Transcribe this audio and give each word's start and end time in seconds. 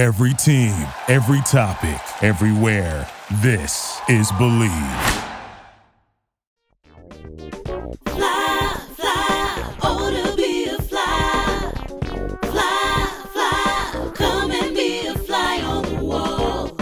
Every 0.00 0.32
team, 0.32 0.72
every 1.08 1.42
topic, 1.42 2.00
everywhere. 2.22 3.06
This 3.42 4.00
is 4.08 4.32
Believe. 4.38 4.70
Fly, 8.06 8.80
fly, 8.96 9.74
oh 9.82 10.10
to 10.10 10.36
be 10.38 10.64
a 10.70 10.80
fly. 10.80 11.70
Fly, 12.44 13.26
fly, 13.30 14.12
come 14.14 14.50
and 14.52 14.74
be 14.74 15.06
a 15.06 15.14
fly 15.16 15.60
on 15.64 15.82
the 15.94 16.02
wall. 16.02 16.74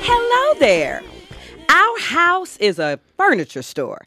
Hello 0.00 0.60
there. 0.60 1.02
Our 1.68 1.98
house 1.98 2.56
is 2.58 2.78
a 2.78 3.00
furniture 3.16 3.62
store. 3.62 4.06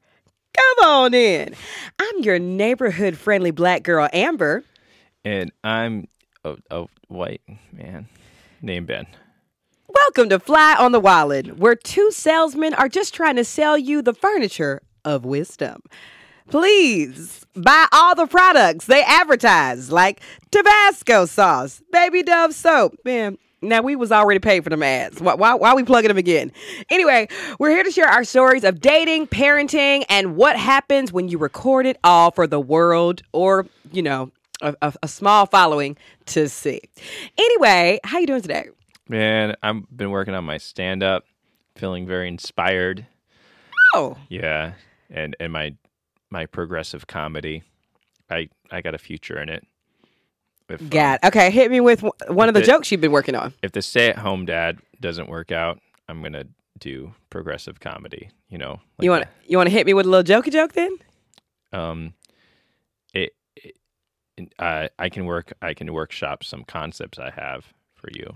Come 0.62 0.90
on 0.90 1.14
in. 1.14 1.56
I'm 2.00 2.20
your 2.20 2.38
neighborhood 2.38 3.18
friendly 3.18 3.52
black 3.52 3.82
girl, 3.84 4.08
Amber. 4.14 4.64
And 5.26 5.52
I'm 5.64 6.08
a, 6.46 6.56
a 6.70 6.86
white 7.08 7.42
man 7.72 8.08
named 8.62 8.88
Ben. 8.88 9.08
Welcome 9.88 10.30
to 10.30 10.40
Fly 10.40 10.76
on 10.78 10.92
the 10.92 11.00
Wallin, 11.00 11.58
where 11.58 11.76
two 11.76 12.12
salesmen 12.12 12.76
are 12.76 12.88
just 12.88 13.14
trying 13.14 13.38
to 13.38 13.44
sell 13.44 13.78
you 13.78 14.02
the 14.02 14.14
furniture 14.14 14.82
of 15.04 15.26
wisdom. 15.26 15.82
Please 16.50 17.44
buy 17.56 17.88
all 17.92 18.14
the 18.14 18.28
products 18.28 18.86
they 18.86 19.04
advertise, 19.04 19.92
like 19.92 20.22
Tabasco 20.52 21.26
sauce, 21.26 21.82
baby 21.92 22.22
Dove 22.22 22.54
soap. 22.54 22.96
Man, 23.04 23.38
now 23.62 23.82
we 23.82 23.96
was 23.96 24.12
already 24.12 24.40
paid 24.40 24.64
for 24.64 24.70
them 24.70 24.84
ads. 24.84 25.22
Why, 25.22 25.36
why, 25.36 25.54
why 25.56 25.70
are 25.70 25.76
we 25.76 25.84
plugging 25.84 26.08
them 26.10 26.18
again? 26.18 26.52
Anyway, 26.90 27.28
we're 27.60 27.70
here 27.72 27.84
to 27.84 27.92
share 27.92 28.08
our 28.08 28.24
stories 28.24 28.64
of 28.64 28.80
dating, 28.82 29.28
parenting, 29.28 30.04
and 30.10 30.36
what 30.36 30.58
happens 30.58 31.12
when 31.14 31.28
you 31.28 31.38
record 31.38 31.86
it 31.86 31.98
all 32.04 32.32
for 32.32 32.48
the 32.48 32.60
world 32.60 33.22
or, 33.34 33.68
you 33.92 34.02
know, 34.02 34.32
a, 34.62 34.76
a, 34.82 34.94
a 35.04 35.08
small 35.08 35.46
following 35.46 35.98
to 36.28 36.48
see. 36.50 36.82
Anyway, 37.38 38.00
how 38.04 38.20
you 38.20 38.28
doing 38.28 38.42
today? 38.42 38.66
Man, 39.08 39.56
I've 39.62 39.84
been 39.96 40.10
working 40.12 40.34
on 40.34 40.44
my 40.46 40.58
stand 40.58 41.04
up, 41.04 41.26
feeling 41.76 42.08
very 42.08 42.28
inspired. 42.28 43.06
Oh, 43.96 44.18
Yeah. 44.30 44.74
And 45.10 45.36
and 45.42 45.52
my 45.52 45.76
my 46.30 46.46
progressive 46.46 47.06
comedy. 47.06 47.64
I 48.30 48.48
I 48.72 48.80
got 48.80 48.96
a 48.96 48.98
future 48.98 49.38
in 49.42 49.50
it. 49.50 49.68
If, 50.72 50.82
uh, 50.82 50.86
God. 50.90 51.20
Okay, 51.26 51.52
hit 51.52 51.70
me 51.72 51.80
with 51.80 52.04
one 52.28 52.48
of 52.48 52.54
the 52.54 52.62
The- 52.62 52.66
jokes 52.68 52.92
you've 52.92 53.02
been 53.02 53.12
working 53.12 53.36
on. 53.36 53.54
if 53.62 53.72
the 53.72 53.82
stay 53.82 54.10
at 54.10 54.18
home 54.18 54.46
dad 54.46 54.80
doesn't 55.00 55.30
work 55.30 55.52
out, 55.52 55.80
I'm 56.08 56.22
gonna 56.22 56.46
do 56.80 57.14
progressive 57.30 57.80
comedy. 57.80 58.30
You 58.50 58.58
know, 58.58 58.72
like 58.98 59.04
you 59.06 59.10
want 59.12 59.26
you 59.48 59.58
want 59.58 59.68
to 59.70 59.74
hit 59.74 59.86
me 59.86 59.94
with 59.94 60.06
a 60.06 60.10
little 60.10 60.42
jokey 60.42 60.52
joke 60.52 60.74
then? 60.74 60.98
um, 61.74 62.14
it, 63.14 63.34
it 63.56 63.76
uh, 64.60 64.88
I 65.00 65.10
can 65.10 65.26
work. 65.26 65.54
I 65.62 65.74
can 65.74 65.92
workshop 65.94 66.44
some 66.44 66.64
concepts 66.64 67.18
I 67.20 67.30
have 67.32 67.74
for 67.96 68.10
you. 68.14 68.36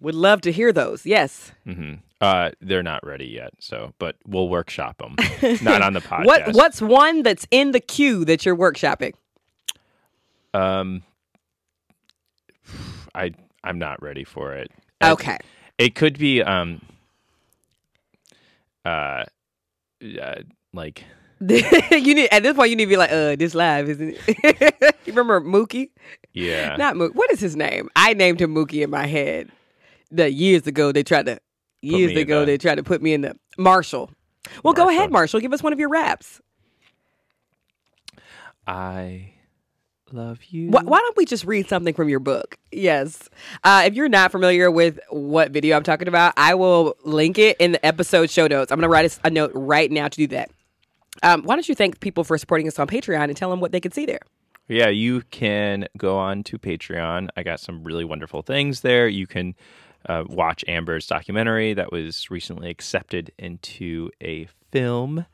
Would 0.00 0.14
love 0.14 0.40
to 0.42 0.52
hear 0.52 0.72
those. 0.72 1.04
Yes. 1.04 1.50
hmm 1.64 1.94
Uh, 2.20 2.50
they're 2.60 2.84
not 2.84 3.04
ready 3.04 3.26
yet, 3.26 3.52
so 3.58 3.94
but 3.98 4.14
we'll 4.26 4.48
workshop 4.48 4.98
them. 4.98 5.16
not 5.62 5.82
on 5.82 5.92
the 5.92 6.00
podcast. 6.00 6.24
What 6.26 6.54
what's 6.54 6.80
one 6.80 7.22
that's 7.24 7.46
in 7.50 7.72
the 7.72 7.80
queue 7.80 8.24
that 8.26 8.46
you're 8.46 8.56
workshopping? 8.56 9.14
Um, 10.54 11.02
I 13.18 13.32
I'm 13.64 13.78
not 13.78 14.00
ready 14.02 14.24
for 14.24 14.54
it. 14.54 14.70
Okay. 15.02 15.38
it 15.76 15.94
could 15.94 16.18
be 16.18 16.42
um. 16.42 16.80
Uh, 18.84 19.24
uh 20.20 20.36
like 20.72 21.04
you 21.40 22.14
need 22.14 22.28
at 22.30 22.42
this 22.42 22.54
point 22.56 22.70
you 22.70 22.76
need 22.76 22.86
to 22.86 22.90
be 22.90 22.96
like, 22.96 23.12
uh, 23.12 23.36
this 23.36 23.54
live, 23.54 23.88
isn't 23.88 24.16
it? 24.26 24.96
you 25.06 25.12
remember 25.12 25.40
Mookie? 25.40 25.90
yeah. 26.32 26.76
Not 26.76 26.94
Mookie. 26.94 27.14
What 27.14 27.30
is 27.32 27.40
his 27.40 27.54
name? 27.54 27.88
I 27.94 28.14
named 28.14 28.40
him 28.40 28.54
Mookie 28.54 28.82
in 28.82 28.90
my 28.90 29.06
head. 29.06 29.50
The 30.10 30.32
years 30.32 30.66
ago 30.66 30.90
they 30.90 31.02
tried 31.02 31.26
to 31.26 31.38
years 31.82 32.16
ago 32.16 32.40
the- 32.40 32.46
they 32.46 32.58
tried 32.58 32.76
to 32.76 32.82
put 32.82 33.02
me 33.02 33.12
in 33.12 33.20
the 33.22 33.36
Marshall. 33.56 34.10
Well, 34.64 34.72
go 34.72 34.88
ahead, 34.88 35.10
Marshall. 35.10 35.12
Marshall. 35.12 35.40
Give 35.40 35.52
us 35.52 35.62
one 35.62 35.72
of 35.72 35.78
your 35.78 35.90
raps. 35.90 36.40
I 38.66 39.32
love 40.12 40.44
you. 40.44 40.70
Why, 40.70 40.82
why 40.82 40.98
don't 40.98 41.16
we 41.16 41.24
just 41.24 41.44
read 41.44 41.68
something 41.68 41.94
from 41.94 42.08
your 42.08 42.20
book? 42.20 42.58
Yes. 42.72 43.28
Uh, 43.64 43.84
if 43.86 43.94
you're 43.94 44.08
not 44.08 44.32
familiar 44.32 44.70
with 44.70 44.98
what 45.10 45.50
video 45.50 45.76
I'm 45.76 45.82
talking 45.82 46.08
about, 46.08 46.34
I 46.36 46.54
will 46.54 46.96
link 47.04 47.38
it 47.38 47.56
in 47.58 47.72
the 47.72 47.84
episode 47.84 48.30
show 48.30 48.46
notes. 48.46 48.72
I'm 48.72 48.78
going 48.78 48.88
to 48.88 48.88
write 48.88 49.18
a 49.24 49.30
note 49.30 49.52
right 49.54 49.90
now 49.90 50.08
to 50.08 50.16
do 50.16 50.26
that. 50.28 50.50
Um, 51.22 51.42
why 51.42 51.54
don't 51.54 51.68
you 51.68 51.74
thank 51.74 52.00
people 52.00 52.24
for 52.24 52.38
supporting 52.38 52.68
us 52.68 52.78
on 52.78 52.86
Patreon 52.86 53.24
and 53.24 53.36
tell 53.36 53.50
them 53.50 53.60
what 53.60 53.72
they 53.72 53.80
can 53.80 53.92
see 53.92 54.06
there? 54.06 54.20
Yeah, 54.68 54.88
you 54.88 55.22
can 55.30 55.86
go 55.96 56.18
on 56.18 56.42
to 56.44 56.58
Patreon. 56.58 57.28
I 57.36 57.42
got 57.42 57.58
some 57.58 57.82
really 57.84 58.04
wonderful 58.04 58.42
things 58.42 58.82
there. 58.82 59.08
You 59.08 59.26
can 59.26 59.54
uh, 60.06 60.24
watch 60.28 60.64
Amber's 60.68 61.06
documentary 61.06 61.74
that 61.74 61.90
was 61.90 62.30
recently 62.30 62.70
accepted 62.70 63.32
into 63.38 64.10
a 64.22 64.46
film 64.70 65.24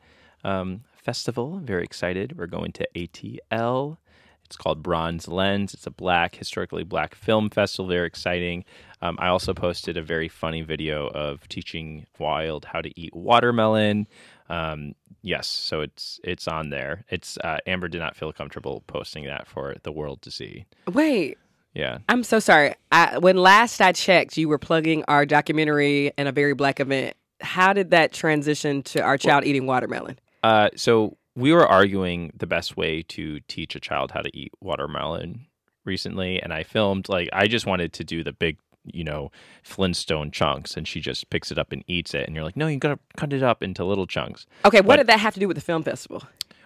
um, 0.43 0.83
festival. 0.95 1.59
Very 1.59 1.83
excited. 1.83 2.37
We're 2.37 2.47
going 2.47 2.71
to 2.73 2.87
ATL. 2.95 3.97
It's 4.45 4.57
called 4.57 4.83
Bronze 4.83 5.27
Lens. 5.27 5.73
It's 5.73 5.87
a 5.87 5.91
black, 5.91 6.35
historically 6.35 6.83
black 6.83 7.15
film 7.15 7.49
festival. 7.49 7.89
Very 7.89 8.07
exciting. 8.07 8.63
Um, 9.01 9.17
I 9.19 9.27
also 9.27 9.53
posted 9.53 9.97
a 9.97 10.01
very 10.01 10.27
funny 10.27 10.61
video 10.61 11.07
of 11.07 11.47
teaching 11.49 12.05
Wild 12.19 12.65
how 12.65 12.81
to 12.81 12.99
eat 12.99 13.15
watermelon. 13.15 14.07
Um, 14.49 14.93
yes, 15.21 15.47
so 15.47 15.81
it's 15.81 16.19
it's 16.23 16.47
on 16.47 16.69
there. 16.69 17.05
It's 17.09 17.37
uh, 17.43 17.57
Amber 17.65 17.87
did 17.87 17.99
not 17.99 18.15
feel 18.15 18.31
comfortable 18.31 18.83
posting 18.87 19.25
that 19.25 19.47
for 19.47 19.75
the 19.83 19.91
world 19.91 20.21
to 20.23 20.31
see. 20.31 20.65
Wait, 20.91 21.37
Yeah, 21.73 21.99
I'm 22.07 22.23
so 22.23 22.39
sorry. 22.39 22.75
I, 22.91 23.17
when 23.17 23.37
last 23.37 23.81
I 23.81 23.91
checked, 23.91 24.37
you 24.37 24.47
were 24.47 24.57
plugging 24.57 25.03
our 25.07 25.25
documentary 25.25 26.13
and 26.17 26.27
a 26.27 26.31
very 26.31 26.53
black 26.53 26.79
event. 26.79 27.15
How 27.41 27.73
did 27.73 27.91
that 27.91 28.13
transition 28.13 28.81
to 28.83 29.01
our 29.01 29.17
child 29.17 29.43
eating 29.43 29.65
watermelon? 29.65 30.17
Uh, 30.41 30.69
so 30.75 31.17
we 31.35 31.51
were 31.53 31.67
arguing 31.67 32.31
the 32.35 32.47
best 32.47 32.77
way 32.77 33.01
to 33.03 33.39
teach 33.41 33.75
a 33.75 33.79
child 33.79 34.11
how 34.11 34.21
to 34.21 34.35
eat 34.37 34.51
watermelon 34.61 35.45
recently, 35.83 36.41
and 36.41 36.53
I 36.53 36.63
filmed 36.63 37.09
like 37.09 37.29
I 37.33 37.47
just 37.47 37.65
wanted 37.65 37.93
to 37.93 38.03
do 38.03 38.23
the 38.23 38.31
big, 38.33 38.57
you 38.85 39.03
know, 39.03 39.31
Flintstone 39.63 40.31
chunks, 40.31 40.75
and 40.77 40.87
she 40.87 40.99
just 41.01 41.29
picks 41.29 41.51
it 41.51 41.57
up 41.57 41.71
and 41.71 41.83
eats 41.87 42.13
it, 42.13 42.25
and 42.27 42.35
you're 42.35 42.45
like, 42.45 42.55
no, 42.57 42.67
you 42.67 42.77
gotta 42.77 42.99
cut 43.17 43.33
it 43.33 43.43
up 43.43 43.61
into 43.61 43.83
little 43.83 44.07
chunks. 44.07 44.45
Okay, 44.63 44.79
what 44.81 44.87
But- 44.87 44.97
did 44.97 45.07
that 45.07 45.19
have 45.19 45.33
to 45.33 45.39
do 45.39 45.47
with 45.47 45.55
the 45.57 45.61
film 45.61 45.83
festival? 45.83 46.23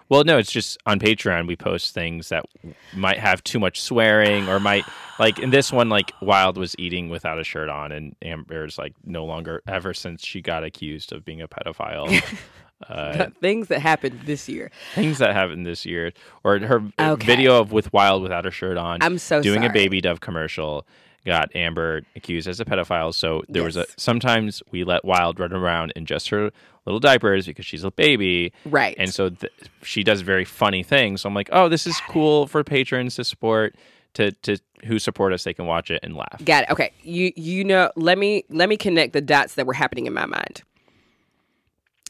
Well, 0.08 0.24
no, 0.24 0.40
it's 0.40 0.52
just 0.52 0.80
on 0.88 1.00
Patreon 1.00 1.46
we 1.46 1.56
post 1.56 1.94
things 1.94 2.30
that 2.30 2.44
might 2.96 3.20
have 3.20 3.44
too 3.44 3.60
much 3.60 3.80
swearing 3.80 4.50
or 4.50 4.60
might 4.60 4.84
like 5.20 5.38
in 5.38 5.52
this 5.52 5.72
one 5.72 5.88
like 5.88 6.12
Wild 6.20 6.58
was 6.58 6.76
eating 6.80 7.10
without 7.10 7.38
a 7.38 7.44
shirt 7.44 7.70
on 7.70 7.92
and 7.92 8.16
Amber's 8.24 8.80
like 8.80 8.96
no 9.06 9.24
longer 9.24 9.62
ever 9.68 9.94
since 9.94 10.26
she 10.26 10.42
got 10.42 10.64
accused 10.64 11.14
of 11.14 11.24
being 11.24 11.44
a 11.44 11.48
pedophile. 11.48 12.10
uh, 12.88 13.28
Things 13.42 13.68
that 13.68 13.80
happened 13.82 14.22
this 14.26 14.48
year. 14.48 14.72
things 14.96 15.18
that 15.18 15.34
happened 15.34 15.66
this 15.66 15.86
year 15.86 16.12
or 16.44 16.60
her 16.60 16.84
Okay. 17.00 17.26
video 17.26 17.60
of 17.60 17.72
with 17.72 17.92
Wild 17.94 18.22
without 18.24 18.46
her 18.46 18.52
shirt 18.52 18.78
on 18.78 19.00
I'm 19.02 19.18
so 19.18 19.42
doing 19.42 19.66
a 19.66 19.70
baby 19.70 20.02
dove 20.02 20.20
commercial 20.22 20.86
got 21.26 21.54
Amber 21.56 22.02
accused 22.16 22.48
as 22.48 22.60
a 22.60 22.66
pedophile. 22.66 23.14
So 23.14 23.44
there 23.50 23.62
was 23.64 23.76
a 23.76 23.86
sometimes 23.98 24.64
we 24.72 24.84
let 24.84 25.04
Wild 25.04 25.40
run 25.40 25.52
around 25.54 25.92
in 25.96 26.06
just 26.06 26.30
her 26.30 26.50
little 26.86 27.00
diapers 27.00 27.46
because 27.46 27.66
she's 27.66 27.84
a 27.84 27.92
baby. 27.92 28.54
Right. 28.66 28.96
And 28.98 29.14
so 29.14 29.30
th- 29.30 29.52
she 29.84 30.04
does 30.04 30.22
very 30.22 30.46
funny 30.46 30.82
things. 30.82 31.22
So 31.22 31.28
I'm 31.30 31.36
like, 31.36 31.50
oh, 31.52 31.68
this 31.70 31.86
is 31.86 32.00
cool 32.08 32.48
for 32.48 32.64
patrons 32.64 33.16
to 33.16 33.24
support 33.26 33.76
to 34.14 34.32
to 34.32 34.58
who 34.86 34.98
support 34.98 35.34
us. 35.34 35.44
They 35.44 35.54
can 35.54 35.66
watch 35.68 35.92
it 35.92 36.00
and 36.02 36.16
laugh. 36.16 36.44
Got 36.44 36.64
it. 36.64 36.70
Okay. 36.72 36.92
You 37.04 37.32
you 37.36 37.64
know, 37.66 37.92
let 37.96 38.18
me 38.18 38.46
let 38.50 38.70
me 38.70 38.78
connect 38.78 39.14
the 39.14 39.22
dots 39.22 39.56
that 39.56 39.68
were 39.68 39.74
happening 39.74 40.08
in 40.08 40.14
my 40.14 40.26
mind. 40.26 40.64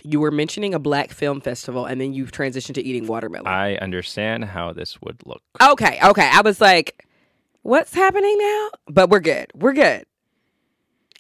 You 0.04 0.20
were 0.20 0.32
mentioning 0.32 0.74
a 0.74 0.80
black 0.80 1.12
film 1.12 1.42
festival 1.42 1.86
and 1.86 2.00
then 2.00 2.14
you 2.14 2.26
transitioned 2.26 2.76
to 2.76 2.84
eating 2.84 3.08
watermelon. 3.08 3.48
I 3.48 3.76
understand 3.78 4.46
how 4.46 4.74
this 4.74 5.02
would 5.02 5.26
look. 5.26 5.42
okay, 5.62 6.00
okay. 6.04 6.30
I 6.32 6.42
was 6.42 6.62
like, 6.62 7.06
what's 7.62 7.94
happening 7.94 8.38
now? 8.38 8.70
But 8.88 9.10
we're 9.10 9.20
good. 9.20 9.48
We're 9.54 9.74
good. 9.74 10.06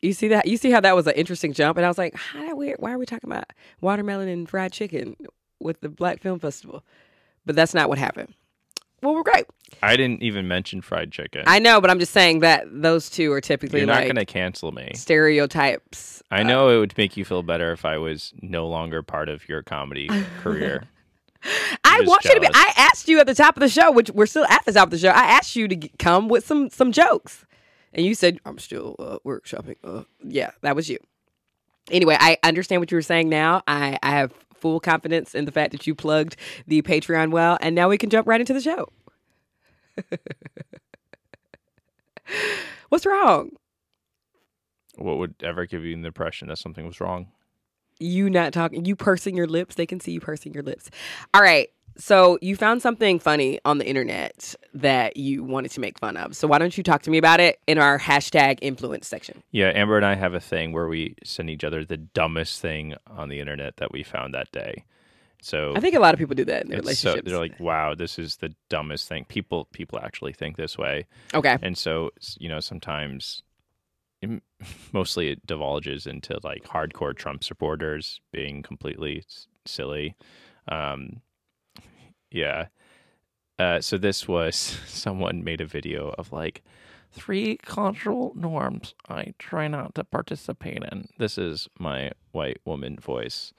You 0.01 0.13
see 0.13 0.29
that? 0.29 0.47
You 0.47 0.57
see 0.57 0.71
how 0.71 0.79
that 0.79 0.95
was 0.95 1.07
an 1.07 1.13
interesting 1.13 1.51
jump? 1.53 1.77
And 1.77 1.85
I 1.85 1.89
was 1.89 1.97
like, 1.97 2.15
how 2.15 2.45
that 2.45 2.55
weird? 2.57 2.77
Why 2.79 2.93
are 2.93 2.97
we 2.97 3.05
talking 3.05 3.29
about 3.29 3.45
watermelon 3.81 4.29
and 4.29 4.47
fried 4.47 4.71
chicken 4.71 5.15
with 5.59 5.81
the 5.81 5.89
Black 5.89 6.21
Film 6.21 6.39
Festival? 6.39 6.83
But 7.45 7.55
that's 7.55 7.73
not 7.73 7.89
what 7.89 7.97
happened. 7.97 8.33
Well, 9.01 9.13
we're 9.13 9.23
great. 9.23 9.45
I 9.83 9.95
didn't 9.97 10.21
even 10.23 10.47
mention 10.47 10.81
fried 10.81 11.11
chicken. 11.11 11.43
I 11.47 11.59
know, 11.59 11.79
but 11.81 11.89
I'm 11.89 11.99
just 11.99 12.11
saying 12.13 12.39
that 12.39 12.65
those 12.69 13.09
two 13.09 13.31
are 13.31 13.41
typically 13.41 13.79
You're 13.79 13.87
not 13.87 13.95
like 13.97 14.05
going 14.05 14.15
to 14.15 14.25
cancel 14.25 14.71
me. 14.71 14.91
stereotypes. 14.95 16.21
I 16.31 16.43
know 16.43 16.69
it 16.69 16.79
would 16.79 16.97
make 16.97 17.17
you 17.17 17.25
feel 17.25 17.41
better 17.43 17.71
if 17.71 17.85
I 17.85 17.97
was 17.97 18.33
no 18.41 18.67
longer 18.67 19.01
part 19.01 19.29
of 19.29 19.47
your 19.49 19.63
comedy 19.63 20.09
career. 20.41 20.83
I 21.85 21.97
just 21.99 22.09
want 22.09 22.25
you 22.25 22.33
to 22.35 22.39
be. 22.39 22.47
jealous. 22.47 22.57
I 22.57 22.73
asked 22.77 23.07
you 23.07 23.19
at 23.19 23.25
the 23.27 23.33
top 23.33 23.55
of 23.55 23.61
the 23.61 23.69
show, 23.69 23.91
which 23.91 24.09
we're 24.11 24.25
still 24.25 24.45
at 24.45 24.63
the 24.65 24.73
top 24.73 24.87
of 24.87 24.91
the 24.91 24.97
show. 24.97 25.09
I 25.09 25.23
asked 25.23 25.55
you 25.55 25.67
to 25.69 25.75
g- 25.75 25.91
come 25.97 26.27
with 26.27 26.45
some 26.45 26.69
some 26.69 26.91
jokes, 26.91 27.45
and 27.93 28.05
you 28.05 28.13
said 28.13 28.39
I'm 28.45 28.57
still 28.59 28.95
uh, 28.99 29.17
workshopping. 29.25 29.77
Uh, 29.83 30.03
yeah, 30.23 30.51
that 30.61 30.75
was 30.75 30.89
you. 30.89 30.97
Anyway, 31.89 32.17
I 32.19 32.37
understand 32.43 32.81
what 32.81 32.91
you 32.91 32.97
were 32.97 33.01
saying. 33.01 33.29
Now 33.29 33.63
I 33.67 33.97
I 34.03 34.11
have 34.11 34.33
full 34.53 34.81
confidence 34.81 35.33
in 35.33 35.45
the 35.45 35.51
fact 35.53 35.71
that 35.71 35.87
you 35.87 35.95
plugged 35.95 36.35
the 36.67 36.81
Patreon 36.81 37.31
well, 37.31 37.57
and 37.61 37.73
now 37.73 37.87
we 37.87 37.97
can 37.97 38.09
jump 38.09 38.27
right 38.27 38.41
into 38.41 38.53
the 38.53 38.59
show. 38.61 38.89
What's 42.89 43.05
wrong? 43.05 43.51
What 44.97 45.17
would 45.17 45.35
ever 45.41 45.65
give 45.65 45.85
you 45.85 45.99
the 45.99 46.07
impression 46.07 46.49
that 46.49 46.57
something 46.57 46.85
was 46.85 46.99
wrong? 46.99 47.27
You 47.99 48.29
not 48.29 48.53
talking, 48.53 48.85
you 48.85 48.95
pursing 48.95 49.35
your 49.35 49.47
lips. 49.47 49.75
They 49.75 49.85
can 49.85 49.99
see 49.99 50.11
you 50.11 50.19
pursing 50.19 50.53
your 50.53 50.63
lips. 50.63 50.89
All 51.33 51.41
right. 51.41 51.69
So 51.97 52.37
you 52.41 52.55
found 52.55 52.81
something 52.81 53.19
funny 53.19 53.59
on 53.65 53.77
the 53.77 53.85
internet 53.85 54.55
that 54.73 55.17
you 55.17 55.43
wanted 55.43 55.71
to 55.71 55.81
make 55.81 55.99
fun 55.99 56.15
of. 56.15 56.33
So 56.33 56.47
why 56.47 56.57
don't 56.57 56.77
you 56.77 56.83
talk 56.83 57.01
to 57.03 57.11
me 57.11 57.17
about 57.17 57.41
it 57.41 57.59
in 57.67 57.77
our 57.77 57.99
hashtag 57.99 58.59
influence 58.61 59.05
section? 59.05 59.43
Yeah, 59.51 59.71
Amber 59.75 59.97
and 59.97 60.05
I 60.05 60.15
have 60.15 60.33
a 60.33 60.39
thing 60.39 60.71
where 60.71 60.87
we 60.87 61.15
send 61.25 61.49
each 61.49 61.65
other 61.65 61.83
the 61.83 61.97
dumbest 61.97 62.61
thing 62.61 62.95
on 63.07 63.27
the 63.27 63.41
internet 63.41 63.77
that 63.77 63.91
we 63.91 64.03
found 64.03 64.33
that 64.33 64.49
day. 64.53 64.85
So 65.41 65.73
I 65.75 65.79
think 65.79 65.95
a 65.95 65.99
lot 65.99 66.13
of 66.13 66.19
people 66.19 66.35
do 66.35 66.45
that 66.45 66.63
in 66.63 66.69
their 66.69 66.79
it's 66.79 66.99
so, 66.99 67.11
relationships. 67.11 67.29
they're 67.29 67.39
like, 67.39 67.59
"Wow, 67.59 67.95
this 67.95 68.19
is 68.19 68.37
the 68.37 68.53
dumbest 68.69 69.07
thing." 69.07 69.25
People 69.25 69.65
people 69.71 69.99
actually 69.99 70.33
think 70.33 70.57
this 70.57 70.77
way, 70.77 71.05
okay. 71.33 71.57
and 71.61 71.77
so 71.77 72.11
you 72.37 72.49
know 72.49 72.59
sometimes, 72.59 73.41
im- 74.21 74.41
mostly 74.91 75.29
it 75.29 75.45
divulges 75.47 76.05
into 76.07 76.39
like 76.43 76.65
hardcore 76.65 77.15
Trump 77.15 77.43
supporters 77.43 78.19
being 78.33 78.61
completely 78.61 79.19
s- 79.19 79.47
silly. 79.65 80.15
Um, 80.67 81.21
yeah. 82.31 82.67
Uh, 83.57 83.81
so 83.81 83.97
this 83.97 84.27
was 84.27 84.55
someone 84.87 85.43
made 85.43 85.61
a 85.61 85.65
video 85.65 86.13
of 86.17 86.31
like 86.31 86.63
three 87.11 87.57
cultural 87.57 88.31
norms 88.35 88.93
I 89.07 89.33
try 89.39 89.67
not 89.67 89.95
to 89.95 90.03
participate 90.03 90.83
in. 90.91 91.07
This 91.17 91.37
is 91.37 91.67
my 91.79 92.11
white 92.31 92.59
woman 92.65 92.97
voice, 92.97 93.51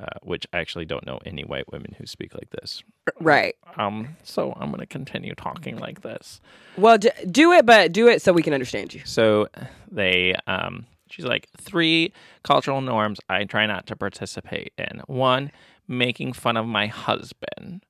uh, 0.00 0.06
which 0.22 0.46
I 0.52 0.58
actually 0.58 0.86
don't 0.86 1.06
know 1.06 1.18
any 1.26 1.42
white 1.44 1.70
women 1.70 1.94
who 1.98 2.06
speak 2.06 2.34
like 2.34 2.50
this. 2.50 2.82
Right. 3.20 3.54
Um, 3.76 4.16
so 4.22 4.52
I'm 4.58 4.68
going 4.68 4.80
to 4.80 4.86
continue 4.86 5.34
talking 5.34 5.78
like 5.78 6.02
this. 6.02 6.40
Well, 6.76 6.98
d- 6.98 7.10
do 7.30 7.52
it, 7.52 7.66
but 7.66 7.92
do 7.92 8.08
it 8.08 8.22
so 8.22 8.32
we 8.32 8.42
can 8.42 8.54
understand 8.54 8.94
you. 8.94 9.02
So 9.04 9.48
they, 9.90 10.34
um, 10.46 10.86
she's 11.10 11.26
like, 11.26 11.48
three 11.58 12.12
cultural 12.42 12.80
norms 12.80 13.20
I 13.28 13.44
try 13.44 13.66
not 13.66 13.86
to 13.88 13.96
participate 13.96 14.72
in. 14.78 15.02
One, 15.06 15.52
making 15.86 16.32
fun 16.32 16.56
of 16.56 16.66
my 16.66 16.86
husband. 16.86 17.84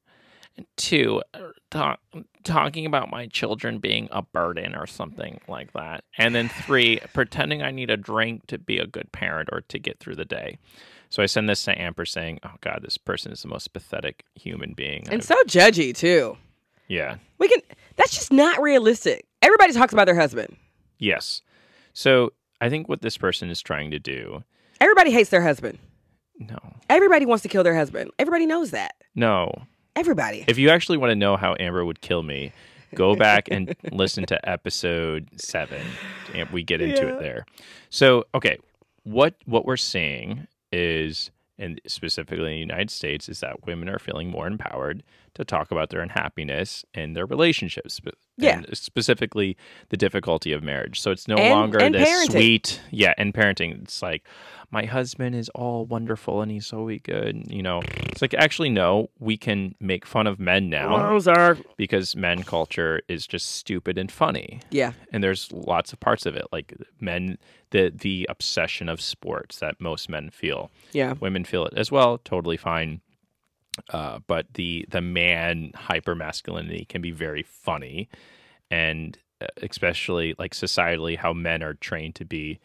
And 0.56 0.66
Two, 0.76 1.22
talk, 1.70 2.00
talking 2.44 2.84
about 2.84 3.10
my 3.10 3.26
children 3.26 3.78
being 3.78 4.08
a 4.10 4.22
burden 4.22 4.75
or 4.75 4.87
something 4.87 5.40
like 5.49 5.72
that. 5.72 6.04
And 6.19 6.34
then 6.34 6.49
three, 6.49 7.00
pretending 7.14 7.62
I 7.62 7.70
need 7.70 7.90
a 7.90 7.96
drink 7.96 8.46
to 8.49 8.58
be 8.58 8.78
a 8.78 8.87
good 8.87 9.12
parent 9.12 9.49
or 9.52 9.62
to 9.62 9.78
get 9.78 9.99
through 9.99 10.16
the 10.16 10.25
day. 10.25 10.58
So 11.12 11.23
I 11.23 11.26
send 11.26 11.47
this 11.47 11.62
to 11.64 11.79
Amber 11.79 12.06
saying, 12.06 12.38
"Oh 12.43 12.55
God, 12.62 12.79
this 12.82 12.97
person 12.97 13.32
is 13.32 13.43
the 13.43 13.49
most 13.49 13.75
pathetic 13.75 14.25
human 14.35 14.73
being." 14.73 15.03
And 15.11 15.17
I've-" 15.17 15.25
so 15.25 15.35
judgy 15.44 15.94
too. 15.94 16.38
yeah, 16.88 17.17
We 17.38 17.49
can. 17.49 17.61
That's 17.97 18.12
just 18.14 18.32
not 18.32 18.62
realistic. 18.62 19.26
Everybody 19.43 19.75
talks 19.75 19.93
about 19.93 20.06
their 20.06 20.14
husband. 20.19 20.56
yes. 20.99 21.43
So 21.93 22.32
I 22.62 22.70
think 22.70 22.88
what 22.88 23.03
this 23.03 23.19
person 23.19 23.50
is 23.50 23.61
trying 23.61 23.91
to 23.91 23.99
do, 23.99 24.43
Everybody 24.81 25.11
hates 25.11 25.29
their 25.29 25.43
husband. 25.43 25.79
no, 26.38 26.56
Everybody 26.88 27.26
wants 27.26 27.43
to 27.43 27.49
kill 27.50 27.62
their 27.62 27.76
husband. 27.76 28.11
Everybody 28.19 28.47
knows 28.47 28.70
that. 28.70 28.94
no, 29.14 29.53
Everybody. 29.94 30.47
if 30.49 30.56
you 30.56 30.70
actually 30.70 30.97
want 30.97 31.11
to 31.11 31.14
know 31.17 31.37
how 31.37 31.55
Amber 31.61 31.85
would 31.85 32.00
kill 32.00 32.23
me, 32.23 32.53
go 32.94 33.14
back 33.14 33.49
and 33.50 33.76
listen 33.93 34.25
to 34.26 34.49
episode 34.49 35.29
seven. 35.37 35.82
And 36.35 36.49
we 36.49 36.62
get 36.62 36.81
into 36.81 37.03
Yeah. 37.03 37.17
it 37.17 37.20
there. 37.20 37.44
So, 37.91 38.25
okay, 38.35 38.56
what 39.03 39.35
what 39.44 39.67
we're 39.67 39.76
seeing 39.76 40.47
is, 40.73 41.31
and 41.59 41.81
specifically 41.87 42.47
in 42.47 42.53
the 42.55 42.59
United 42.59 42.91
States, 42.91 43.29
is 43.29 43.41
that 43.41 43.67
women 43.67 43.89
are 43.89 43.99
feeling 43.99 44.29
more 44.31 44.47
empowered 44.47 45.03
to 45.35 45.45
talk 45.45 45.71
about 45.71 45.91
their 45.91 46.01
unhappiness 46.01 46.85
and 46.95 47.15
their 47.17 47.27
relationships. 47.27 48.01
Yeah. 48.39 48.63
specifically 48.73 49.57
the 49.91 49.97
difficulty 49.97 50.53
of 50.53 50.63
marriage. 50.63 51.01
So 51.01 51.11
it's 51.11 51.29
no 51.29 51.37
And- 51.37 51.51
longer 51.53 51.79
and 51.79 51.95
this 51.95 52.09
parenting. 52.09 52.31
sweet, 52.33 52.81
yeah, 52.91 53.15
and 53.19 53.33
parenting. 53.33 53.83
It's 53.83 54.03
like 54.03 54.27
my 54.73 54.87
husband 54.87 55.35
is 55.35 55.49
all 55.51 55.85
wonderful 55.85 56.41
and 56.41 56.51
he's 56.51 56.67
so 56.67 56.91
good. 57.05 57.45
You 57.53 57.63
know, 57.63 57.83
it's 58.09 58.23
like 58.23 58.33
actually 58.35 58.71
no, 58.71 59.11
we 59.21 59.37
can 59.37 59.75
make 59.79 60.07
fun 60.07 60.27
of 60.27 60.41
men 60.41 60.71
now 60.71 61.11
Those 61.11 61.29
are. 61.29 61.59
because 61.77 62.17
men 62.17 62.43
culture 62.43 63.03
is 63.07 63.27
just 63.27 63.51
stupid 63.53 63.99
and 63.99 64.11
funny 64.11 64.61
Yeah. 64.71 64.93
and 65.13 65.23
there's 65.23 65.53
lots 65.53 65.93
of 65.93 66.01
parts 66.01 66.25
of 66.27 66.35
it 66.37 66.47
like 66.53 66.75
men 67.01 67.39
the 67.71 67.93
the 67.95 68.27
obsession 68.31 68.89
of 68.89 69.01
sports 69.01 69.59
that 69.61 69.81
most 69.81 70.09
men 70.09 70.31
feel 70.31 70.71
Yeah. 70.93 71.15
women 71.21 71.45
feel 71.45 71.67
it 71.67 71.75
as 71.77 71.93
well 71.93 72.19
totally 72.19 72.57
fine 72.57 73.01
uh, 73.91 74.19
but 74.27 74.47
the 74.55 74.85
the 74.91 75.01
man 75.01 75.73
hyper 75.75 76.15
masculinity 76.15 76.85
can 76.89 77.01
be 77.03 77.11
very 77.11 77.43
funny 77.43 78.09
and 78.71 79.19
uh, 79.41 79.47
especially 79.63 80.35
like 80.39 80.53
societally 80.55 81.17
how 81.17 81.33
men 81.33 81.63
are 81.63 81.75
trained 81.75 82.15
to 82.17 82.25
be 82.25 82.59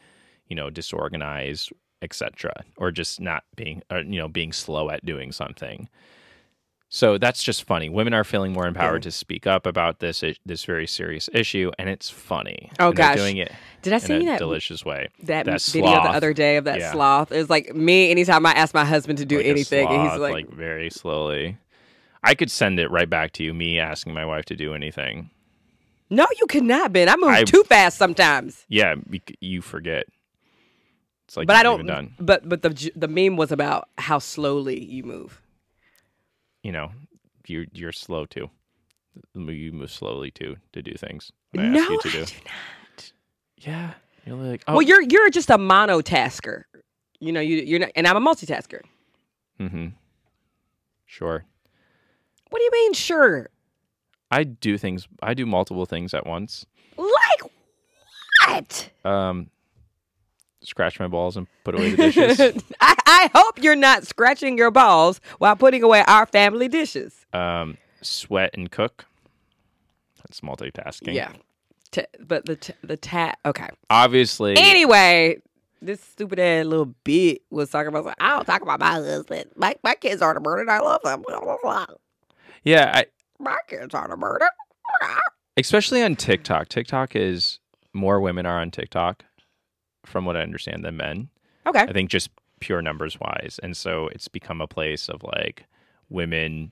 you 0.48 0.56
know 0.56 0.69
disorganized 0.69 1.71
etc 2.01 2.51
or 2.77 2.91
just 2.91 3.19
not 3.19 3.44
being 3.55 3.81
or, 3.91 3.99
you 4.01 4.19
know 4.19 4.27
being 4.27 4.51
slow 4.51 4.89
at 4.89 5.03
doing 5.05 5.31
something 5.31 5.89
so 6.89 7.17
that's 7.17 7.44
just 7.44 7.63
funny 7.63 7.89
women 7.89 8.13
are 8.13 8.23
feeling 8.23 8.53
more 8.53 8.65
empowered 8.67 9.01
to 9.03 9.11
speak 9.11 9.45
up 9.45 9.65
about 9.65 9.99
this 9.99 10.23
this 10.45 10.63
very 10.63 10.88
serious 10.88 11.29
issue 11.33 11.69
and 11.77 11.89
it's 11.89 12.09
funny 12.09 12.71
Oh, 12.79 12.88
And 12.89 12.95
gosh. 12.97 13.17
doing 13.17 13.38
it 13.38 13.51
Did 13.81 13.94
I 13.94 13.97
see 13.97 14.25
that 14.25 14.38
delicious 14.39 14.85
way 14.85 15.09
that, 15.23 15.45
that 15.45 15.61
video 15.63 15.91
the 15.91 16.09
other 16.09 16.33
day 16.33 16.55
of 16.57 16.63
that 16.65 16.79
Yeah. 16.79 16.91
sloth? 16.94 17.31
It 17.31 17.38
was 17.38 17.49
like 17.49 17.75
me 17.75 18.09
anytime 18.11 18.45
I 18.45 18.53
ask 18.53 18.73
my 18.73 18.85
husband 18.85 19.17
to 19.19 19.25
do 19.25 19.38
like 19.38 19.47
anything, 19.47 19.88
and 19.88 20.01
he's 20.03 20.11
sloth, 20.11 20.31
like, 20.31 20.49
very 20.49 20.89
slowly. 20.89 21.57
I 22.23 22.35
could 22.35 22.49
send 22.51 22.79
it 22.79 22.89
right 22.89 23.09
back 23.09 23.31
to 23.33 23.44
you. 23.44 23.53
Me 23.53 23.79
asking 23.79 24.13
my 24.13 24.25
wife 24.25 24.45
to 24.45 24.55
do 24.55 24.73
anything. 24.73 25.29
"No, 26.09 26.25
you 26.39 26.45
cannot, 26.47 26.94
Ben. 26.94 27.09
I 27.09 27.15
move 27.17 27.29
I- 27.29 27.44
too 27.44 27.63
fast 27.63 27.97
sometimes." 27.97 28.65
Yeah, 28.69 28.95
you 29.41 29.61
forget. 29.61 30.05
It's 31.27 31.35
like 31.35 31.47
but 31.47 31.57
I 31.57 31.63
don't. 31.63 31.85
done. 31.85 32.13
But 32.19 32.47
but 32.47 32.62
the 32.62 32.91
the 32.95 33.07
meme 33.07 33.35
was 33.35 33.51
about 33.51 33.89
how 33.97 34.18
slowly 34.19 34.81
you 34.81 35.03
move. 35.03 35.41
You 36.63 36.71
know, 36.71 36.91
you're 37.45 37.65
you're 37.74 37.91
slow 37.91 38.25
too. 38.25 38.50
You 39.33 39.71
move 39.74 39.91
slowly 39.91 40.31
too 40.31 40.57
to 40.71 40.81
do 40.81 40.94
things. 40.94 41.31
I 41.57 41.63
no, 41.63 41.79
ask 41.79 41.89
you 41.89 42.00
to 42.01 42.07
I 42.07 42.12
do. 42.12 42.25
do 42.25 42.33
not. 42.45 43.12
Yeah, 43.57 43.94
you're 44.25 44.35
like 44.38 44.63
oh. 44.68 44.74
Well, 44.74 44.81
you're 44.83 45.01
you're 45.01 45.29
just 45.29 45.50
a 45.50 45.57
monotasker. 45.57 46.63
You 47.19 47.33
know, 47.33 47.41
you 47.41 47.57
you're 47.57 47.80
not, 47.80 47.91
and 47.95 48.07
I'm 48.07 48.15
a 48.15 48.21
multitasker. 48.21 48.81
mm-hmm. 49.59 49.88
Sure. 51.06 51.44
What 52.50 52.59
do 52.59 52.63
you 52.63 52.71
mean? 52.71 52.94
Sure. 52.94 53.50
I 54.31 54.44
do 54.44 54.77
things. 54.77 55.07
I 55.21 55.33
do 55.33 55.45
multiple 55.45 55.85
things 55.85 56.13
at 56.13 56.25
once. 56.25 56.65
Like 56.97 57.51
what? 58.45 58.90
Um, 59.04 59.49
scratch 60.61 60.99
my 60.99 61.07
balls 61.07 61.37
and 61.37 61.47
put 61.64 61.76
away 61.76 61.92
the 61.92 61.97
dishes. 62.11 62.64
I, 62.81 62.95
I 63.06 63.30
hope 63.33 63.61
you're 63.61 63.76
not 63.76 64.06
scratching 64.06 64.57
your 64.57 64.71
balls 64.71 65.21
while 65.37 65.56
putting 65.56 65.83
away 65.83 66.04
our 66.07 66.26
family 66.26 66.68
dishes. 66.68 67.26
um, 67.33 67.78
sweat 68.02 68.52
and 68.54 68.69
cook. 68.71 69.06
That's 70.19 70.42
multitasking. 70.42 71.14
Yeah. 71.14 71.31
T- 71.92 72.04
but 72.19 72.45
the 72.45 72.56
t- 72.57 72.73
the 72.83 72.97
tat. 72.97 73.37
Okay. 73.45 73.69
Obviously. 73.90 74.56
Anyway, 74.57 75.37
this 75.81 76.02
stupid 76.02 76.37
ass 76.40 76.66
little 76.66 76.94
bit 77.06 77.42
was 77.49 77.69
talking 77.69 77.87
about. 77.87 78.14
I 78.19 78.35
don't 78.35 78.45
talk 78.45 78.61
about 78.61 78.80
my 78.81 78.92
husband. 78.92 79.45
My 79.56 79.76
my 79.83 79.95
kids 79.95 80.21
aren't 80.21 80.37
a 80.37 80.42
murder. 80.42 80.69
I 80.69 80.80
love 80.80 81.02
them. 81.04 81.23
Blah, 81.26 81.40
blah, 81.40 81.56
blah. 81.64 81.85
yeah, 82.64 82.92
I, 82.94 83.06
My 83.40 83.57
kids 83.68 83.94
aren't 83.95 84.11
a 84.11 84.18
murder. 84.18 84.49
especially 85.56 86.04
on 86.04 86.16
TikTok. 86.16 86.68
TikTok 86.69 87.16
is 87.16 87.59
more 87.94 88.19
women 88.19 88.45
are 88.45 88.59
on 88.59 88.69
TikTok, 88.69 89.23
from 90.07 90.26
what 90.26 90.37
I 90.37 90.42
understand, 90.42 90.83
than 90.83 90.97
men. 90.97 91.30
Okay. 91.66 91.81
I 91.81 91.92
think 91.94 92.09
just 92.09 92.30
pure 92.59 92.81
numbers 92.81 93.19
wise, 93.19 93.59
and 93.61 93.76
so 93.76 94.07
it's 94.07 94.28
become 94.28 94.61
a 94.61 94.68
place 94.68 95.09
of 95.09 95.23
like 95.23 95.66
women 96.09 96.71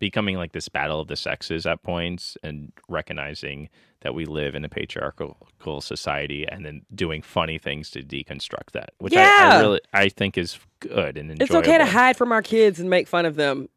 becoming 0.00 0.36
like 0.36 0.52
this 0.52 0.68
battle 0.68 1.00
of 1.00 1.08
the 1.08 1.16
sexes 1.16 1.66
at 1.66 1.82
points, 1.82 2.36
and 2.42 2.72
recognizing 2.88 3.68
that 4.00 4.14
we 4.14 4.26
live 4.26 4.54
in 4.54 4.64
a 4.64 4.68
patriarchal 4.68 5.80
society, 5.80 6.46
and 6.46 6.66
then 6.66 6.82
doing 6.94 7.22
funny 7.22 7.58
things 7.58 7.90
to 7.90 8.02
deconstruct 8.02 8.72
that, 8.72 8.90
which 8.98 9.14
I, 9.16 9.56
I 9.56 9.60
really 9.60 9.80
I 9.94 10.08
think 10.10 10.36
is 10.36 10.58
good 10.80 11.16
and 11.16 11.30
enjoyable. 11.30 11.58
It's 11.60 11.68
okay 11.68 11.78
to 11.78 11.86
hide 11.86 12.16
from 12.16 12.32
our 12.32 12.42
kids 12.42 12.78
and 12.80 12.90
make 12.90 13.08
fun 13.08 13.24
of 13.24 13.36
them. 13.36 13.68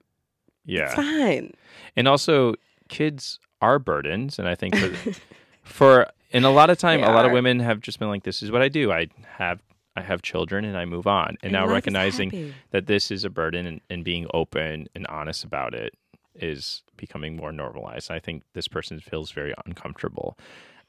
Yeah, 0.65 0.85
It's 0.87 0.95
fine. 0.95 1.53
and 1.95 2.07
also 2.09 2.55
kids 2.89 3.39
are 3.61 3.79
burdens 3.79 4.37
and 4.37 4.47
i 4.47 4.53
think 4.55 4.75
for, 4.75 5.13
for 5.63 6.07
and 6.33 6.45
a 6.45 6.49
lot 6.49 6.69
of 6.69 6.77
time 6.77 7.03
a 7.03 7.11
lot 7.11 7.25
of 7.25 7.31
women 7.31 7.59
have 7.59 7.79
just 7.79 7.99
been 7.99 8.09
like 8.09 8.23
this 8.23 8.41
is 8.43 8.51
what 8.51 8.61
i 8.61 8.69
do. 8.69 8.91
I 8.91 9.07
have 9.37 9.61
i 9.95 10.01
have 10.01 10.21
children 10.21 10.65
and 10.65 10.77
i 10.77 10.85
move 10.85 11.07
on. 11.07 11.29
And, 11.29 11.37
And 11.43 11.51
now 11.53 11.67
recognizing 11.67 12.53
that 12.71 12.85
this 12.87 13.09
is 13.11 13.23
a 13.23 13.29
burden 13.29 13.65
and, 13.65 13.81
and 13.89 14.03
being 14.03 14.27
open 14.33 14.87
and 14.95 15.07
honest 15.07 15.43
about 15.43 15.73
it 15.73 15.93
is 16.35 16.83
becoming 16.97 17.35
more 17.35 17.51
normalized. 17.51 18.11
I 18.11 18.19
think 18.19 18.43
this 18.53 18.67
person 18.67 18.99
feels 18.99 19.31
very 19.31 19.53
uncomfortable. 19.65 20.37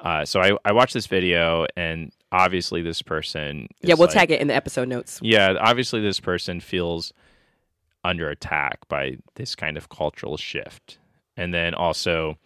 Uh, 0.01 0.25
so 0.25 0.41
I, 0.41 0.53
I 0.65 0.73
watched 0.73 0.93
this 0.95 1.07
video 1.07 1.67
and 1.77 2.13
obviously 2.31 2.83
this 2.83 3.01
person 3.03 3.67
Yeah, 3.81 3.95
we'll 3.95 4.09
like- 4.09 4.15
tag 4.15 4.31
it 4.31 4.41
in 4.41 4.49
the 4.49 4.55
episode 4.55 4.89
notes. 4.89 5.19
yeah, 5.23 5.55
obviously 5.59 6.01
this 6.03 6.21
person 6.21 6.61
feels 6.61 7.13
under 8.05 8.29
attack 8.29 8.87
by 8.89 9.17
this 9.35 9.57
kind 9.57 9.77
of 9.77 9.89
cultural 9.89 10.37
shift. 10.37 10.99
And 11.37 11.53
then 11.55 11.75
also 11.75 12.39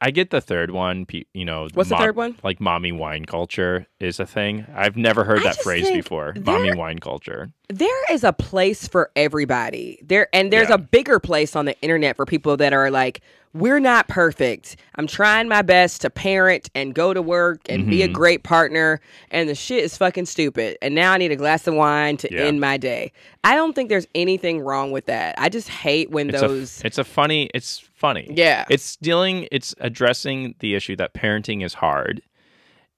I 0.00 0.12
get 0.12 0.30
the 0.30 0.40
third 0.40 0.70
one. 0.70 1.06
You 1.34 1.44
know, 1.44 1.68
What's 1.74 1.88
the 1.90 1.96
third 1.96 2.14
one? 2.14 2.36
Like 2.44 2.60
mommy 2.60 2.92
wine 2.92 3.24
culture 3.24 3.86
is 3.98 4.20
a 4.20 4.26
thing. 4.26 4.64
I've 4.74 4.96
never 4.96 5.24
heard 5.24 5.40
I 5.40 5.44
that 5.44 5.56
phrase 5.56 5.90
before. 5.90 6.34
there- 6.36 6.54
Mommy 6.58 6.74
wine 6.74 6.98
culture. 7.00 7.50
there 7.68 8.12
is 8.14 8.22
a 8.22 8.32
place 8.32 8.86
for 8.86 9.10
everybody 9.16 9.98
there 10.04 10.28
and 10.32 10.52
there's 10.52 10.68
Yeah. 10.68 10.74
a 10.74 10.78
bigger 10.78 11.18
place 11.18 11.56
on 11.56 11.64
the 11.64 11.76
internet 11.80 12.16
for 12.16 12.26
people 12.26 12.56
that 12.58 12.72
are 12.72 12.90
like 12.90 13.22
we're 13.54 13.80
not 13.80 14.08
perfect 14.08 14.76
i'm 14.96 15.06
trying 15.06 15.48
my 15.48 15.60
best 15.62 16.00
to 16.00 16.08
parent 16.10 16.70
and 16.74 16.94
go 16.94 17.12
to 17.12 17.20
work 17.20 17.60
and 17.68 17.88
be 17.90 18.02
a 18.02 18.06
Mm-hmm. 18.06 18.14
great 18.14 18.42
partner 18.44 19.00
and 19.30 19.48
the 19.48 19.54
shit 19.54 19.84
is 19.84 19.96
fucking 19.96 20.24
stupid 20.26 20.76
and 20.82 20.94
now 20.94 21.12
i 21.12 21.18
need 21.18 21.30
a 21.32 21.36
glass 21.36 21.66
of 21.66 21.74
wine 21.74 22.16
to 22.18 22.28
Yeah. 22.32 22.42
end 22.42 22.60
my 22.60 22.76
day 22.78 23.12
i 23.44 23.54
don't 23.54 23.74
think 23.74 23.88
there's 23.88 24.06
anything 24.14 24.60
wrong 24.60 24.90
with 24.90 25.06
that 25.06 25.34
i 25.38 25.48
just 25.48 25.68
hate 25.68 26.10
when 26.10 26.30
It's 26.30 26.40
those 26.40 26.82
a 26.82 26.86
it's 26.86 26.98
a 26.98 27.04
funny. 27.04 27.50
It's 27.54 27.78
funny. 27.94 28.26
Yeah. 28.34 28.64
It's 28.68 28.96
dealing. 28.96 29.46
It's 29.52 29.74
addressing 29.78 30.56
the 30.58 30.74
issue 30.74 30.96
that 30.96 31.14
parenting 31.14 31.64
is 31.64 31.74
hard, 31.74 32.20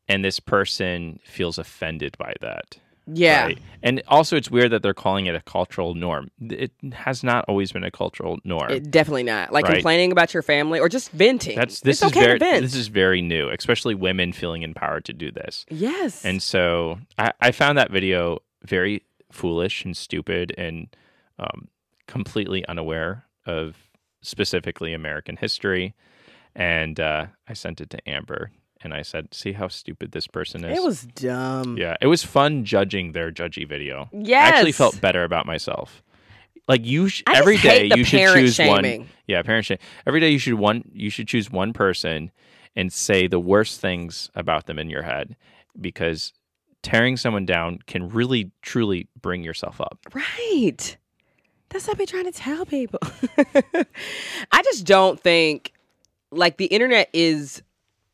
and 0.08 0.25
this 0.25 0.40
person 0.40 1.18
feels 1.25 1.58
offended 1.58 2.16
by 2.18 2.32
that. 2.40 2.78
Yeah 3.06 3.46
Right? 3.46 3.58
And 3.82 4.02
also, 4.08 4.34
it's 4.34 4.50
weird 4.50 4.70
that 4.73 4.82
they're 4.82 4.94
calling 4.94 5.26
it 5.26 5.34
a 5.34 5.42
cultural 5.42 5.94
norm. 5.94 6.30
It 6.40 6.73
has 6.94 7.23
not 7.23 7.44
always 7.49 7.70
been 7.70 7.84
a 7.84 7.90
cultural 7.90 8.38
norm. 8.42 8.70
it, 8.70 8.90
definitely 8.90 9.25
not 9.25 9.52
like 9.52 9.66
Right. 9.66 9.75
complaining 9.75 10.11
about 10.11 10.32
your 10.32 10.42
family 10.42 10.80
or 10.80 10.88
just 10.88 11.11
venting 11.11 11.54
That's 11.56 11.80
this 11.80 12.00
it's 12.00 12.11
is 12.12 12.16
okay 12.16 12.38
very 12.38 12.61
this 12.61 12.75
is 12.75 12.88
very 12.88 13.20
new, 13.20 13.50
especially 13.50 13.94
women 13.94 14.32
feeling 14.32 14.62
empowered 14.62 15.04
to 15.04 15.12
do 15.12 15.30
this. 15.30 15.66
yes 15.70 16.25
And 16.25 16.42
so 16.42 16.99
I, 17.18 17.32
I 17.42 17.50
found 17.52 17.76
that 17.76 17.90
video 17.90 18.38
very 18.64 19.02
foolish 19.30 19.84
and 19.84 19.94
stupid 19.94 20.54
and 20.56 20.96
um, 21.38 21.68
completely 22.06 22.64
unaware 22.66 23.26
of 23.44 23.76
specifically 24.23 24.94
American 24.94 25.37
history. 25.37 25.94
And 26.56 26.99
uh, 27.00 27.26
I 27.46 27.52
sent 27.52 27.80
it 27.82 27.90
to 27.90 28.08
Amber 28.08 28.50
and 28.85 28.95
I 28.95 29.03
said, 29.03 29.35
"See 29.35 29.53
how 29.53 29.69
stupid 29.69 30.12
this 30.12 30.26
person 30.26 30.64
is." 30.64 30.79
it 30.79 30.83
was 30.83 31.03
dumb 31.03 31.76
yeah, 31.76 31.97
it 32.00 32.07
was 32.07 32.23
fun 32.23 32.64
judging 32.64 33.12
their 33.12 33.33
judgy 33.33 33.67
video. 33.67 34.09
Yeah. 34.12 34.38
I 34.38 34.49
actually 34.49 34.73
felt 34.73 35.00
better 35.00 35.25
about 35.25 35.47
myself. 35.47 36.03
Like 36.69 36.85
you, 36.85 37.09
sh- 37.09 37.23
every 37.33 37.59
day 37.59 37.91
you 37.95 38.05
should 38.05 38.33
choose 38.35 38.59
one. 38.59 39.07
Yeah, 39.26 39.43
parent 39.43 39.67
shame. 39.67 39.79
Every 40.07 40.21
day 40.21 40.31
you 40.31 40.38
should 40.38 40.55
one. 40.55 40.91
You 40.93 41.11
should 41.11 41.29
choose 41.29 41.50
one 41.50 41.73
person 41.73 42.31
and 42.76 42.93
say 42.93 43.26
the 43.26 43.41
worst 43.41 43.81
things 43.81 44.31
about 44.35 44.67
them 44.67 44.79
in 44.79 44.88
your 44.88 45.03
head, 45.03 45.37
because 45.81 46.33
tearing 46.83 47.17
someone 47.17 47.47
down 47.47 47.81
can 47.87 48.09
really, 48.09 48.50
truly 48.62 49.09
bring 49.21 49.43
yourself 49.43 49.81
up. 49.81 49.99
Right. 50.12 50.97
That's 51.69 51.87
what 51.87 51.95
I've 51.95 51.99
been 51.99 52.07
trying 52.07 52.31
to 52.31 52.33
tell 52.33 52.64
people. 52.67 53.00
I 54.53 54.62
just 54.62 54.87
don't 54.87 55.19
think 55.19 55.73
like 56.31 56.57
the 56.57 56.67
internet 56.67 57.09
is 57.12 57.62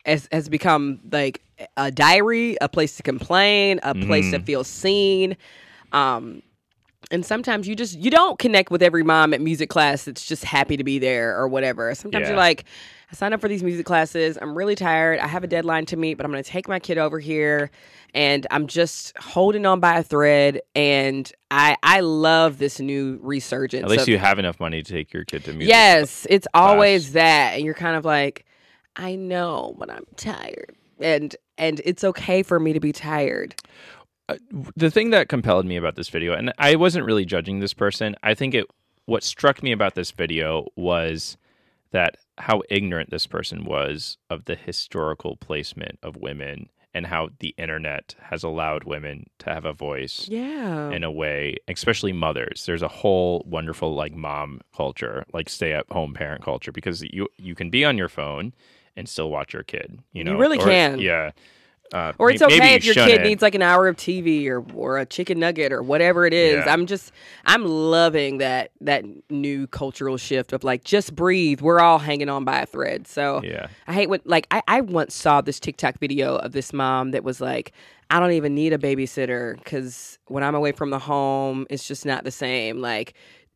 has 0.05 0.27
has 0.31 0.49
become 0.49 0.99
like 1.11 1.41
a 1.77 1.91
diary, 1.91 2.57
a 2.61 2.67
place 2.69 2.97
to 2.97 3.03
complain, 3.03 3.79
a 3.83 3.93
place 3.93 4.31
to 4.31 4.39
feel 4.39 4.63
seen. 4.63 5.37
Um 5.91 6.41
and 7.09 7.25
sometimes 7.25 7.67
you 7.67 7.75
just 7.75 7.97
you 7.99 8.09
don't 8.09 8.39
connect 8.39 8.71
with 8.71 8.81
every 8.81 9.03
mom 9.03 9.33
at 9.33 9.41
music 9.41 9.69
class 9.69 10.05
that's 10.05 10.25
just 10.25 10.43
happy 10.45 10.77
to 10.77 10.83
be 10.83 10.97
there 10.99 11.37
or 11.37 11.47
whatever. 11.47 11.93
Sometimes 11.95 12.23
Yeah. 12.23 12.29
you're 12.29 12.37
like, 12.37 12.63
I 13.11 13.15
signed 13.15 13.33
up 13.33 13.41
for 13.41 13.49
these 13.49 13.63
music 13.63 13.85
classes. 13.85 14.37
I'm 14.41 14.57
really 14.57 14.75
tired. 14.75 15.19
I 15.19 15.27
have 15.27 15.43
a 15.43 15.47
deadline 15.47 15.85
to 15.87 15.97
meet, 15.97 16.13
but 16.13 16.25
I'm 16.25 16.31
going 16.31 16.41
to 16.41 16.49
take 16.49 16.69
my 16.69 16.79
kid 16.79 16.97
over 16.97 17.19
here 17.19 17.69
and 18.13 18.47
I'm 18.51 18.67
just 18.67 19.17
holding 19.17 19.65
on 19.65 19.81
by 19.81 19.97
a 19.97 20.03
thread 20.03 20.61
and 20.73 21.29
I 21.49 21.75
I 21.83 21.99
love 21.99 22.57
this 22.59 22.79
new 22.79 23.19
resurgence. 23.21 23.83
At 23.83 23.89
least 23.89 24.03
of- 24.03 24.07
you 24.09 24.17
have 24.17 24.39
enough 24.39 24.59
money 24.61 24.81
to 24.81 24.91
take 24.93 25.11
your 25.11 25.25
kid 25.25 25.43
to 25.45 25.53
music. 25.53 25.69
Yes, 25.69 26.25
it's 26.29 26.47
always 26.53 27.11
that 27.13 27.55
and 27.55 27.65
you're 27.65 27.73
kind 27.73 27.97
of 27.97 28.05
like 28.05 28.45
I 28.95 29.15
know, 29.15 29.75
but 29.79 29.89
I'm 29.89 30.05
tired. 30.15 30.75
And 30.99 31.35
and 31.57 31.81
it's 31.85 32.03
okay 32.03 32.43
for 32.43 32.59
me 32.59 32.73
to 32.73 32.79
be 32.79 32.91
tired. 32.91 33.55
Uh, 34.29 34.35
the 34.75 34.91
thing 34.91 35.09
that 35.11 35.29
compelled 35.29 35.65
me 35.65 35.75
about 35.77 35.95
this 35.95 36.09
video, 36.09 36.33
and 36.33 36.53
I 36.57 36.75
wasn't 36.75 37.05
really 37.05 37.25
judging 37.25 37.59
this 37.59 37.73
person. 37.73 38.15
I 38.23 38.33
think 38.33 38.53
it. 38.53 38.65
What 39.05 39.23
struck 39.23 39.63
me 39.63 39.71
about 39.71 39.95
this 39.95 40.11
video 40.11 40.67
was 40.75 41.35
that 41.89 42.17
how 42.37 42.61
ignorant 42.69 43.09
this 43.09 43.25
person 43.27 43.65
was 43.65 44.17
of 44.29 44.45
the 44.45 44.55
historical 44.55 45.35
placement 45.37 45.97
of 46.03 46.15
women 46.15 46.69
and 46.93 47.07
how 47.07 47.29
the 47.39 47.53
internet 47.57 48.15
has 48.21 48.43
allowed 48.43 48.83
women 48.83 49.25
to 49.39 49.49
have 49.49 49.65
a 49.65 49.73
voice 49.73 50.27
Yeah. 50.29 50.91
in 50.91 51.03
a 51.03 51.11
way, 51.11 51.55
especially 51.67 52.13
mothers. 52.13 52.65
There's 52.65 52.81
a 52.83 52.87
whole 52.87 53.43
wonderful 53.47 53.95
like 53.95 54.13
mom 54.13 54.61
culture, 54.75 55.25
like 55.33 55.49
stay 55.49 55.73
at 55.73 55.89
home 55.89 56.13
parent 56.13 56.43
culture, 56.43 56.71
because 56.71 57.01
you 57.01 57.27
you 57.37 57.55
can 57.55 57.69
be 57.69 57.83
on 57.83 57.97
your 57.97 58.09
phone 58.09 58.53
and 58.95 59.07
still 59.07 59.29
watch 59.29 59.53
your 59.53 59.63
kid. 59.63 59.99
You 60.13 60.23
know, 60.23 60.33
you 60.33 60.37
really 60.37 60.59
Or- 60.59 60.63
can. 60.65 60.99
Yeah. 60.99 61.31
Uh, 61.93 62.13
Or 62.19 62.31
it's 62.31 62.39
maybe 62.39 62.53
okay 62.55 62.75
if 62.75 62.85
your 62.85 62.93
kid 62.95 63.03
shouldn't. 63.09 63.25
needs 63.25 63.41
like 63.41 63.53
an 63.53 63.61
hour 63.61 63.89
of 63.89 63.97
TV 63.97 64.47
or 64.47 64.63
or 64.73 64.97
a 64.97 65.05
chicken 65.05 65.39
nugget 65.39 65.73
or 65.73 65.83
whatever 65.83 66.25
it 66.25 66.31
is. 66.33 66.63
Yeah. 66.65 66.71
I'm 66.71 66.85
just 66.85 67.11
I'm 67.45 67.65
loving 67.65 68.37
that 68.37 68.71
that 68.79 69.03
new 69.29 69.67
cultural 69.67 70.15
shift 70.15 70.53
of 70.53 70.63
like 70.63 70.85
just 70.85 71.13
breathe. 71.13 71.59
We're 71.59 71.81
all 71.81 71.99
hanging 71.99 72.29
on 72.29 72.45
by 72.45 72.59
a 72.61 72.65
thread. 72.65 73.07
So 73.07 73.41
Yeah. 73.43 73.67
I 73.87 73.93
hate 73.93 74.07
what 74.07 74.25
like 74.25 74.47
I, 74.51 74.61
I 74.69 74.79
once 74.79 75.13
saw 75.13 75.41
this 75.41 75.59
TikTok 75.59 75.99
video 75.99 76.37
of 76.37 76.53
this 76.53 76.71
mom 76.71 77.11
that 77.11 77.25
was 77.25 77.41
like, 77.41 77.73
I 78.09 78.21
don't 78.21 78.31
even 78.31 78.55
need 78.55 78.71
a 78.71 78.77
babysitter 78.77 79.57
because 79.57 80.17
when 80.27 80.43
I'm 80.43 80.55
away 80.55 80.71
from 80.71 80.91
the 80.91 80.99
home, 80.99 81.67
it's 81.69 81.85
just 81.85 82.05
not 82.05 82.23
the 82.23 82.31
same. 82.31 82.79
Like 82.79 83.15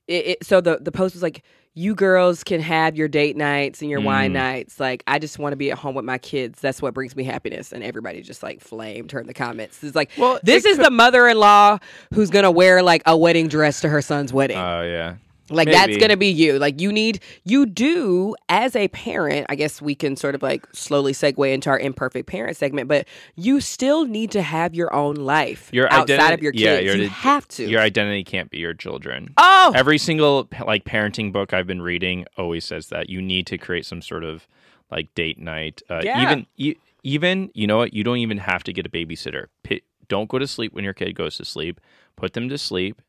it, 0.09 0.27
it 0.27 0.43
so 0.45 0.59
the 0.59 0.79
the 0.81 0.91
post 0.91 1.15
was 1.15 1.23
like, 1.23 1.41
you 1.77 1.93
girls 1.93 2.43
can 2.43 2.61
have 2.61 2.95
your 2.95 3.07
date 3.09 3.35
nights 3.35 3.81
and 3.81 3.91
your 3.91 3.99
wine 3.99 4.31
Mm. 4.31 4.35
nights. 4.35 4.79
Like 4.79 5.03
I 5.07 5.19
just 5.19 5.37
want 5.37 5.51
to 5.51 5.57
be 5.57 5.71
at 5.71 5.77
home 5.77 5.93
with 5.93 6.05
my 6.05 6.17
kids. 6.17 6.61
That's 6.61 6.81
what 6.81 6.93
brings 6.93 7.15
me 7.17 7.25
happiness. 7.25 7.73
And 7.73 7.83
everybody 7.83 8.21
just 8.21 8.41
like 8.41 8.61
flamed 8.61 9.11
her 9.11 9.19
in 9.19 9.27
the 9.27 9.33
comments. 9.33 9.83
It's 9.83 9.95
like, 9.95 10.09
Well, 10.17 10.39
this 10.41 10.63
it 10.65 10.69
is 10.69 10.77
the 10.77 10.89
mother-in-law 10.89 11.79
who's 12.13 12.29
gonna 12.29 12.49
wear 12.49 12.81
like 12.81 13.03
a 13.05 13.17
wedding 13.17 13.49
dress 13.49 13.81
to 13.81 13.89
her 13.89 14.01
son's 14.01 14.31
wedding. 14.31 14.57
Oh 14.57 14.83
yeah. 14.83 15.15
Like 15.49 15.69
that's 15.69 15.97
gonna 15.97 16.17
be 16.17 16.29
you. 16.29 16.57
Like 16.57 16.81
you 16.81 16.91
need 16.91 17.19
you 17.43 17.65
do 17.67 18.35
as 18.49 18.75
a 18.75 18.87
parent. 18.87 19.45
I 19.49 19.55
guess 19.55 19.81
we 19.81 19.93
can 19.93 20.15
sort 20.15 20.33
of 20.33 20.41
like 20.41 20.65
slowly 20.73 21.13
segue 21.13 21.53
into 21.53 21.69
our 21.69 21.77
imperfect 21.79 22.27
parent 22.27 22.57
segment, 22.57 22.87
but 22.87 23.07
you 23.35 23.61
still 23.61 24.05
need 24.05 24.31
to 24.31 24.41
have 24.41 24.73
your 24.73 24.91
own 24.93 25.15
life 25.15 25.69
Your 25.71 25.91
outside 25.93 26.19
identi- 26.19 26.33
of 26.33 26.41
your 26.41 26.51
kids. 26.51 26.61
yeah, 26.63 26.79
your 26.79 26.95
you 26.95 27.09
have 27.09 27.47
to. 27.49 27.65
Your 27.67 27.81
identity 27.81 28.23
can't 28.23 28.49
be 28.49 28.57
your 28.57 28.73
children. 28.73 29.33
oh, 29.37 29.71
Every 29.75 29.99
single 29.99 30.49
like 30.65 30.83
parenting 30.83 31.31
book 31.31 31.53
I've 31.53 31.67
been 31.67 31.81
reading 31.81 32.25
always 32.37 32.65
says 32.65 32.87
that 32.87 33.09
you 33.09 33.21
need 33.21 33.45
to 33.47 33.57
create 33.59 33.85
some 33.85 34.01
sort 34.01 34.23
of 34.23 34.47
like 34.89 35.13
date 35.13 35.37
night. 35.39 35.81
Uh, 35.89 36.01
Yeah. 36.03 36.21
Even 36.23 36.47
e- 36.57 36.75
even 37.03 37.51
you 37.53 37.67
know 37.67 37.77
what? 37.77 37.93
You 37.93 38.03
don't 38.03 38.17
even 38.17 38.39
have 38.39 38.63
to 38.63 38.73
get 38.73 38.87
a 38.87 38.89
babysitter. 38.89 39.45
P- 39.61 39.83
don't 40.07 40.27
go 40.27 40.39
to 40.39 40.47
sleep 40.47 40.73
when 40.73 40.83
your 40.83 40.93
kid 40.93 41.13
goes 41.13 41.37
to 41.37 41.45
sleep. 41.45 41.79
Put 42.15 42.33
them 42.33 42.49
to 42.49 42.57
sleep, 42.57 43.01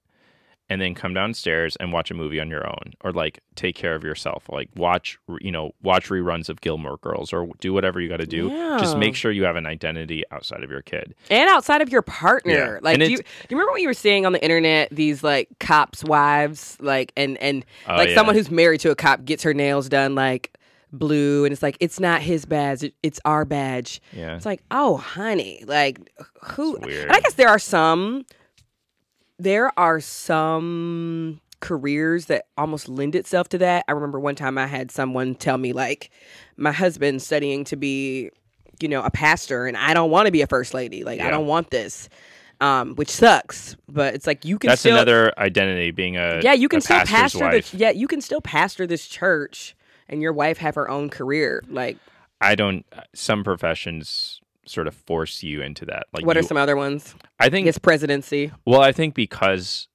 and 0.68 0.80
then 0.80 0.94
come 0.94 1.14
downstairs 1.14 1.76
and 1.76 1.92
watch 1.92 2.10
a 2.10 2.14
movie 2.14 2.40
on 2.40 2.50
your 2.50 2.66
own, 2.66 2.92
or 3.02 3.12
like 3.12 3.40
take 3.54 3.76
care 3.76 3.94
of 3.94 4.02
yourself. 4.02 4.44
Like 4.50 4.68
watch 4.76 5.18
you 5.40 5.52
know 5.52 5.72
watch 5.82 6.08
reruns 6.08 6.48
of 6.48 6.60
Gilmore 6.60 6.96
Girls, 6.98 7.32
or 7.32 7.48
do 7.60 7.72
whatever 7.72 8.00
you 8.00 8.08
got 8.08 8.18
to 8.18 8.26
do. 8.26 8.48
Just 8.78 8.96
make 8.98 9.14
sure 9.14 9.30
you 9.30 9.44
have 9.44 9.56
an 9.56 9.66
identity 9.66 10.24
outside 10.32 10.62
of 10.64 10.70
your 10.70 10.82
kid. 10.82 11.14
and 11.30 11.48
outside 11.50 11.82
of 11.82 11.90
your 11.90 12.02
partner. 12.02 12.52
Yeah. 12.74 12.78
Like 12.82 12.98
do 12.98 13.10
you, 13.10 13.16
do 13.18 13.22
you 13.48 13.56
remember 13.56 13.70
what 13.72 13.80
you 13.82 13.88
were 13.88 13.94
seeing 13.94 14.26
on 14.26 14.32
the 14.32 14.42
internet 14.42 14.88
these 14.90 15.22
like 15.22 15.48
cops' 15.60 16.02
wives, 16.04 16.76
like 16.80 17.12
and 17.16 17.38
and 17.38 17.64
Oh, 17.88 17.94
like 17.96 18.08
yeah. 18.10 18.14
someone 18.14 18.34
who's 18.34 18.50
married 18.50 18.80
to 18.80 18.90
a 18.90 18.94
cop 18.96 19.24
gets 19.24 19.42
her 19.44 19.54
nails 19.54 19.88
done 19.88 20.14
like 20.14 20.52
blue, 20.92 21.44
and 21.44 21.52
it's 21.52 21.62
like 21.62 21.76
it's 21.80 22.00
not 22.00 22.22
his 22.22 22.44
badge, 22.44 22.90
it's 23.02 23.20
our 23.24 23.44
badge. 23.44 24.00
Yeah. 24.12 24.34
It's 24.36 24.46
like, 24.46 24.62
oh, 24.70 24.96
honey, 24.96 25.62
like 25.66 25.98
who? 26.42 26.76
And 26.76 27.10
I 27.12 27.20
guess 27.20 27.34
there 27.34 27.48
are 27.48 27.58
some, 27.58 28.24
there 29.38 29.76
are 29.78 30.00
some 30.00 31.40
careers 31.60 32.26
that 32.26 32.46
almost 32.56 32.88
lend 32.88 33.14
itself 33.14 33.48
to 33.50 33.58
that. 33.58 33.84
I 33.88 33.92
remember 33.92 34.20
one 34.20 34.34
time 34.34 34.58
I 34.58 34.66
had 34.66 34.90
someone 34.90 35.34
tell 35.34 35.58
me 35.58 35.72
like, 35.72 36.10
my 36.56 36.72
husband's 36.72 37.24
studying 37.24 37.64
to 37.64 37.76
be, 37.76 38.30
you 38.80 38.88
know, 38.88 39.02
a 39.02 39.10
pastor, 39.10 39.66
and 39.66 39.76
I 39.76 39.94
don't 39.94 40.10
want 40.10 40.26
to 40.26 40.32
be 40.32 40.42
a 40.42 40.46
first 40.46 40.74
lady. 40.74 41.04
Like, 41.04 41.20
I 41.20 41.30
don't 41.30 41.46
want 41.46 41.70
this. 41.70 42.08
Um, 42.58 42.94
which 42.94 43.10
sucks, 43.10 43.76
but 43.86 44.14
it's 44.14 44.26
like 44.26 44.46
you 44.46 44.58
can 44.58 44.68
still 44.68 44.70
That's 44.70 44.80
still 44.80 44.96
another 44.96 45.38
identity 45.38 45.90
being 45.90 46.16
a 46.16 46.40
yeah 46.42 46.54
you 46.54 46.70
can 46.70 46.80
still 46.80 47.00
pastor 47.04 47.40
wife. 47.40 47.70
the 47.70 47.76
yeah 47.76 47.90
you 47.90 48.08
can 48.08 48.22
still 48.22 48.40
pastor 48.40 48.86
this 48.86 49.06
church 49.06 49.76
and 50.08 50.22
your 50.22 50.32
wife 50.32 50.56
have 50.56 50.74
her 50.74 50.88
own 50.88 51.10
career 51.10 51.62
like 51.68 51.98
I 52.40 52.54
don't. 52.54 52.86
Some 53.14 53.44
professions 53.44 54.40
sort 54.66 54.86
of 54.86 54.94
force 54.94 55.42
you 55.42 55.62
into 55.62 55.84
that. 55.86 56.06
Like, 56.12 56.26
what 56.26 56.36
are 56.36 56.42
some 56.42 56.56
other 56.56 56.76
ones 56.76 57.14
I 57.38 57.48
think. 57.48 57.66
guess 57.66 57.78
presidency 57.78 58.50
Well, 58.66 58.80
I 58.80 58.92
think 58.92 59.14
because 59.14 59.88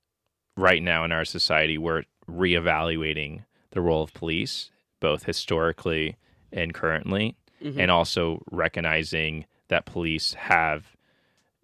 right 0.58 0.82
now 0.82 1.04
in 1.04 1.12
our 1.12 1.26
society 1.26 1.78
we're 1.78 2.04
reevaluating 2.30 3.44
the 3.72 3.82
role 3.82 4.04
of 4.04 4.14
police, 4.14 4.72
both 5.00 5.24
historically 5.24 6.16
and 6.52 6.74
currently, 6.74 7.36
Mhm. 7.64 7.78
and 7.80 7.92
also 7.92 8.44
recognizing 8.52 9.46
that 9.70 9.86
police 9.86 10.34
have 10.34 10.96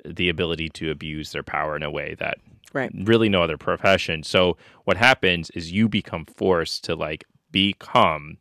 the 0.06 0.30
ability 0.30 0.70
to 0.70 0.92
abuse 0.92 1.32
their 1.32 1.44
power 1.44 1.76
in 1.76 1.84
a 1.84 1.92
way 1.92 2.16
that 2.20 2.38
Right. 2.74 2.92
really 2.94 3.30
no 3.30 3.42
other 3.44 3.58
profession. 3.58 4.24
So 4.24 4.58
what 4.84 4.98
happens 4.98 5.50
is 5.52 5.72
you 5.72 5.90
become 5.90 6.26
forced 6.26 6.84
to 6.86 6.96
like 6.96 7.26
become 7.52 8.38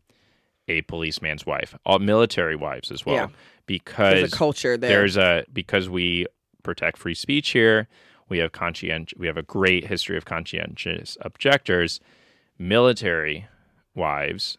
a 0.68 0.82
policeman's 0.82 1.46
wife, 1.46 1.74
all 1.86 1.98
military 2.00 2.56
wives 2.56 2.90
as 2.90 3.06
well, 3.06 3.14
Yeah. 3.16 3.28
Because 3.66 4.14
There's 4.14 4.32
a 4.32 4.36
culture 4.36 4.76
there. 4.76 4.90
there's 4.90 5.16
a 5.16 5.44
because 5.52 5.88
we 5.88 6.26
protect 6.62 6.98
free 6.98 7.14
speech 7.14 7.50
here. 7.50 7.88
We 8.28 8.38
have 8.38 8.52
conscient. 8.52 9.12
We 9.16 9.26
have 9.28 9.36
a 9.36 9.42
great 9.42 9.86
history 9.86 10.16
of 10.16 10.24
conscientious 10.24 11.16
objectors. 11.20 12.00
Military 12.58 13.46
wives 13.94 14.58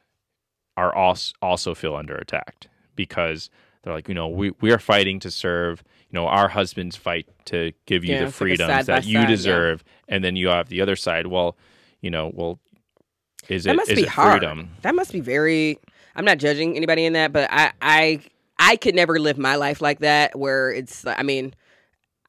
are 0.76 0.94
also 0.94 1.34
also 1.42 1.74
feel 1.74 1.96
under 1.96 2.16
attack 2.16 2.68
because 2.96 3.50
they're 3.84 3.94
like, 3.94 4.08
you 4.08 4.14
know, 4.14 4.28
we 4.28 4.52
we 4.62 4.72
are 4.72 4.80
fighting 4.80 5.20
to 5.22 5.32
serve. 5.32 5.84
You 6.10 6.20
know, 6.20 6.28
our 6.28 6.48
husbands 6.48 6.96
fight 6.96 7.28
to 7.46 7.74
give 7.86 8.06
you 8.06 8.14
Yeah, 8.14 8.20
the 8.22 8.26
it's 8.28 8.36
like 8.36 8.38
freedoms 8.38 8.86
that 8.86 9.06
you 9.06 9.16
side, 9.16 9.22
yeah. 9.24 9.28
deserve, 9.28 9.84
and 10.08 10.24
then 10.24 10.36
you 10.38 10.48
have 10.50 10.70
the 10.70 10.80
other 10.82 10.96
side. 10.96 11.28
Well, 11.28 11.58
you 12.02 12.10
know, 12.10 12.32
well, 12.34 12.60
is 13.50 13.66
that 13.66 13.72
it 13.74 13.76
must 13.78 13.90
is 13.92 13.98
be 13.98 14.04
it 14.04 14.10
hard. 14.10 14.40
freedom? 14.40 14.70
That 14.84 14.96
must 14.96 15.12
be 15.12 15.20
very. 15.20 15.80
I'm 16.16 16.24
not 16.24 16.38
judging 16.38 16.76
anybody 16.78 17.04
in 17.06 17.14
that, 17.14 17.34
but 17.34 17.50
I 17.52 17.72
I 17.82 18.22
I 18.60 18.76
could 18.76 18.96
never 18.96 19.20
live 19.20 19.38
my 19.38 19.56
life 19.56 19.82
like 19.82 20.00
that. 20.00 20.38
Where 20.38 20.72
it's, 20.72 21.06
I 21.06 21.24
mean, 21.24 21.54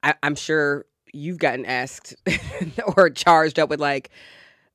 I, 0.03 0.15
I'm 0.23 0.35
sure 0.35 0.87
you've 1.13 1.39
gotten 1.39 1.65
asked 1.65 2.15
or 2.97 3.11
charged 3.11 3.59
up 3.59 3.71
with 3.71 3.81
like, 3.81 4.11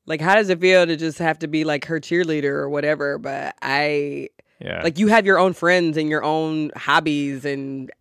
like 0.06 0.22
how 0.22 0.36
does 0.36 0.50
it 0.50 0.60
feel 0.60 0.86
to 0.86 0.96
just 0.98 1.20
have 1.20 1.40
to 1.40 1.48
be 1.48 1.64
like 1.64 1.86
her 1.86 2.00
cheerleader 2.00 2.46
or 2.46 2.70
whatever? 2.70 3.18
But 3.18 3.56
I 3.62 4.30
Yeah, 4.60 4.82
like 4.84 5.00
you 5.00 5.08
have 5.08 5.26
your 5.26 5.40
own 5.40 5.54
friends 5.54 5.98
and 5.98 6.10
your 6.10 6.24
own 6.24 6.72
hobbies 6.76 7.46
and. 7.46 7.92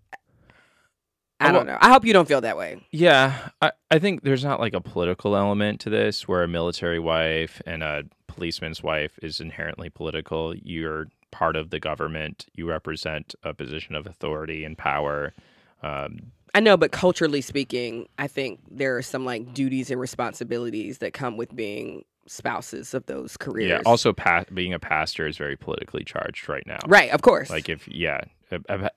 I 1.40 1.50
don't 1.50 1.66
know. 1.66 1.76
I 1.80 1.90
hope 1.90 2.04
you 2.04 2.12
don't 2.12 2.28
feel 2.28 2.42
that 2.42 2.56
way. 2.56 2.86
Yeah, 2.92 3.48
I, 3.60 3.72
I 3.90 3.98
think 3.98 4.22
there's 4.22 4.44
not 4.44 4.60
like 4.60 4.74
a 4.74 4.80
political 4.80 5.34
element 5.34 5.80
to 5.80 5.90
this 5.90 6.28
where 6.28 6.44
a 6.44 6.48
military 6.48 7.00
wife 7.00 7.60
and 7.66 7.82
a 7.82 8.04
policeman's 8.28 8.80
wife 8.80 9.18
is 9.22 9.40
inherently 9.40 9.90
political. 9.90 10.54
You're 10.54 11.08
part 11.32 11.56
of 11.56 11.70
the 11.70 11.80
government, 11.80 12.46
you 12.54 12.68
represent 12.68 13.34
a 13.42 13.52
position 13.52 13.96
of 13.96 14.06
authority 14.06 14.64
and 14.64 14.78
power. 14.78 15.34
Um, 15.82 16.30
I 16.54 16.60
know, 16.60 16.76
but 16.76 16.92
culturally 16.92 17.40
speaking, 17.40 18.08
I 18.18 18.28
think 18.28 18.60
there 18.70 18.96
are 18.96 19.02
some 19.02 19.24
like 19.24 19.52
duties 19.52 19.90
and 19.90 20.00
responsibilities 20.00 20.98
that 20.98 21.12
come 21.12 21.36
with 21.36 21.56
being 21.56 22.04
spouses 22.26 22.94
of 22.94 23.06
those 23.06 23.36
careers. 23.36 23.70
yeah, 23.70 23.80
also, 23.84 24.12
pa- 24.12 24.44
being 24.54 24.72
a 24.72 24.78
pastor 24.78 25.26
is 25.26 25.36
very 25.36 25.56
politically 25.56 26.04
charged 26.04 26.48
right 26.48 26.64
now. 26.66 26.78
right, 26.86 27.10
of 27.10 27.22
course. 27.22 27.50
Like, 27.50 27.68
if, 27.68 27.88
yeah, 27.88 28.20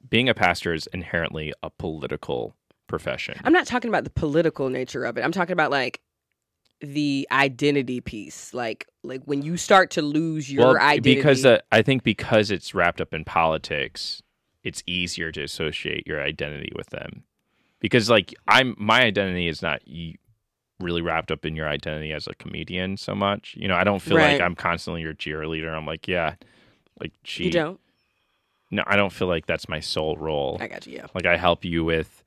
being 0.09 0.29
a 0.29 0.35
pastor 0.35 0.73
is 0.73 0.87
inherently 0.87 1.53
a 1.63 1.69
political 1.69 2.55
profession. 2.87 3.39
I'm 3.43 3.53
not 3.53 3.65
talking 3.65 3.89
about 3.89 4.03
the 4.03 4.09
political 4.11 4.69
nature 4.69 5.05
of 5.05 5.17
it. 5.17 5.23
I'm 5.23 5.31
talking 5.31 5.53
about 5.53 5.71
like 5.71 6.01
the 6.81 7.27
identity 7.31 8.01
piece. 8.01 8.53
Like, 8.53 8.87
like 9.03 9.21
when 9.25 9.41
you 9.41 9.57
start 9.57 9.91
to 9.91 10.01
lose 10.01 10.51
your 10.51 10.67
well, 10.67 10.77
identity. 10.77 11.15
because 11.15 11.45
uh, 11.45 11.59
I 11.71 11.81
think 11.81 12.03
because 12.03 12.51
it's 12.51 12.73
wrapped 12.73 13.01
up 13.01 13.13
in 13.13 13.23
politics, 13.23 14.21
it's 14.63 14.83
easier 14.87 15.31
to 15.31 15.43
associate 15.43 16.05
your 16.07 16.21
identity 16.21 16.71
with 16.75 16.89
them. 16.89 17.23
Because 17.79 18.09
like 18.09 18.33
I'm, 18.47 18.75
my 18.77 19.03
identity 19.03 19.47
is 19.47 19.61
not 19.61 19.81
really 20.79 21.01
wrapped 21.01 21.31
up 21.31 21.45
in 21.45 21.55
your 21.55 21.67
identity 21.67 22.11
as 22.11 22.27
a 22.27 22.33
comedian 22.35 22.97
so 22.97 23.15
much. 23.15 23.55
You 23.57 23.67
know, 23.67 23.75
I 23.75 23.83
don't 23.83 24.01
feel 24.01 24.17
like 24.17 24.41
I'm 24.41 24.55
constantly 24.55 25.01
your 25.01 25.13
cheerleader. 25.13 25.73
I'm 25.73 25.85
like, 25.85 26.07
yeah, 26.07 26.35
like 26.99 27.13
she. 27.23 27.45
you 27.45 27.51
don't. 27.51 27.79
No, 28.71 28.83
I 28.87 28.95
don't 28.95 29.13
feel 29.13 29.27
like 29.27 29.45
that's 29.45 29.69
my 29.69 29.79
sole 29.79 30.17
role. 30.17 30.57
I 30.59 30.67
got 30.67 30.87
you. 30.87 30.97
Yeah. 30.97 31.05
Like 31.13 31.25
I 31.25 31.37
help 31.37 31.63
you 31.63 31.85
with, 31.85 32.23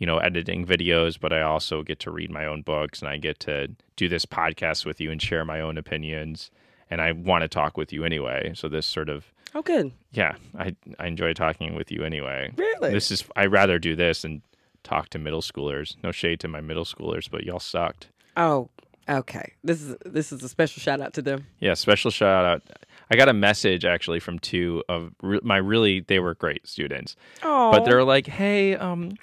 you 0.00 0.06
know, 0.06 0.18
editing 0.18 0.66
videos, 0.66 1.20
but 1.20 1.32
I 1.32 1.42
also 1.42 1.84
get 1.84 2.00
to 2.00 2.10
read 2.10 2.30
my 2.32 2.44
own 2.46 2.62
books 2.62 3.00
and 3.00 3.08
I 3.08 3.18
get 3.18 3.38
to 3.40 3.68
do 3.94 4.08
this 4.08 4.26
podcast 4.26 4.84
with 4.84 5.00
you 5.00 5.12
and 5.12 5.22
share 5.22 5.44
my 5.44 5.60
own 5.60 5.78
opinions. 5.78 6.50
And 6.90 7.00
I 7.00 7.12
want 7.12 7.42
to 7.42 7.48
talk 7.48 7.76
with 7.76 7.92
you 7.92 8.04
anyway. 8.04 8.50
So 8.56 8.68
this 8.68 8.86
sort 8.86 9.08
of 9.08 9.26
Oh, 9.54 9.62
good. 9.62 9.92
yeah, 10.12 10.34
I 10.58 10.74
I 10.98 11.06
enjoy 11.06 11.34
talking 11.34 11.74
with 11.76 11.92
you 11.92 12.02
anyway. 12.02 12.50
Really? 12.56 12.90
This 12.90 13.10
is 13.12 13.24
I 13.36 13.46
rather 13.46 13.78
do 13.78 13.94
this 13.94 14.24
and 14.24 14.42
talk 14.82 15.08
to 15.10 15.18
middle 15.18 15.42
schoolers. 15.42 15.96
No 16.02 16.10
shade 16.12 16.40
to 16.40 16.48
my 16.48 16.60
middle 16.60 16.84
schoolers, 16.84 17.30
but 17.30 17.44
y'all 17.44 17.60
sucked. 17.60 18.08
Oh, 18.36 18.70
okay. 19.08 19.52
This 19.62 19.82
is 19.82 19.96
this 20.06 20.32
is 20.32 20.42
a 20.42 20.48
special 20.48 20.80
shout 20.80 21.00
out 21.00 21.12
to 21.14 21.22
them. 21.22 21.46
Yeah, 21.60 21.74
special 21.74 22.10
shout 22.10 22.44
out. 22.44 22.62
I 23.10 23.16
got 23.16 23.28
a 23.28 23.32
message 23.34 23.84
actually 23.84 24.20
from 24.20 24.38
two 24.38 24.82
of 24.88 25.12
re- 25.20 25.40
my 25.42 25.56
really 25.58 26.00
they 26.00 26.20
were 26.20 26.34
great 26.36 26.66
students. 26.66 27.16
Oh, 27.42 27.70
but 27.72 27.84
they're 27.84 28.04
like, 28.04 28.26
"Hey, 28.28 28.76
um, 28.76 29.16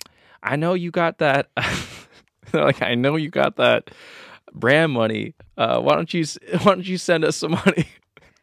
I 0.44 0.56
know 0.56 0.74
you 0.74 0.92
got 0.92 1.20
that. 1.20 1.50
they're 2.52 2.64
like, 2.66 2.82
I 2.82 2.96
know 2.96 3.16
you 3.16 3.30
got 3.30 3.58
that 3.58 3.92
brand 4.54 4.92
money. 4.92 5.36
Uh, 5.58 5.80
why 5.80 5.96
don't 5.96 6.14
you 6.14 6.26
why 6.64 6.76
don't 6.76 6.88
you 6.88 6.98
send 6.98 7.24
us 7.24 7.36
some 7.38 7.52
money?" 7.52 7.88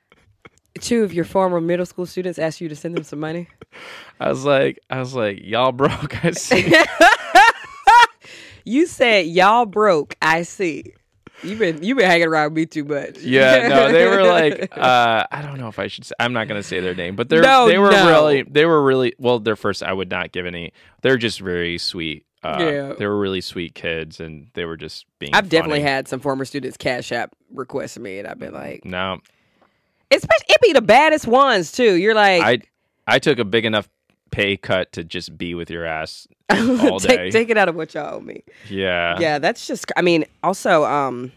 two 0.81 1.05
of 1.05 1.15
your 1.15 1.25
former 1.25 1.61
middle 1.61 1.87
school 1.87 2.05
students 2.05 2.39
asked 2.39 2.61
you 2.61 2.69
to 2.69 2.77
send 2.77 2.97
them 2.97 3.05
some 3.05 3.21
money. 3.21 3.49
I 4.19 4.29
was 4.29 4.45
like, 4.45 4.81
I 4.91 4.99
was 4.99 5.15
like, 5.15 5.39
y'all 5.43 5.73
broke. 5.73 6.25
I 6.25 6.33
see. 6.33 6.75
You 8.65 8.87
said 8.87 9.27
y'all 9.27 9.67
broke. 9.67 10.17
I 10.23 10.43
see. 10.43 10.95
You've 11.43 11.59
been 11.59 11.83
you've 11.83 11.99
been 11.99 12.07
hanging 12.07 12.29
around 12.29 12.55
me 12.55 12.65
too 12.67 12.85
much. 12.85 13.19
yeah, 13.19 13.69
no, 13.69 13.93
they 13.93 14.07
were 14.07 14.23
like, 14.27 14.77
uh, 14.77 15.27
I 15.31 15.43
don't 15.43 15.59
know 15.59 15.69
if 15.69 15.79
I 15.79 15.89
should. 15.89 16.05
Say, 16.05 16.15
I'm 16.21 16.33
not 16.33 16.49
gonna 16.49 16.63
say 16.63 16.81
their 16.81 16.95
name, 16.95 17.17
but 17.17 17.29
they're 17.29 17.43
No, 17.43 17.67
they 17.67 17.79
were 17.79 17.91
no. 17.91 18.09
really 18.09 18.43
they 18.45 18.65
were 18.65 18.83
really 18.83 19.15
well. 19.19 19.39
Their 19.41 19.57
first, 19.57 19.83
I 19.83 19.93
would 19.93 20.11
not 20.11 20.33
give 20.33 20.47
any. 20.47 20.73
They're 21.03 21.17
just 21.19 21.41
very 21.41 21.77
sweet. 21.79 22.25
Uh, 22.43 22.57
Yeah. 22.61 22.93
they 22.99 23.07
were 23.07 23.19
really 23.19 23.41
sweet 23.41 23.75
kids, 23.75 24.21
and 24.21 24.49
they 24.55 24.65
were 24.65 24.77
just 24.77 25.07
being. 25.19 25.35
I've 25.35 25.49
definitely 25.49 25.81
had 25.81 26.09
some 26.09 26.21
former 26.21 26.45
students 26.45 26.77
cash 26.77 27.11
app 27.11 27.35
request 27.53 27.99
me, 27.99 28.19
and 28.19 28.29
I've 28.29 28.39
been 28.39 28.53
like, 28.55 28.85
No, 28.85 29.21
especially 30.11 30.47
it 30.49 30.61
be 30.61 30.73
the 30.73 30.83
baddest 30.83 31.27
ones 31.27 31.73
too. 31.73 31.95
You're 31.95 32.15
like, 32.15 32.43
I 32.43 32.59
I 33.07 33.19
took 33.19 33.39
a 33.39 33.45
big 33.45 33.65
enough 33.65 33.89
pay 34.31 34.57
cut 34.57 34.93
to 34.93 35.05
just 35.05 35.37
be 35.39 35.55
with 35.55 35.71
your 35.71 35.85
ass 35.85 36.27
all 36.51 36.99
day. 36.99 37.17
take, 37.17 37.33
take 37.33 37.51
it 37.51 37.57
out 37.59 37.69
of 37.69 37.75
what 37.77 37.95
y'all 37.95 38.17
owe 38.17 38.21
me. 38.21 38.43
yeah, 38.69 39.19
yeah, 39.19 39.39
that's 39.39 39.67
just. 39.67 39.87
I 39.97 40.03
mean, 40.03 40.25
also, 40.43 40.85
um, 40.85 41.33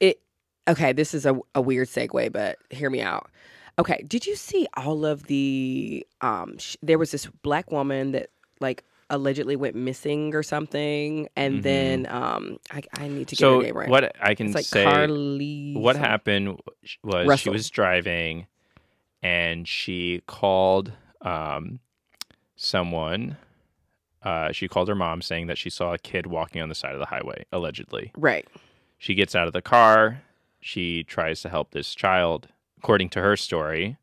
it. 0.00 0.20
Okay, 0.68 0.92
this 0.92 1.14
is 1.14 1.24
a, 1.26 1.38
a 1.54 1.60
weird 1.60 1.88
segue, 1.88 2.32
but 2.32 2.58
hear 2.70 2.90
me 2.90 3.00
out. 3.00 3.30
Okay, 3.78 4.04
did 4.06 4.26
you 4.26 4.34
see 4.36 4.66
all 4.76 5.04
of 5.06 5.24
the? 5.24 6.06
Um, 6.20 6.58
sh- 6.58 6.76
there 6.82 6.98
was 6.98 7.10
this 7.10 7.26
black 7.42 7.70
woman 7.70 8.12
that 8.12 8.30
like 8.60 8.84
allegedly 9.10 9.56
went 9.56 9.74
missing 9.74 10.34
or 10.34 10.42
something, 10.42 11.28
and 11.36 11.62
then 11.62 12.06
um, 12.10 12.58
I, 12.70 12.82
I 12.98 13.08
need 13.08 13.28
to 13.28 13.36
get 13.36 13.44
her 13.46 13.50
Mm-hmm. 13.52 13.62
Name 13.62 13.76
right. 13.76 13.88
what 13.88 14.16
I 14.20 14.34
can 14.34 14.46
It's 14.48 14.54
like 14.54 14.64
say, 14.66 14.84
Carlee. 14.84 15.80
what 15.80 15.94
something. 15.96 16.10
happened 16.10 16.60
was 17.02 17.40
she 17.40 17.48
was 17.48 17.70
driving, 17.70 18.46
and 19.22 19.66
she 19.66 20.22
called 20.26 20.92
um, 21.22 21.80
someone. 22.56 23.36
Uh, 24.22 24.50
she 24.52 24.66
called 24.68 24.88
her 24.88 24.94
mom 24.94 25.22
saying 25.22 25.46
that 25.46 25.58
she 25.58 25.70
saw 25.70 25.94
a 25.94 25.98
kid 25.98 26.26
walking 26.26 26.60
on 26.60 26.68
the 26.68 26.74
side 26.74 26.92
of 26.92 26.98
the 26.98 27.06
highway, 27.06 27.44
allegedly. 27.52 28.12
Right. 28.16 28.46
She 28.98 29.14
gets 29.14 29.34
out 29.36 29.46
of 29.46 29.52
the 29.52 29.62
car. 29.62 30.22
She 30.60 31.04
tries 31.04 31.40
to 31.42 31.48
help 31.48 31.70
this 31.70 31.94
child, 31.94 32.48
according 32.78 33.10
to 33.10 33.20
her 33.22 33.36
story, 33.36 33.96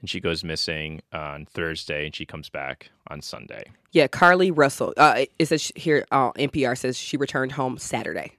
and 0.00 0.08
she 0.08 0.18
goes 0.18 0.42
missing 0.42 1.02
on 1.12 1.44
Thursday, 1.44 2.06
and 2.06 2.14
she 2.14 2.24
comes 2.24 2.48
back 2.48 2.90
on 3.08 3.20
Sunday. 3.20 3.64
Yeah, 3.92 4.06
Carlee 4.06 4.50
Russell. 4.54 4.94
Uh, 4.96 5.24
it- 5.38 5.46
says 5.48 5.70
here. 5.76 6.06
Uh, 6.10 6.32
NPR 6.32 6.76
says 6.76 6.96
she 6.96 7.18
returned 7.18 7.52
home 7.52 7.76
Saturday. 7.76 8.32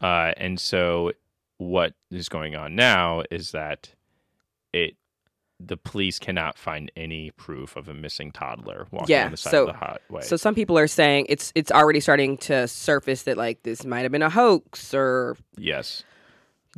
Uh, 0.00 0.32
and 0.36 0.58
so 0.58 1.12
what 1.58 1.94
is 2.10 2.28
going 2.28 2.56
on 2.56 2.74
now 2.74 3.22
is 3.30 3.52
that 3.52 3.90
it 4.72 4.96
the 5.62 5.76
police 5.76 6.18
cannot 6.18 6.56
find 6.56 6.90
any 6.96 7.30
proof 7.32 7.76
of 7.76 7.86
a 7.88 7.92
missing 7.94 8.32
toddler 8.32 8.86
walking 8.90 9.14
Yeah, 9.14 9.26
on 9.26 9.30
the 9.32 9.36
side 9.36 9.50
so- 9.50 9.66
of 9.66 9.72
the 9.74 9.78
highway. 9.78 10.22
So 10.22 10.36
some 10.36 10.54
people 10.54 10.78
are 10.78 10.86
saying 10.86 11.26
it's 11.28 11.52
it's 11.54 11.70
already 11.70 12.00
starting 12.00 12.38
to 12.38 12.66
surface 12.66 13.24
that 13.24 13.36
like 13.36 13.62
this 13.62 13.84
might 13.84 14.00
have 14.00 14.12
been 14.12 14.22
a 14.22 14.30
hoax 14.30 14.94
or 14.94 15.36
yes. 15.58 16.02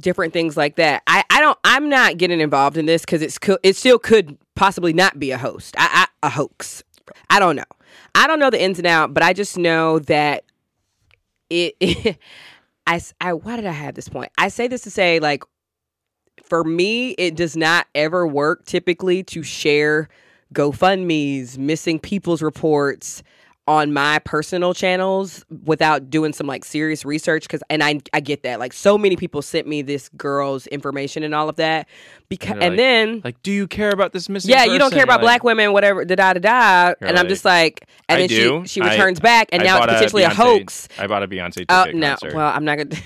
different 0.01 0.33
things 0.33 0.57
like 0.57 0.77
that. 0.77 1.03
I, 1.07 1.23
I 1.31 1.41
don't 1.41 1.59
I'm 1.63 1.89
not 1.89 2.17
getting 2.19 2.41
involved 2.41 2.77
in 2.77 2.87
this 2.87 3.03
because 3.03 3.23
it's 3.23 3.39
co- 3.39 3.59
it 3.63 3.77
still 3.77 3.99
could 4.01 4.37
possibly 4.57 4.93
not 4.93 5.19
be 5.19 5.31
a 5.31 5.39
host 5.39 5.77
I, 5.79 6.07
I, 6.23 6.27
a 6.27 6.31
hoax. 6.31 6.83
I 7.31 7.39
don't 7.39 7.55
know. 7.57 7.63
I 8.15 8.27
don't 8.27 8.39
know 8.41 8.51
the 8.51 8.61
ins 8.63 8.79
and 8.79 8.87
out, 8.87 9.15
but 9.15 9.23
I 9.23 9.33
just 9.33 9.57
know 9.57 9.99
that 10.01 10.45
it. 11.51 12.19
I, 12.87 12.97
s- 12.97 13.15
I 13.21 13.33
why 13.35 13.55
did 13.55 13.67
I 13.67 13.71
have 13.73 13.95
this 13.95 14.09
point? 14.09 14.33
I 14.39 14.49
say 14.49 14.67
this 14.67 14.83
to 14.83 14.91
say 14.91 15.21
like 15.21 15.45
for 16.43 16.65
me 16.65 17.11
it 17.13 17.37
does 17.37 17.57
not 17.57 17.87
ever 17.95 18.27
work 18.27 18.65
typically 18.65 19.23
to 19.25 19.43
share 19.43 20.09
GoFundmes, 20.55 21.57
missing 21.57 21.99
people's 21.99 22.43
reports, 22.43 23.23
on 23.69 23.93
my 23.93 24.19
personal 24.25 24.75
channels 24.75 25.45
without 25.65 26.11
doing 26.11 26.33
some 26.33 26.49
like 26.49 26.65
serious 26.65 27.05
research 27.05 27.45
because 27.45 27.63
and 27.71 27.81
I 27.85 28.01
I 28.13 28.19
get 28.19 28.43
that 28.43 28.59
like 28.59 28.73
so 28.73 28.99
many 28.99 29.15
people 29.15 29.41
sent 29.41 29.69
me 29.69 29.83
this 29.83 30.09
girl's 30.17 30.67
information 30.67 31.23
and 31.23 31.33
all 31.33 31.49
of 31.49 31.55
that 31.57 31.87
because 32.29 32.55
And 32.55 32.63
and, 32.65 32.73
you're 32.75 32.77
then 32.77 33.21
Like, 33.25 33.41
do 33.45 33.53
you 33.53 33.69
care 33.69 33.91
about 33.91 34.13
this 34.13 34.29
missing? 34.29 34.51
yeah 34.51 34.65
you 34.65 34.79
don't 34.79 34.93
care 34.93 35.05
about 35.05 35.19
like, 35.21 35.43
black 35.43 35.45
women 35.45 35.73
whatever 35.73 36.05
da 36.05 36.17
da 36.17 36.33
da 36.33 36.41
da 36.41 36.95
and 37.03 37.17
I'm 37.17 37.29
just 37.29 37.45
like 37.45 37.87
and 38.09 38.17
I 38.17 38.27
then 38.27 38.29
do. 38.31 38.63
she 38.67 38.69
she 38.69 38.81
I- 38.81 38.91
returns 38.95 39.21
back 39.21 39.49
and 39.53 39.63
I 39.63 39.65
now 39.67 39.77
it's 39.77 39.81
bought 39.87 39.91
a 39.91 39.93
potentially 39.95 40.23
a 40.25 40.31
hoax. 40.31 40.89
I 40.99 41.07
bought 41.07 41.23
a 41.23 41.29
Beyonce 41.29 41.55
ticket 41.55 41.67
Oh 41.71 41.85
no! 41.95 42.09
concert. 42.09 42.35
Well, 42.35 42.53
I'm 42.53 42.65
not 42.65 42.79
gonna. 42.79 42.97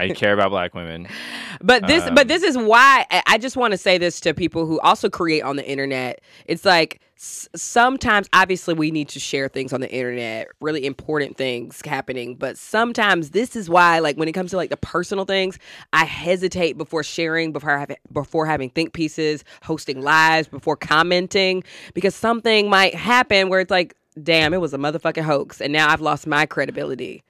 I 0.00 0.08
care 0.08 0.32
about 0.32 0.48
black 0.50 0.74
women. 0.74 1.06
But 1.60 1.86
this, 1.88 2.04
Um, 2.04 2.14
but 2.14 2.28
this 2.28 2.42
is 2.44 2.56
why 2.56 3.04
I- 3.10 3.22
I 3.26 3.38
just 3.38 3.56
want 3.56 3.72
to 3.72 3.78
say 3.78 3.98
this 3.98 4.20
to 4.20 4.32
people 4.32 4.64
who 4.64 4.78
also 4.80 5.10
create 5.10 5.42
on 5.42 5.56
the 5.56 5.68
internet. 5.68 6.20
It's 6.46 6.64
like 6.64 7.00
sometimes, 7.20 8.28
obviously, 8.32 8.74
we 8.74 8.90
need 8.90 9.08
to 9.10 9.20
share 9.20 9.48
things 9.48 9.72
on 9.72 9.80
the 9.80 9.90
internet, 9.90 10.48
really 10.60 10.86
important 10.86 11.36
things 11.36 11.82
happening. 11.84 12.36
But 12.36 12.56
sometimes 12.56 13.30
this 13.30 13.56
is 13.56 13.68
why, 13.68 13.98
like 13.98 14.16
when 14.16 14.28
it 14.28 14.32
comes 14.32 14.52
to 14.52 14.56
like 14.56 14.70
the 14.70 14.76
personal 14.76 15.24
things, 15.24 15.58
I 15.92 16.04
hesitate 16.04 16.78
before 16.78 17.02
sharing, 17.02 17.52
before 17.52 17.76
having, 17.78 17.96
before 18.12 18.46
having 18.46 18.70
think 18.70 18.92
pieces, 18.92 19.44
hosting 19.62 20.00
lives, 20.00 20.48
before 20.48 20.76
commenting, 20.76 21.64
because 21.92 22.14
something 22.14 22.70
might 22.70 22.94
happen 22.94 23.48
where 23.48 23.60
it's 23.60 23.70
like, 23.70 23.94
damn, 24.22 24.54
it 24.54 24.60
was 24.60 24.72
a 24.72 24.78
motherfucking 24.78 25.22
hoax, 25.22 25.60
and 25.60 25.72
now 25.72 25.88
I've 25.90 26.00
lost 26.00 26.26
my 26.26 26.46
credibility. 26.46 27.22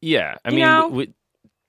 Yeah, 0.00 0.36
I 0.44 0.48
You 0.48 0.56
mean, 0.56 0.64
know? 0.64 0.82
w- 0.82 1.06
w- 1.06 1.14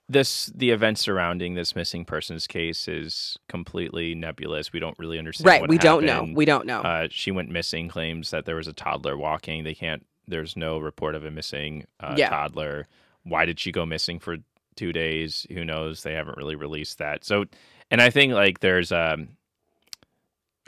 this 0.08 0.46
the 0.54 0.70
events 0.70 1.00
surrounding 1.00 1.54
this 1.54 1.74
missing 1.74 2.04
persons 2.04 2.46
case 2.46 2.88
is 2.88 3.38
completely 3.48 4.14
nebulous. 4.14 4.72
We 4.72 4.80
don't 4.80 4.98
really 4.98 5.18
understand. 5.18 5.46
right? 5.46 5.68
We 5.68 5.78
don't 5.78 6.04
know. 6.04 6.28
We 6.34 6.44
don't 6.44 6.66
know. 6.66 6.80
Uh, 6.80 7.08
she 7.10 7.30
went 7.30 7.50
missing. 7.50 7.88
Claims 7.88 8.30
that 8.30 8.44
there 8.44 8.56
was 8.56 8.68
a 8.68 8.72
toddler 8.72 9.16
walking. 9.16 9.64
They 9.64 9.74
can't. 9.74 10.04
There's 10.28 10.56
no 10.56 10.78
report 10.78 11.14
of 11.14 11.24
a 11.24 11.30
missing 11.30 11.86
uh, 12.00 12.14
Yeah. 12.16 12.28
toddler. 12.28 12.88
Why 13.24 13.44
did 13.44 13.58
she 13.58 13.72
go 13.72 13.86
missing 13.86 14.18
for 14.18 14.38
two 14.76 14.92
days? 14.92 15.46
Who 15.52 15.64
knows? 15.64 16.02
They 16.02 16.14
haven't 16.14 16.36
really 16.36 16.56
released 16.56 16.98
that. 16.98 17.24
So, 17.24 17.44
and 17.90 18.00
I 18.00 18.10
think 18.10 18.32
like 18.32 18.60
there's 18.60 18.92
um. 18.92 19.28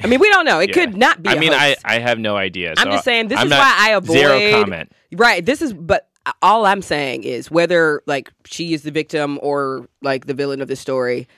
I 0.03 0.09
mean, 0.09 0.18
we 0.18 0.29
don't 0.29 0.44
know. 0.44 0.59
It 0.59 0.70
yeah. 0.70 0.75
could 0.75 0.97
not 0.97 1.23
be. 1.23 1.31
I 1.31 1.38
mean, 1.38 1.53
hoax. 1.53 1.81
I 1.85 1.97
I 1.97 1.99
have 2.01 2.18
no 2.18 2.37
idea. 2.37 2.75
I'm 2.77 2.85
so 2.87 2.90
just 2.92 3.05
saying 3.05 3.29
this 3.29 3.38
I'm 3.38 3.47
is 3.47 3.53
why 3.53 3.75
I 3.79 3.90
avoid 3.90 4.18
zero 4.18 4.51
comment. 4.51 4.92
Right. 5.12 5.44
This 5.44 5.62
is 5.62 5.73
but 5.73 6.09
all 6.42 6.66
I'm 6.66 6.82
saying 6.82 7.24
is 7.24 7.50
whether 7.50 8.02
like 8.06 8.32
she 8.44 8.72
is 8.72 8.82
the 8.82 8.90
victim 8.90 9.38
or 9.42 9.88
like 10.02 10.26
the 10.26 10.34
villain 10.34 10.60
of 10.60 10.68
the 10.68 10.76
story, 10.76 11.28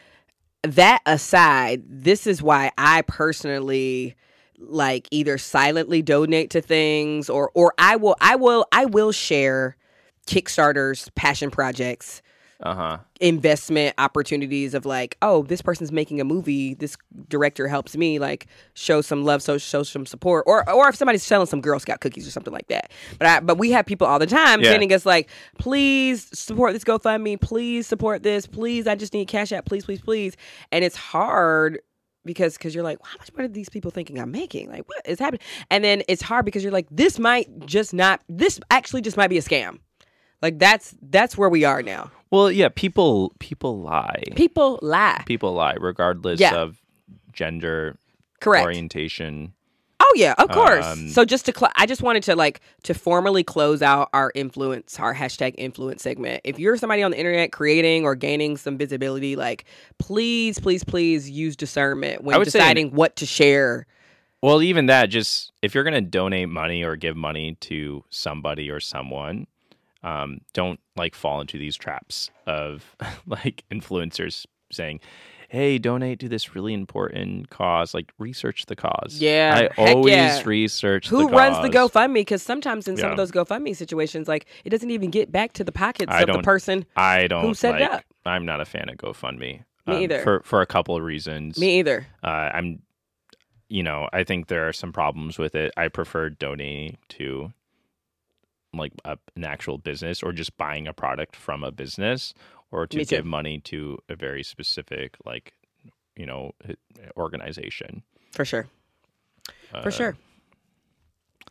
that 0.63 1.01
aside, 1.07 1.83
this 1.87 2.27
is 2.27 2.43
why 2.43 2.71
I 2.79 3.03
personally 3.03 4.17
like 4.59 5.07
either 5.11 5.39
silently 5.39 6.03
donate 6.03 6.51
to 6.51 6.61
things 6.61 7.29
or 7.29 7.51
or 7.55 7.75
I 7.79 7.97
will 7.97 8.17
I 8.21 8.37
will 8.37 8.67
I 8.73 8.87
will 8.87 9.13
share 9.13 9.77
Kickstarters, 10.27 11.15
passion 11.15 11.51
projects, 11.51 12.23
Uh 12.63 12.75
huh. 12.75 12.99
investment 13.21 13.95
opportunities 13.99 14.73
of 14.73 14.87
like, 14.87 15.19
oh, 15.21 15.43
this 15.43 15.61
person's 15.61 15.93
making 15.93 16.23
a 16.23 16.25
movie. 16.25 16.73
This 16.73 16.97
director 17.29 17.69
helps 17.69 17.97
me 17.97 18.19
like 18.19 18.47
show 18.73 19.03
some 19.03 19.25
love, 19.25 19.43
so 19.43 19.59
show 19.59 19.83
some 19.83 20.07
support, 20.07 20.45
or 20.47 20.69
or 20.71 20.89
if 20.89 20.97
somebody's 20.97 21.23
selling 21.23 21.47
some 21.47 21.61
Girl 21.61 21.79
Scout 21.79 22.01
cookies 22.01 22.27
or 22.27 22.31
something 22.31 22.55
like 22.55 22.69
that. 22.69 22.93
But 23.19 23.27
I, 23.29 23.41
but 23.41 23.59
we 23.59 23.73
have 23.73 23.85
people 23.85 24.07
all 24.07 24.19
the 24.19 24.27
time 24.27 24.63
Yeah. 24.63 24.71
sending 24.71 24.91
us 24.95 25.05
like, 25.05 25.29
please 25.59 26.29
support 26.33 26.73
this 26.73 26.85
GoFundMe, 26.85 27.39
please 27.41 27.87
support 27.87 28.23
this, 28.23 28.47
please. 28.47 28.87
I 28.87 28.95
just 28.95 29.13
need 29.13 29.29
cash 29.29 29.53
out, 29.53 29.67
please, 29.67 29.85
please, 29.85 30.01
please. 30.01 30.37
And 30.73 30.83
it's 30.83 30.97
hard 30.97 31.81
because 32.25 32.57
because 32.57 32.75
you're 32.75 32.85
like, 32.85 32.99
well, 33.03 33.11
how 33.13 33.19
much 33.19 33.33
money 33.35 33.45
are 33.47 33.53
these 33.53 33.69
people 33.69 33.91
thinking 33.91 34.19
I'm 34.19 34.31
making? 34.31 34.71
Like, 34.71 34.89
what 34.89 35.03
is 35.05 35.19
happening? 35.19 35.43
And 35.71 35.85
then 35.85 36.03
it's 36.09 36.23
hard 36.23 36.45
because 36.47 36.63
you're 36.63 36.73
like, 36.73 36.87
this 36.91 37.19
might 37.19 37.67
just 37.67 37.93
not. 37.93 38.23
This 38.31 38.59
actually 38.71 39.03
just 39.03 39.17
might 39.19 39.29
be 39.29 39.37
a 39.37 39.43
scam. 39.43 39.79
Like 40.43 40.59
that's 40.59 40.95
that's 41.03 41.37
where 41.39 41.49
we 41.49 41.65
are 41.65 41.83
now. 41.83 42.11
Well, 42.31 42.51
yeah. 42.51 42.69
People 42.69 43.33
people 43.39 43.81
lie. 43.81 44.23
People 44.35 44.79
lie. 44.83 45.23
people 45.27 45.53
lie 45.55 45.75
regardless 45.79 46.41
Yeah. 46.41 46.55
of 46.57 46.79
gender 47.33 47.99
Correct. 48.41 48.65
orientation 48.65 49.53
Oh 49.99 50.13
yeah, 50.15 50.35
of 50.39 50.51
course. 50.51 50.85
Um, 50.87 51.09
so 51.09 51.25
just 51.25 51.47
to, 51.47 51.53
cl- 51.57 51.73
I 51.75 51.85
just 51.87 52.01
wanted 52.01 52.23
to 52.25 52.37
like 52.37 52.61
to 52.85 52.95
formally 52.95 53.43
close 53.43 53.83
out 53.83 54.09
our 54.13 54.31
influence, 54.37 55.01
our 55.01 55.13
hashtag 55.15 55.55
influence 55.59 56.03
segment. 56.03 56.43
If 56.45 56.61
you're 56.61 56.77
somebody 56.77 57.03
on 57.03 57.11
the 57.11 57.19
internet 57.19 57.51
creating 57.51 58.05
or 58.05 58.15
gaining 58.15 58.57
some 58.57 58.79
visibility, 58.79 59.35
like 59.35 59.65
please, 59.99 60.61
please, 60.61 60.85
please 60.85 61.29
use 61.29 61.57
discernment 61.57 62.23
when 62.23 62.39
would 62.39 62.47
say- 62.53 62.59
deciding 62.61 62.93
what 62.93 63.17
to 63.17 63.27
share. 63.27 63.87
well 64.43 64.63
even 64.63 64.87
that 64.87 65.07
just 65.07 65.51
if 65.63 65.75
you're 65.75 65.83
going 65.83 65.95
to 65.95 66.01
donate 66.09 66.51
money 66.51 66.85
or 66.85 66.95
give 66.95 67.17
money 67.17 67.57
to 67.63 68.05
somebody 68.11 68.71
or 68.71 68.79
someone 68.79 69.47
um, 70.07 70.39
don't 70.53 70.79
like 70.97 71.15
fall 71.15 71.41
into 71.41 71.59
these 71.59 71.77
traps 71.77 72.31
of 72.47 72.95
like 73.27 73.65
influencers 73.73 74.47
saying 74.73 75.01
hey 75.49 75.79
donate 75.79 76.19
to 76.19 76.29
this 76.29 76.55
really 76.57 76.75
important 76.75 77.49
cause 77.51 77.95
like 77.95 78.11
research 78.19 78.67
the 78.67 78.75
cause 78.75 79.19
Yeah, 79.21 79.69
i 79.77 79.83
always 79.93 80.13
yeah. 80.13 80.43
research 80.45 81.09
Who 81.09 81.29
the 81.29 81.33
runs 81.35 81.57
the. 81.63 81.69
GoFundMe? 81.71 82.15
Because 82.15 82.43
sometimes 82.43 82.89
in 82.89 82.97
some 82.97 83.13
of 83.13 83.17
those 83.17 83.31
GoFundMe 83.31 83.77
situations, 83.77 84.27
like 84.27 84.47
it 84.65 84.71
doesn't 84.71 84.91
even 84.91 85.11
get 85.11 85.31
back 85.31 85.53
to 85.55 85.63
the 85.65 85.71
pockets 85.71 86.11
I 86.13 86.23
of 86.23 86.33
the 86.33 86.43
person. 86.43 86.85
i 86.97 87.27
don't 87.29 87.43
who 87.45 87.55
set 87.55 87.81
it 87.81 87.91
up. 87.91 88.05
i'm 88.25 88.45
not 88.45 88.61
a 88.61 88.65
fan 88.65 88.89
of 88.89 88.97
gofundme 88.97 89.39
Me 89.39 89.63
um, 89.87 90.03
either. 90.03 90.21
for 90.23 90.41
for 90.45 90.63
a 90.63 90.67
couple 90.67 90.97
of 90.97 91.03
reasons 91.05 91.59
Me 91.61 91.79
either. 91.79 92.07
uh, 92.25 92.27
I'm, 92.55 92.83
you 93.69 93.83
know, 93.85 94.09
I 94.13 94.23
think 94.25 94.47
there 94.49 94.69
are 94.69 94.73
some 94.73 94.93
problems 94.93 95.39
with 95.39 95.55
it. 95.57 95.73
I 95.77 95.89
prefer 95.89 96.31
donating 96.31 96.99
to 97.11 97.53
like 98.79 98.93
a, 99.05 99.19
an 99.37 99.45
actual 99.45 99.79
business 99.79 100.23
or 100.23 100.33
just 100.33 100.57
buying 100.57 100.87
a 100.87 100.93
product 100.93 101.37
from 101.37 101.65
a 101.65 101.71
business 101.71 102.35
or 102.71 102.87
to 102.89 103.05
give 103.05 103.25
money 103.25 103.59
to 103.61 103.99
a 104.09 104.17
very 104.17 104.43
specific 104.43 105.17
like 105.25 105.53
you 106.17 106.27
know 106.27 106.53
organization. 107.17 108.03
For 108.33 108.45
sure. 108.45 108.69
For 109.71 109.89
Uh, 109.89 109.91
sure. 109.91 110.17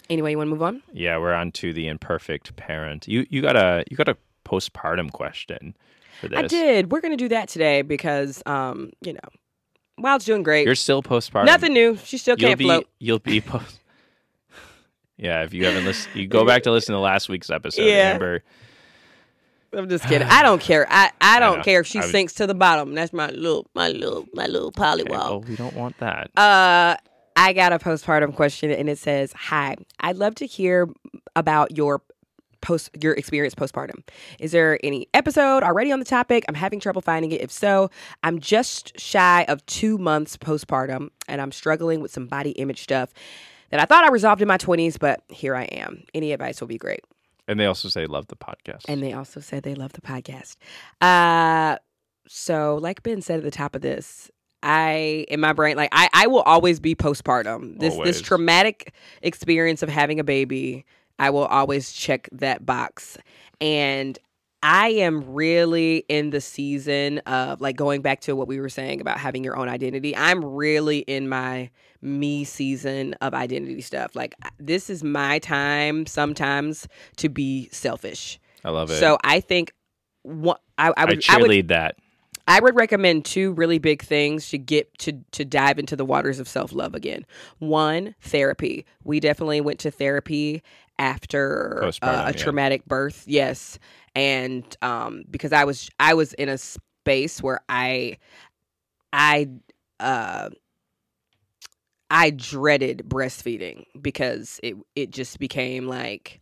Anyway, 0.09 0.31
you 0.31 0.37
want 0.37 0.47
to 0.47 0.51
move 0.51 0.61
on? 0.61 0.83
Yeah, 0.93 1.17
we're 1.17 1.33
on 1.33 1.51
to 1.53 1.73
the 1.73 1.87
imperfect 1.87 2.55
parent. 2.55 3.07
You 3.07 3.25
you 3.29 3.41
got 3.41 3.55
a 3.55 3.83
you 3.89 3.97
got 3.97 4.07
a 4.09 4.17
postpartum 4.45 5.11
question 5.11 5.75
for 6.21 6.27
this. 6.27 6.37
I 6.37 6.47
did. 6.47 6.91
We're 6.91 7.01
gonna 7.01 7.17
do 7.17 7.29
that 7.29 7.47
today 7.49 7.81
because, 7.81 8.43
um, 8.45 8.91
you 9.01 9.13
know, 9.13 9.19
Wild's 9.97 10.25
doing 10.25 10.43
great. 10.43 10.65
You're 10.65 10.75
still 10.75 11.01
postpartum. 11.01 11.45
Nothing 11.45 11.73
new. 11.73 11.97
She 11.97 12.17
still 12.17 12.35
You'll 12.37 12.49
can't 12.49 12.59
be 12.59 12.65
float. 12.65 12.87
you'll 12.99 13.19
be 13.19 13.41
post. 13.41 13.79
Yeah, 15.17 15.43
if 15.43 15.53
you 15.53 15.65
haven't 15.65 15.85
listened, 15.85 16.15
you 16.15 16.27
go 16.27 16.45
back 16.45 16.63
to 16.63 16.71
listen 16.71 16.93
to 16.93 16.99
last 16.99 17.29
week's 17.29 17.49
episode. 17.49 17.83
Yeah. 17.83 18.11
Amber, 18.13 18.43
I'm 19.73 19.89
just 19.89 20.05
kidding. 20.05 20.27
I 20.27 20.41
don't 20.41 20.61
care. 20.61 20.87
I, 20.89 21.11
I 21.19 21.39
don't 21.39 21.57
know. 21.57 21.63
care 21.63 21.81
if 21.81 21.87
she 21.87 21.99
I 21.99 22.03
would- 22.03 22.11
sinks 22.11 22.33
to 22.35 22.47
the 22.47 22.53
bottom. 22.55 22.93
That's 22.93 23.11
my 23.13 23.29
little 23.29 23.67
my 23.75 23.89
little 23.89 24.25
my 24.33 24.45
little 24.47 24.71
Okay, 24.77 25.03
well, 25.09 25.41
we 25.41 25.55
don't 25.55 25.75
want 25.75 25.97
that. 25.99 26.31
Uh 26.37 26.95
I 27.37 27.51
got 27.51 27.73
a 27.73 27.79
postpartum 27.79 28.33
question 28.33 28.71
and 28.71 28.89
it 28.89 28.97
says, 28.97 29.33
Hi, 29.33 29.75
I'd 29.99 30.15
love 30.15 30.35
to 30.35 30.45
hear 30.45 30.87
about 31.35 31.75
your 31.75 32.01
post 32.61 32.89
your 33.01 33.13
experience 33.13 33.53
postpartum. 33.53 34.07
Is 34.39 34.53
there 34.53 34.79
any 34.83 35.07
episode 35.13 35.61
already 35.61 35.91
on 35.91 35.99
the 35.99 36.05
topic? 36.05 36.45
I'm 36.47 36.55
having 36.55 36.79
trouble 36.79 37.01
finding 37.01 37.31
it. 37.33 37.41
If 37.41 37.51
so, 37.51 37.91
I'm 38.23 38.39
just 38.39 38.97
shy 38.99 39.43
of 39.49 39.65
two 39.65 39.97
months 39.97 40.37
postpartum 40.37 41.09
and 41.27 41.41
I'm 41.41 41.51
struggling 41.51 41.99
with 41.99 42.11
some 42.11 42.27
body 42.27 42.51
image 42.51 42.81
stuff 42.81 43.11
that 43.69 43.79
I 43.79 43.85
thought 43.85 44.03
I 44.03 44.09
resolved 44.09 44.41
in 44.41 44.47
my 44.47 44.57
20s, 44.57 44.97
but 44.99 45.23
here 45.29 45.55
I 45.55 45.63
am. 45.63 46.03
Any 46.13 46.31
advice 46.31 46.61
will 46.61 46.67
be 46.67 46.77
great. 46.77 47.01
And 47.47 47.59
they 47.59 47.65
also 47.65 47.89
say 47.89 48.05
love 48.05 48.27
the 48.27 48.35
podcast. 48.35 48.85
And 48.87 49.03
they 49.03 49.13
also 49.13 49.39
said 49.39 49.63
they 49.63 49.75
love 49.75 49.93
the 49.93 50.01
podcast. 50.01 50.55
Uh 51.01 51.77
so 52.27 52.79
like 52.81 53.03
Ben 53.03 53.21
said 53.21 53.37
at 53.37 53.43
the 53.43 53.51
top 53.51 53.75
of 53.75 53.81
this, 53.81 54.31
I 54.63 55.25
in 55.29 55.39
my 55.39 55.53
brain, 55.53 55.77
like 55.77 55.89
I, 55.91 56.09
I 56.13 56.27
will 56.27 56.41
always 56.41 56.79
be 56.79 56.95
postpartum. 56.95 57.79
This 57.79 57.93
Always. 57.93 58.07
this 58.07 58.21
traumatic 58.21 58.93
experience 59.21 59.83
of 59.83 59.89
having 59.89 60.19
a 60.19 60.23
baby, 60.23 60.85
I 61.19 61.29
will 61.29 61.45
always 61.45 61.91
check 61.91 62.27
that 62.31 62.65
box. 62.65 63.17
And 63.61 64.17
I 64.67 64.87
am 64.87 65.35
really 65.35 66.05
in 66.09 66.31
the 66.31 66.41
season 66.41 67.19
of 67.19 67.61
like 67.61 67.75
going 67.75 68.01
back 68.01 68.21
to 68.21 68.35
what 68.35 68.47
we 68.47 68.59
were 68.59 68.67
saying 68.67 68.99
about 68.99 69.19
having 69.19 69.43
your 69.43 69.55
own 69.55 69.69
identity. 69.69 70.17
I'm 70.17 70.43
really 70.43 70.99
in 70.99 71.29
my 71.29 71.69
me 72.01 72.45
season 72.45 73.13
of 73.21 73.35
identity 73.35 73.79
stuff. 73.81 74.15
Like 74.15 74.33
this 74.57 74.89
is 74.89 75.03
my 75.03 75.37
time 75.37 76.07
sometimes 76.07 76.87
to 77.17 77.29
be 77.29 77.69
selfish. 77.71 78.39
I 78.63 78.71
love 78.71 78.89
it. 78.89 78.99
So 78.99 79.19
I 79.23 79.39
think 79.39 79.71
what 80.23 80.61
I, 80.79 80.87
I 80.87 80.93
I, 80.97 81.05
would 81.05 81.23
I 81.29 81.37
would 81.37 81.49
cheerlead 81.51 81.67
that. 81.67 81.97
I 82.47 82.59
would 82.59 82.75
recommend 82.75 83.25
two 83.25 83.53
really 83.53 83.79
big 83.79 84.03
things 84.03 84.49
to 84.49 84.57
get 84.57 84.95
to 84.99 85.23
to 85.31 85.45
dive 85.45 85.77
into 85.77 85.95
the 85.95 86.05
waters 86.05 86.39
of 86.39 86.47
self 86.47 86.73
love 86.73 86.95
again. 86.95 87.25
One, 87.59 88.15
therapy. 88.21 88.85
We 89.03 89.19
definitely 89.19 89.61
went 89.61 89.79
to 89.81 89.91
therapy 89.91 90.63
after 90.99 91.83
uh, 91.83 91.91
a 92.01 92.07
yeah. 92.07 92.31
traumatic 92.31 92.85
birth. 92.85 93.23
Yes, 93.27 93.79
and 94.15 94.63
um, 94.81 95.23
because 95.29 95.53
I 95.53 95.63
was 95.65 95.89
I 95.99 96.13
was 96.13 96.33
in 96.33 96.49
a 96.49 96.57
space 96.57 97.41
where 97.41 97.61
I 97.69 98.17
I 99.13 99.49
uh 99.99 100.49
I 102.09 102.29
dreaded 102.29 103.03
breastfeeding 103.07 103.85
because 103.99 104.59
it 104.63 104.75
it 104.95 105.11
just 105.11 105.39
became 105.39 105.87
like 105.87 106.41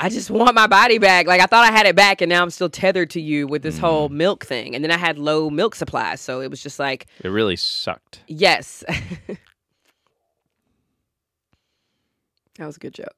I 0.00 0.08
just 0.08 0.30
want 0.30 0.54
my 0.54 0.66
body 0.68 0.98
back. 0.98 1.26
Like 1.26 1.40
I 1.40 1.46
thought 1.46 1.64
I 1.64 1.76
had 1.76 1.86
it 1.86 1.96
back, 1.96 2.20
and 2.20 2.28
now 2.28 2.42
I'm 2.42 2.50
still 2.50 2.68
tethered 2.68 3.10
to 3.10 3.20
you 3.20 3.48
with 3.48 3.62
this 3.62 3.78
whole 3.78 4.08
milk 4.08 4.46
thing. 4.46 4.74
And 4.74 4.84
then 4.84 4.92
I 4.92 4.96
had 4.96 5.18
low 5.18 5.50
milk 5.50 5.74
supply, 5.74 6.14
so 6.14 6.40
it 6.40 6.50
was 6.50 6.62
just 6.62 6.78
like, 6.78 7.06
It 7.24 7.28
really 7.28 7.56
sucked. 7.56 8.22
yes. 8.28 8.84
that 12.58 12.66
was 12.66 12.76
a 12.76 12.80
good 12.80 12.94
joke. 12.94 13.16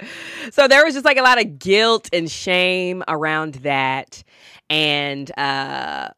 so 0.50 0.68
there 0.68 0.84
was 0.84 0.94
just 0.94 1.04
like 1.04 1.16
a 1.16 1.22
lot 1.22 1.40
of 1.40 1.58
guilt 1.58 2.08
and 2.12 2.30
shame 2.30 3.02
around 3.08 3.54
that, 3.56 4.22
and 4.68 5.30
uh, 5.38 6.08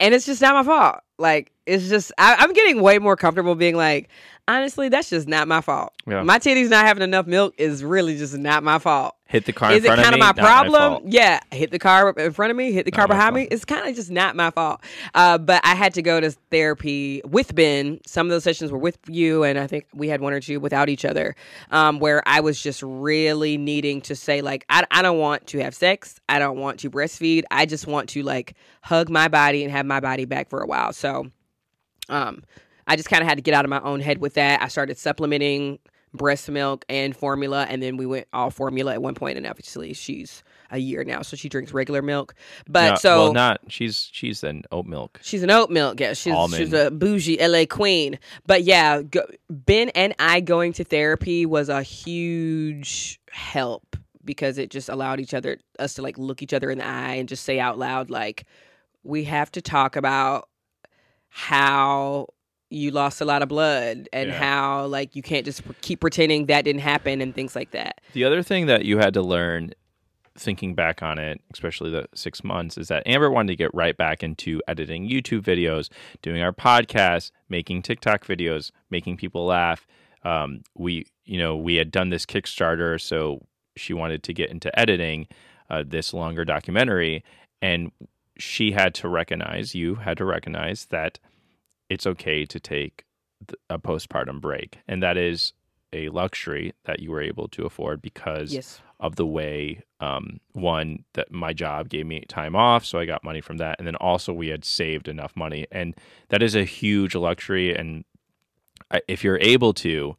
and 0.00 0.14
it's 0.14 0.26
just 0.26 0.42
not 0.42 0.54
my 0.54 0.62
fault. 0.64 1.00
Like 1.20 1.52
it's 1.66 1.88
just 1.88 2.12
I, 2.18 2.36
I'm 2.38 2.52
getting 2.52 2.80
way 2.80 2.98
more 2.98 3.16
comfortable 3.16 3.54
being 3.54 3.76
like, 3.76 4.08
honestly, 4.48 4.88
that's 4.88 5.10
just 5.10 5.28
not 5.28 5.46
my 5.46 5.60
fault. 5.60 5.92
Yeah. 6.06 6.22
My 6.22 6.38
titties 6.38 6.70
not 6.70 6.86
having 6.86 7.02
enough 7.02 7.26
milk 7.26 7.54
is 7.58 7.84
really 7.84 8.16
just 8.16 8.36
not 8.36 8.62
my 8.64 8.78
fault. 8.78 9.14
Hit 9.26 9.44
the 9.44 9.52
car 9.52 9.70
Is 9.70 9.84
it 9.84 9.88
kind 9.88 10.08
of 10.08 10.14
me. 10.14 10.18
my 10.18 10.32
problem? 10.32 10.74
fault. 10.74 11.02
yeah, 11.06 11.38
hit 11.52 11.70
the 11.70 11.78
car 11.78 12.10
in 12.18 12.32
front 12.32 12.50
of 12.50 12.56
me, 12.56 12.72
hit 12.72 12.84
the 12.84 12.90
car 12.90 13.02
Not 13.02 13.10
my 13.10 13.14
behind 13.14 13.34
me. 13.36 13.42
It's 13.44 13.64
kind 13.64 13.88
of 13.88 13.94
just 13.94 14.10
not 14.10 14.34
my 14.34 14.50
fault. 14.50 14.80
Uh, 15.14 15.38
but 15.38 15.60
I 15.64 15.76
had 15.76 15.94
to 15.94 16.02
go 16.02 16.18
to 16.20 16.32
therapy 16.50 17.22
with 17.24 17.54
Ben. 17.54 18.00
Some 18.04 18.26
of 18.26 18.32
those 18.32 18.42
sessions 18.42 18.72
were 18.72 18.78
with 18.78 18.98
you, 19.06 19.44
and 19.44 19.56
I 19.56 19.68
think 19.68 19.86
we 19.94 20.08
had 20.08 20.20
one 20.20 20.32
or 20.32 20.40
two 20.40 20.58
without 20.58 20.88
each 20.88 21.04
other, 21.04 21.36
um, 21.70 22.00
where 22.00 22.24
I 22.26 22.40
was 22.40 22.60
just 22.60 22.82
really 22.82 23.56
needing 23.56 24.00
to 24.02 24.16
say 24.16 24.40
like, 24.42 24.64
I, 24.68 24.82
I 24.90 25.00
don't 25.00 25.18
want 25.18 25.46
to 25.48 25.58
have 25.62 25.76
sex. 25.76 26.20
I 26.28 26.40
don't 26.40 26.58
want 26.58 26.80
to 26.80 26.90
breastfeed. 26.90 27.44
I 27.52 27.66
just 27.66 27.86
want 27.86 28.08
to 28.10 28.24
like 28.24 28.54
hug 28.82 29.10
my 29.10 29.28
body 29.28 29.62
and 29.62 29.70
have 29.70 29.86
my 29.86 30.00
body 30.00 30.24
back 30.24 30.50
for 30.50 30.60
a 30.60 30.66
while. 30.66 30.92
So 30.92 31.09
um, 32.08 32.42
I 32.86 32.96
just 32.96 33.08
kind 33.08 33.22
of 33.22 33.28
had 33.28 33.36
to 33.36 33.42
get 33.42 33.54
out 33.54 33.64
of 33.64 33.68
my 33.68 33.80
own 33.80 34.00
head 34.00 34.18
with 34.18 34.34
that. 34.34 34.62
I 34.62 34.68
started 34.68 34.98
supplementing 34.98 35.78
breast 36.12 36.50
milk 36.50 36.84
and 36.88 37.16
formula, 37.16 37.66
and 37.68 37.82
then 37.82 37.96
we 37.96 38.06
went 38.06 38.26
all 38.32 38.50
formula 38.50 38.92
at 38.92 39.02
one 39.02 39.14
point. 39.14 39.36
And 39.36 39.46
obviously, 39.46 39.92
she's 39.92 40.42
a 40.70 40.78
year 40.78 41.04
now, 41.04 41.22
so 41.22 41.36
she 41.36 41.48
drinks 41.48 41.72
regular 41.72 42.02
milk. 42.02 42.34
But 42.68 42.90
No, 42.90 42.96
so 42.96 43.18
well, 43.24 43.32
not 43.32 43.60
she's 43.68 44.08
she's 44.12 44.42
an 44.42 44.64
oat 44.72 44.86
milk. 44.86 45.20
She's 45.22 45.42
an 45.42 45.50
oat 45.50 45.70
milk. 45.70 46.00
Yeah, 46.00 46.14
she's 46.14 46.34
she's 46.54 46.72
a 46.72 46.90
bougie 46.90 47.38
LA 47.40 47.64
queen. 47.66 48.18
But 48.46 48.64
yeah, 48.64 49.02
go, 49.02 49.22
Ben 49.48 49.90
and 49.90 50.14
I 50.18 50.40
going 50.40 50.72
to 50.74 50.84
therapy 50.84 51.46
was 51.46 51.68
a 51.68 51.82
huge 51.82 53.20
help 53.30 53.96
because 54.24 54.58
it 54.58 54.70
just 54.70 54.88
allowed 54.88 55.20
each 55.20 55.34
other 55.34 55.58
us 55.78 55.94
to 55.94 56.02
like 56.02 56.18
look 56.18 56.42
each 56.42 56.52
other 56.52 56.70
in 56.70 56.78
the 56.78 56.86
eye 56.86 57.14
and 57.14 57.28
just 57.28 57.44
say 57.44 57.58
out 57.58 57.78
loud 57.78 58.10
like 58.10 58.44
we 59.02 59.24
have 59.24 59.50
to 59.52 59.62
talk 59.62 59.96
about 59.96 60.49
how 61.30 62.26
you 62.68 62.90
lost 62.90 63.20
a 63.20 63.24
lot 63.24 63.42
of 63.42 63.48
blood 63.48 64.08
and 64.12 64.28
Yeah. 64.30 64.38
how 64.38 64.86
like 64.86 65.16
you 65.16 65.22
can't 65.22 65.44
just 65.44 65.62
keep 65.80 66.00
pretending 66.00 66.46
that 66.46 66.64
didn't 66.64 66.82
happen 66.82 67.20
and 67.20 67.34
things 67.34 67.56
like 67.56 67.70
that. 67.72 68.00
The 68.12 68.24
other 68.24 68.42
thing 68.42 68.66
that 68.66 68.84
you 68.84 68.98
had 68.98 69.14
to 69.14 69.22
learn, 69.22 69.72
thinking 70.38 70.74
back 70.76 71.02
on 71.02 71.18
it, 71.18 71.40
especially 71.52 71.90
the 71.90 72.06
six 72.14 72.44
months, 72.44 72.78
is 72.78 72.86
that 72.88 73.02
Amber 73.06 73.30
wanted 73.30 73.48
to 73.52 73.56
get 73.56 73.74
right 73.74 73.96
back 73.96 74.22
into 74.22 74.60
editing 74.68 75.08
YouTube 75.08 75.42
videos, 75.42 75.88
doing 76.22 76.42
our 76.42 76.52
podcast, 76.52 77.32
making 77.48 77.82
TikTok 77.82 78.24
videos, 78.24 78.70
making 78.90 79.16
people 79.16 79.46
laugh. 79.46 79.86
Um, 80.22 80.62
we, 80.76 81.06
you 81.24 81.38
know, 81.38 81.56
we 81.56 81.74
had 81.76 81.90
done 81.90 82.10
this 82.10 82.24
Kickstarter, 82.26 83.00
so 83.00 83.46
she 83.76 83.92
wanted 83.94 84.22
to 84.24 84.32
get 84.32 84.50
into 84.50 84.76
editing 84.78 85.26
uh, 85.70 85.82
this 85.86 86.12
longer 86.14 86.44
documentary, 86.44 87.24
and 87.62 87.90
she 88.40 88.72
had 88.72 88.94
to 88.94 89.08
recognize, 89.08 89.74
you 89.74 89.96
had 89.96 90.16
to 90.18 90.24
recognize 90.24 90.86
that 90.86 91.18
it's 91.88 92.06
okay 92.06 92.44
to 92.46 92.58
take 92.60 93.04
a 93.68 93.78
postpartum 93.78 94.40
break, 94.40 94.78
and 94.88 95.02
that 95.02 95.16
is 95.16 95.52
a 95.92 96.08
luxury 96.10 96.72
that 96.84 97.00
you 97.00 97.10
were 97.10 97.20
able 97.22 97.48
to 97.48 97.64
afford 97.66 98.00
because 98.00 98.52
Yes. 98.52 98.80
of 99.00 99.16
the 99.16 99.26
way 99.26 99.82
um, 99.98 100.38
one 100.52 101.04
that 101.14 101.32
my 101.32 101.52
job 101.52 101.88
gave 101.88 102.06
me 102.06 102.20
time 102.28 102.54
off 102.54 102.84
so 102.84 102.98
i 103.00 103.04
got 103.06 103.24
money 103.24 103.40
from 103.40 103.56
that. 103.56 103.76
And 103.78 103.86
then 103.86 103.96
also 103.96 104.32
we 104.32 104.48
had 104.48 104.64
saved 104.64 105.08
enough 105.08 105.34
money. 105.34 105.66
And 105.72 105.96
that 106.28 106.42
is 106.42 106.54
a 106.54 106.64
huge 106.64 107.14
luxury. 107.16 107.74
And 107.74 108.04
if 109.08 109.24
you're 109.24 109.38
able 109.40 109.72
to 109.74 110.16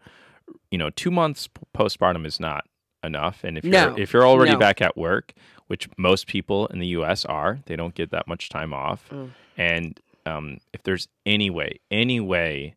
you 0.72 0.78
know 0.78 0.90
two 0.90 1.12
months 1.12 1.48
postpartum 1.76 2.26
is 2.26 2.40
not 2.40 2.66
enough. 3.04 3.44
And 3.46 3.58
if 3.58 3.64
you're 3.64 4.00
if 4.00 4.12
you're 4.14 4.28
already 4.28 4.52
No. 4.54 4.60
back 4.60 4.82
at 4.82 4.98
work 4.98 5.34
which 5.72 5.88
most 5.98 6.28
people 6.28 6.68
in 6.68 6.80
the 6.80 6.88
us 6.88 7.24
are 7.26 7.60
they 7.66 7.76
don't 7.78 7.96
get 7.96 8.12
that 8.12 8.28
much 8.28 8.50
time 8.50 8.74
off 8.74 9.02
Mm. 9.10 9.30
and 9.58 10.00
um, 10.26 10.58
if 10.74 10.84
there's 10.84 11.08
any 11.26 11.50
way 11.50 11.80
any 11.90 12.20
way 12.20 12.76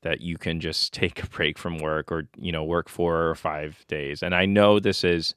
that 0.00 0.20
you 0.20 0.36
can 0.38 0.58
just 0.60 0.92
take 1.02 1.22
a 1.22 1.26
break 1.36 1.58
from 1.58 1.78
work 1.78 2.10
or 2.10 2.20
you 2.36 2.50
know 2.52 2.64
work 2.64 2.88
four 2.88 3.14
or 3.28 3.34
five 3.34 3.84
days 3.86 4.22
and 4.22 4.34
i 4.34 4.44
know 4.46 4.80
this 4.80 5.04
is 5.04 5.34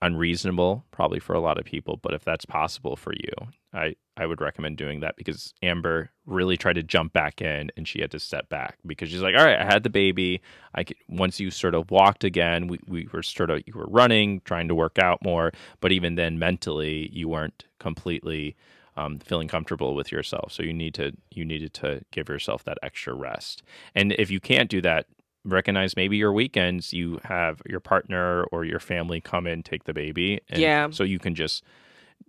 unreasonable 0.00 0.84
probably 0.92 1.18
for 1.18 1.32
a 1.34 1.40
lot 1.40 1.58
of 1.58 1.64
people 1.64 1.98
but 2.02 2.14
if 2.14 2.22
that's 2.24 2.44
possible 2.44 2.94
for 2.94 3.12
you 3.14 3.32
i 3.72 3.94
i 4.18 4.26
would 4.26 4.40
recommend 4.40 4.76
doing 4.76 5.00
that 5.00 5.16
because 5.16 5.54
amber 5.62 6.10
really 6.26 6.56
tried 6.56 6.74
to 6.74 6.82
jump 6.82 7.12
back 7.12 7.40
in 7.40 7.70
and 7.76 7.88
she 7.88 8.00
had 8.00 8.10
to 8.10 8.18
step 8.18 8.48
back 8.48 8.76
because 8.86 9.08
she's 9.08 9.22
like 9.22 9.34
all 9.36 9.44
right 9.44 9.58
i 9.58 9.64
had 9.64 9.82
the 9.82 9.90
baby 9.90 10.40
i 10.74 10.84
could 10.84 10.96
once 11.08 11.40
you 11.40 11.50
sort 11.50 11.74
of 11.74 11.90
walked 11.90 12.24
again 12.24 12.66
we, 12.66 12.78
we 12.86 13.08
were 13.12 13.22
sort 13.22 13.50
of 13.50 13.62
you 13.66 13.72
were 13.74 13.88
running 13.88 14.40
trying 14.44 14.68
to 14.68 14.74
work 14.74 14.98
out 14.98 15.22
more 15.24 15.52
but 15.80 15.92
even 15.92 16.14
then 16.16 16.38
mentally 16.38 17.08
you 17.12 17.28
weren't 17.28 17.64
completely 17.78 18.56
um, 18.98 19.18
feeling 19.20 19.46
comfortable 19.46 19.94
with 19.94 20.10
yourself. 20.10 20.52
So 20.52 20.62
you 20.62 20.72
need 20.72 20.92
to 20.94 21.12
you 21.30 21.44
needed 21.44 21.72
to 21.74 22.02
give 22.10 22.28
yourself 22.28 22.64
that 22.64 22.78
extra 22.82 23.14
rest. 23.14 23.62
And 23.94 24.12
if 24.18 24.30
you 24.30 24.40
can't 24.40 24.68
do 24.68 24.80
that, 24.82 25.06
recognize 25.44 25.96
maybe 25.96 26.16
your 26.16 26.32
weekends 26.32 26.92
you 26.92 27.20
have 27.24 27.62
your 27.64 27.80
partner 27.80 28.44
or 28.44 28.64
your 28.64 28.80
family 28.80 29.20
come 29.20 29.46
in 29.46 29.62
take 29.62 29.84
the 29.84 29.94
baby. 29.94 30.40
And 30.48 30.60
Yeah. 30.60 30.90
So 30.90 31.04
you 31.04 31.18
can 31.18 31.34
just 31.34 31.62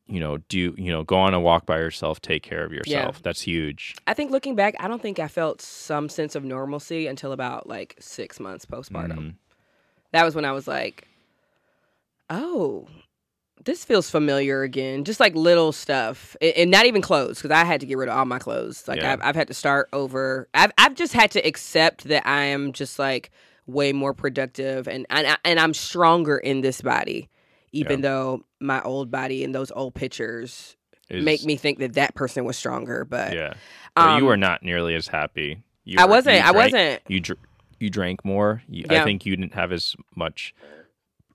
you 0.07 0.19
know 0.19 0.37
do 0.49 0.73
you 0.77 0.91
know 0.91 1.03
go 1.03 1.17
on 1.17 1.33
a 1.33 1.39
walk 1.39 1.65
by 1.65 1.77
yourself, 1.77 2.19
take 2.21 2.43
care 2.43 2.63
of 2.65 2.71
yourself. 2.71 3.21
That's 3.21 3.41
huge. 3.41 3.95
I 4.07 4.13
think 4.13 4.31
looking 4.31 4.55
back, 4.55 4.75
I 4.79 4.87
don't 4.87 5.01
think 5.01 5.19
I 5.19 5.27
felt 5.27 5.61
some 5.61 6.09
sense 6.09 6.35
of 6.35 6.43
normalcy 6.43 7.07
until 7.07 7.31
about 7.31 7.67
like 7.67 7.95
six 7.99 8.39
months 8.39 8.65
postpartum. 8.65 9.13
Mhm. 9.17 9.33
That 10.11 10.23
was 10.25 10.33
when 10.33 10.45
I 10.45 10.51
was 10.51 10.67
like, 10.67 11.07
oh, 12.29 12.87
this 13.65 13.83
feels 13.85 14.09
familiar 14.09 14.63
again. 14.63 15.03
Just 15.03 15.19
like 15.19 15.35
little 15.35 15.71
stuff, 15.71 16.35
and, 16.41 16.53
and 16.53 16.71
not 16.71 16.85
even 16.85 17.01
clothes, 17.01 17.37
because 17.37 17.51
I 17.51 17.63
had 17.65 17.81
to 17.81 17.85
get 17.85 17.97
rid 17.97 18.09
of 18.09 18.17
all 18.17 18.25
my 18.25 18.39
clothes. 18.39 18.87
Like 18.87 19.01
Yeah. 19.01 19.13
I've, 19.13 19.21
I've 19.21 19.35
had 19.35 19.47
to 19.47 19.53
start 19.53 19.89
over. 19.93 20.47
I've 20.53 20.71
I've 20.77 20.95
just 20.95 21.13
had 21.13 21.31
to 21.31 21.39
accept 21.45 22.05
that 22.05 22.25
I 22.25 22.45
am 22.45 22.71
just 22.71 22.97
like 22.97 23.31
way 23.67 23.93
more 23.93 24.13
productive, 24.13 24.87
and 24.87 25.05
and 25.09 25.37
and 25.43 25.59
I'm 25.59 25.73
stronger 25.73 26.37
in 26.37 26.61
this 26.61 26.81
body, 26.81 27.29
even 27.71 28.01
though 28.01 28.43
my 28.59 28.81
old 28.81 29.09
body 29.11 29.43
and 29.43 29.53
those 29.55 29.71
old 29.71 29.93
pictures 29.95 30.75
Is- 31.09 31.23
make 31.23 31.43
me 31.43 31.55
think 31.55 31.79
that 31.79 31.93
that 31.93 32.15
person 32.15 32.45
was 32.45 32.57
stronger. 32.57 33.05
But 33.05 33.33
yeah. 33.33 33.53
But 33.95 34.17
you 34.17 34.23
um, 34.23 34.25
were 34.25 34.37
not 34.37 34.63
nearly 34.63 34.95
as 34.95 35.07
happy. 35.07 35.63
You 35.85 35.97
I 35.99 36.05
were- 36.05 36.11
wasn't. 36.11 36.37
you 36.37 36.41
I 36.43 36.51
drank- 36.51 36.73
wasn't. 36.73 37.01
You 37.07 37.19
dr- 37.19 37.39
you 37.79 37.89
drank 37.89 38.25
more. 38.25 38.61
You, 38.67 38.85
I 38.89 39.03
think 39.03 39.25
you 39.25 39.35
didn't 39.35 39.53
have 39.53 39.71
as 39.71 39.95
much 40.15 40.53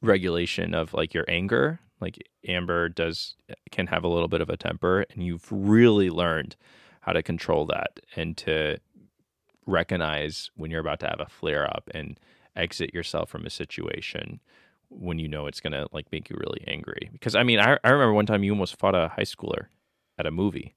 regulation 0.02 0.74
of 0.74 0.92
like 0.94 1.14
your 1.14 1.24
anger. 1.28 1.80
Like 2.00 2.18
Amber 2.46 2.88
does 2.90 3.34
can 3.70 3.86
have 3.86 4.04
a 4.04 4.08
little 4.08 4.28
bit 4.28 4.40
of 4.42 4.50
a 4.50 4.56
temper, 4.56 5.06
and 5.10 5.22
you've 5.24 5.46
really 5.50 6.10
learned 6.10 6.56
how 7.00 7.12
to 7.12 7.22
control 7.22 7.64
that 7.66 8.00
and 8.16 8.36
to 8.38 8.78
recognize 9.66 10.50
when 10.56 10.70
you're 10.70 10.80
about 10.80 11.00
to 11.00 11.06
have 11.08 11.20
a 11.20 11.26
flare 11.26 11.66
up 11.66 11.88
and 11.94 12.18
exit 12.56 12.92
yourself 12.94 13.28
from 13.30 13.46
a 13.46 13.50
situation 13.50 14.40
when 14.98 15.18
you 15.18 15.28
know 15.28 15.46
it's 15.46 15.60
gonna 15.60 15.86
like 15.92 16.06
make 16.12 16.30
you 16.30 16.36
really 16.38 16.62
angry. 16.66 17.08
Because 17.12 17.34
I 17.34 17.42
mean, 17.42 17.58
I, 17.60 17.78
I 17.84 17.90
remember 17.90 18.12
one 18.12 18.26
time 18.26 18.42
you 18.44 18.52
almost 18.52 18.78
fought 18.78 18.94
a 18.94 19.08
high 19.08 19.22
schooler 19.22 19.66
at 20.18 20.26
a 20.26 20.30
movie. 20.30 20.74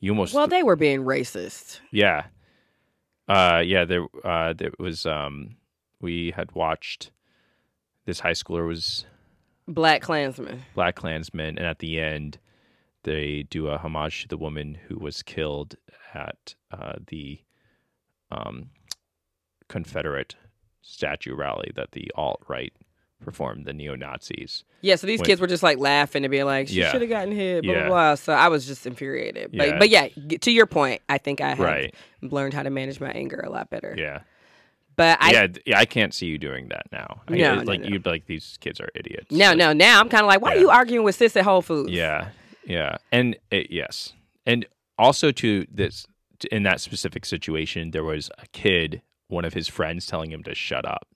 You 0.00 0.12
almost 0.12 0.32
Well, 0.34 0.46
they 0.46 0.62
were 0.62 0.76
being 0.76 1.00
racist. 1.04 1.80
yeah. 1.90 2.24
Uh 3.28 3.62
yeah, 3.64 3.84
there 3.84 4.06
uh 4.24 4.52
there 4.54 4.72
was 4.78 5.06
um 5.06 5.56
we 6.00 6.32
had 6.34 6.52
watched 6.52 7.10
this 8.06 8.20
high 8.20 8.32
schooler 8.32 8.66
was 8.66 9.04
Black 9.68 10.02
Klansmen. 10.02 10.62
Black 10.74 10.96
Klansman 10.96 11.58
and 11.58 11.66
at 11.66 11.78
the 11.78 12.00
end 12.00 12.38
they 13.04 13.44
do 13.48 13.68
a 13.68 13.78
homage 13.78 14.22
to 14.22 14.28
the 14.28 14.36
woman 14.36 14.76
who 14.88 14.98
was 14.98 15.22
killed 15.22 15.76
at 16.14 16.54
uh 16.72 16.94
the 17.06 17.40
um 18.32 18.70
Confederate 19.68 20.34
statue 20.82 21.34
rally 21.34 21.70
that 21.76 21.92
the 21.92 22.10
alt 22.16 22.42
right 22.48 22.72
performed, 23.20 23.66
the 23.66 23.72
neo 23.72 23.94
Nazis. 23.94 24.64
Yeah, 24.80 24.96
so 24.96 25.06
these 25.06 25.20
When- 25.20 25.26
kids 25.26 25.40
were 25.40 25.46
just 25.46 25.62
like 25.62 25.78
laughing 25.78 26.24
and 26.24 26.30
being 26.30 26.44
like, 26.46 26.68
"She 26.68 26.74
Yeah. 26.80 26.90
should 26.90 27.00
have 27.02 27.10
gotten 27.10 27.32
hit." 27.32 27.62
Blah 27.64 27.72
Yeah. 27.72 27.80
blah 27.80 27.88
blah. 27.88 28.14
So 28.16 28.32
I 28.32 28.48
was 28.48 28.66
just 28.66 28.86
infuriated. 28.86 29.50
But 29.54 29.68
Yeah. 29.68 29.78
but 29.78 29.88
yeah, 29.90 30.08
to 30.40 30.50
your 30.50 30.66
point, 30.66 31.02
I 31.08 31.18
think 31.18 31.40
I 31.40 31.50
have 31.50 31.58
Right. 31.60 31.94
learned 32.22 32.54
how 32.54 32.62
to 32.62 32.70
manage 32.70 33.00
my 33.00 33.10
anger 33.10 33.40
a 33.40 33.50
lot 33.50 33.70
better. 33.70 33.94
Yeah. 33.96 34.20
But 34.96 35.18
I 35.20 35.30
yeah, 35.32 35.46
yeah, 35.64 35.78
I 35.78 35.86
can't 35.86 36.12
see 36.12 36.26
you 36.26 36.36
doing 36.36 36.68
that 36.68 36.86
now. 36.92 37.22
No, 37.28 37.56
no, 37.56 37.62
like 37.62 37.80
no. 37.80 37.88
you'd 37.88 38.02
be 38.02 38.10
like 38.10 38.26
these 38.26 38.58
kids 38.60 38.80
are 38.80 38.88
idiots. 38.94 39.30
no 39.30 39.48
Like, 39.50 39.56
no 39.58 39.72
now 39.72 40.00
I'm 40.00 40.08
kind 40.08 40.22
of 40.22 40.26
like, 40.28 40.42
why 40.42 40.54
are 40.54 40.58
you 40.58 40.68
arguing 40.70 41.04
with 41.04 41.14
sis 41.14 41.36
at 41.36 41.44
Whole 41.44 41.62
Foods? 41.62 41.90
Yeah, 41.90 42.28
yeah, 42.64 42.96
and 43.10 43.36
it, 43.50 43.70
yes, 43.70 44.12
and 44.44 44.66
also 44.98 45.30
to 45.32 45.66
this 45.70 46.06
in 46.50 46.64
that 46.64 46.80
specific 46.80 47.24
situation, 47.24 47.92
there 47.92 48.04
was 48.04 48.30
a 48.38 48.46
kid, 48.52 49.00
one 49.28 49.44
of 49.44 49.54
his 49.54 49.68
friends, 49.68 50.06
telling 50.06 50.30
him 50.32 50.42
to 50.42 50.54
shut 50.54 50.84
up. 50.84 51.06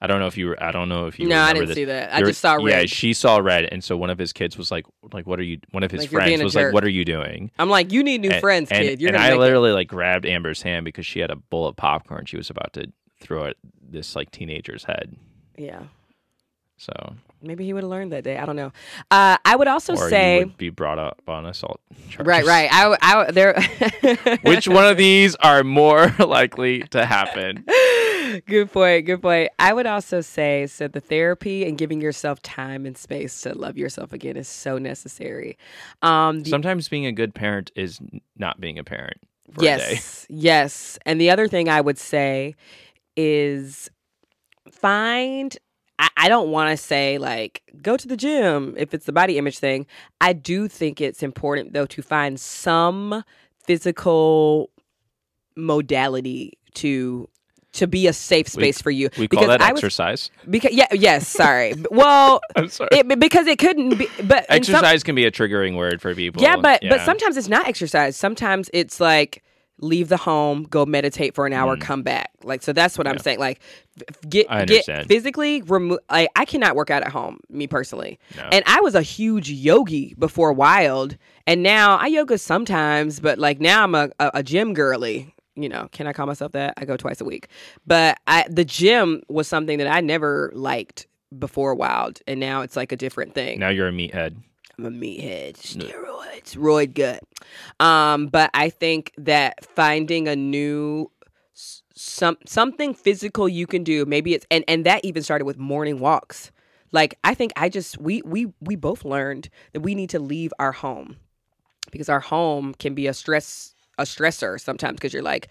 I 0.00 0.06
don't 0.06 0.20
know 0.20 0.26
if 0.28 0.36
you 0.36 0.46
were. 0.48 0.62
I 0.62 0.70
don't 0.70 0.88
know 0.88 1.06
if 1.06 1.18
you. 1.18 1.26
No, 1.28 1.40
I 1.40 1.52
didn't 1.52 1.68
this. 1.68 1.74
see 1.74 1.84
that. 1.86 2.12
I 2.12 2.18
There- 2.18 2.26
just 2.28 2.40
saw 2.40 2.54
red. 2.54 2.64
Yeah, 2.66 2.86
she 2.86 3.12
saw 3.12 3.38
red, 3.38 3.64
and 3.64 3.82
so 3.82 3.96
one 3.96 4.10
of 4.10 4.18
his 4.18 4.32
kids 4.32 4.56
was 4.56 4.70
like, 4.70 4.84
"Like, 5.12 5.26
what 5.26 5.40
are 5.40 5.42
you?" 5.42 5.58
One 5.72 5.82
of 5.82 5.90
his 5.90 6.02
Like, 6.02 6.10
friends 6.10 6.42
was 6.42 6.52
jerk. 6.54 6.66
like, 6.66 6.74
"What 6.74 6.84
are 6.84 6.88
you 6.90 7.04
doing?" 7.04 7.50
I'm 7.58 7.68
like, 7.68 7.92
you 7.92 8.02
need 8.04 8.20
new 8.20 8.30
And- 8.30 8.40
friends, 8.40 8.70
and, 8.70 8.82
kid. 8.84 9.00
You're 9.00 9.08
and 9.08 9.16
I 9.16 9.28
make 9.30 9.36
it. 9.36 9.40
literally 9.40 9.72
like 9.72 9.88
grabbed 9.88 10.24
Amber's 10.24 10.62
hand 10.62 10.84
because 10.84 11.04
she 11.06 11.18
had 11.18 11.30
a 11.32 11.36
bowl 11.36 11.66
of 11.66 11.74
popcorn. 11.76 12.26
She 12.26 12.36
was 12.36 12.48
about 12.48 12.72
to 12.74 12.92
throw 13.20 13.46
at 13.46 13.56
this 13.90 14.14
like 14.14 14.30
teenager's 14.30 14.84
head. 14.84 15.16
Yeah. 15.56 15.80
So, 16.80 16.92
Maybe 17.42 17.64
he 17.64 17.72
would 17.72 17.82
have 17.82 17.90
learned 17.90 18.12
that 18.12 18.22
day. 18.22 18.38
I 18.38 18.46
don't 18.46 18.54
know. 18.54 18.70
Uh, 19.10 19.36
I 19.44 19.56
would 19.56 19.66
also 19.66 19.94
or 19.94 20.08
say, 20.08 20.38
you 20.40 20.46
would 20.46 20.56
be 20.56 20.70
brought 20.70 21.00
up 21.00 21.20
on 21.26 21.44
assault 21.44 21.80
charges. 22.08 22.26
right, 22.28 22.44
right. 22.44 22.68
I, 22.72 22.96
I, 23.00 23.30
there. 23.32 23.60
Which 24.42 24.68
one 24.68 24.84
of 24.84 24.96
these 24.96 25.34
are 25.36 25.64
more 25.64 26.14
likely 26.20 26.82
to 26.90 27.04
happen? 27.04 27.64
good 28.46 28.72
point. 28.72 29.06
Good 29.06 29.22
point. 29.22 29.50
I 29.58 29.72
would 29.72 29.86
also 29.86 30.20
say 30.20 30.66
so 30.66 30.88
the 30.88 31.00
therapy 31.00 31.64
and 31.66 31.76
giving 31.78 32.00
yourself 32.00 32.40
time 32.42 32.86
and 32.86 32.96
space 32.96 33.40
to 33.42 33.54
love 33.56 33.76
yourself 33.78 34.12
again 34.12 34.36
is 34.36 34.48
so 34.48 34.78
necessary. 34.78 35.56
Um, 36.02 36.42
the- 36.42 36.50
Sometimes 36.50 36.88
being 36.88 37.06
a 37.06 37.12
good 37.12 37.34
parent 37.34 37.70
is 37.74 37.98
not 38.36 38.60
being 38.60 38.78
a 38.78 38.84
parent. 38.84 39.18
For 39.52 39.60
A 39.60 39.64
day. 39.64 39.92
yes, 39.94 40.26
yes. 40.30 40.98
And 41.06 41.20
the 41.20 41.30
other 41.30 41.48
thing 41.48 41.68
I 41.68 41.80
would 41.80 41.98
say 41.98 42.54
is 43.16 43.90
find. 44.70 45.56
I, 46.00 46.08
I 46.16 46.28
don't 46.28 46.50
want 46.50 46.70
to 46.70 46.76
say 46.76 47.18
like 47.18 47.62
go 47.82 47.96
to 47.96 48.06
the 48.06 48.16
gym 48.16 48.74
if 48.76 48.94
it's 48.94 49.06
the 49.06 49.12
body 49.12 49.36
image 49.38 49.58
thing. 49.58 49.86
I 50.20 50.32
do 50.32 50.68
think 50.68 51.00
it's 51.00 51.22
important 51.22 51.72
though 51.72 51.86
to 51.86 52.02
find 52.02 52.38
some 52.38 53.24
physical 53.64 54.70
modality 55.56 56.52
to 56.74 57.28
to 57.78 57.86
be 57.86 58.06
a 58.06 58.12
safe 58.12 58.48
space 58.48 58.80
for 58.80 58.90
you. 58.90 59.08
We 59.18 59.28
call 59.28 59.46
that 59.46 59.60
I 59.60 59.72
was 59.72 59.78
exercise. 59.78 60.30
because 60.48 60.72
yeah 60.72 60.86
yes 60.92 61.26
sorry 61.26 61.74
well 61.90 62.40
I'm 62.56 62.68
sorry. 62.68 62.90
it, 62.92 63.18
because 63.18 63.46
it 63.46 63.58
couldn't 63.58 63.98
be 63.98 64.08
but 64.24 64.46
in 64.50 64.62
some- 64.62 64.76
exercise 64.76 65.02
can 65.02 65.14
be 65.14 65.24
a 65.24 65.30
triggering 65.30 65.76
word 65.76 66.00
for 66.00 66.14
people. 66.14 66.42
yeah, 66.42 66.56
but 66.56 66.82
but 66.88 67.00
sometimes 67.02 67.36
it's 67.36 67.48
not 67.48 67.66
exercise. 67.66 68.16
Sometimes 68.16 68.70
it's 68.72 69.00
like 69.00 69.42
leave 69.80 70.08
the 70.08 70.16
home, 70.16 70.64
go 70.64 70.84
meditate 70.84 71.34
for 71.34 71.46
an 71.46 71.52
hour, 71.52 71.76
mm. 71.76 71.80
come 71.80 72.02
back. 72.02 72.30
Like 72.42 72.62
so 72.62 72.72
that's 72.72 72.98
what 72.98 73.06
I'm 73.06 73.18
saying. 73.18 73.38
Like 73.38 73.60
get 74.28 74.48
get 74.66 75.06
physically 75.06 75.62
remove. 75.62 75.98
Like 76.10 76.30
I 76.36 76.44
cannot 76.44 76.76
work 76.76 76.90
out 76.90 77.02
at 77.02 77.12
home, 77.12 77.40
me 77.48 77.66
personally. 77.66 78.18
No. 78.36 78.48
And 78.50 78.64
I 78.66 78.80
was 78.80 78.94
a 78.94 79.02
huge 79.02 79.50
yogi 79.50 80.14
before 80.18 80.52
Wild, 80.52 81.16
and 81.46 81.62
now 81.62 81.96
I 81.96 82.06
yoga 82.06 82.38
sometimes, 82.38 83.20
but 83.20 83.38
like 83.38 83.60
now 83.60 83.84
I'm 83.84 83.94
a 83.94 84.10
a, 84.18 84.30
a 84.34 84.42
gym 84.42 84.74
girly. 84.74 85.34
You 85.60 85.68
know, 85.68 85.88
can 85.92 86.06
I 86.06 86.12
call 86.12 86.26
myself 86.26 86.52
that? 86.52 86.74
I 86.76 86.84
go 86.84 86.96
twice 86.96 87.20
a 87.20 87.24
week, 87.24 87.48
but 87.86 88.18
I 88.26 88.44
the 88.48 88.64
gym 88.64 89.22
was 89.28 89.48
something 89.48 89.78
that 89.78 89.88
I 89.88 90.00
never 90.00 90.50
liked 90.54 91.06
before 91.36 91.74
Wild, 91.74 92.20
and 92.26 92.40
now 92.40 92.62
it's 92.62 92.76
like 92.76 92.92
a 92.92 92.96
different 92.96 93.34
thing. 93.34 93.58
now 93.58 93.68
you're 93.68 93.88
a 93.88 93.92
meathead. 93.92 94.36
I'm 94.78 94.86
a 94.86 94.90
meathead, 94.90 95.54
steroids, 95.54 96.56
roid 96.56 96.94
gut. 96.94 97.20
Um, 97.80 98.28
but 98.28 98.50
I 98.54 98.70
think 98.70 99.12
that 99.18 99.64
finding 99.64 100.28
a 100.28 100.36
new 100.36 101.10
some 101.94 102.38
something 102.46 102.94
physical 102.94 103.48
you 103.48 103.66
can 103.66 103.82
do, 103.82 104.06
maybe 104.06 104.34
it's 104.34 104.46
and 104.50 104.64
and 104.68 104.86
that 104.86 105.04
even 105.04 105.22
started 105.22 105.44
with 105.44 105.58
morning 105.58 105.98
walks. 105.98 106.52
Like 106.92 107.18
I 107.24 107.34
think 107.34 107.52
I 107.56 107.68
just 107.68 107.98
we 107.98 108.22
we 108.22 108.46
we 108.60 108.76
both 108.76 109.04
learned 109.04 109.50
that 109.72 109.80
we 109.80 109.94
need 109.94 110.10
to 110.10 110.20
leave 110.20 110.52
our 110.58 110.72
home 110.72 111.16
because 111.90 112.08
our 112.08 112.20
home 112.20 112.74
can 112.78 112.94
be 112.94 113.06
a 113.06 113.14
stress 113.14 113.74
a 113.98 114.02
stressor 114.04 114.60
sometimes 114.60 114.96
because 114.96 115.12
you're 115.12 115.22
like, 115.22 115.48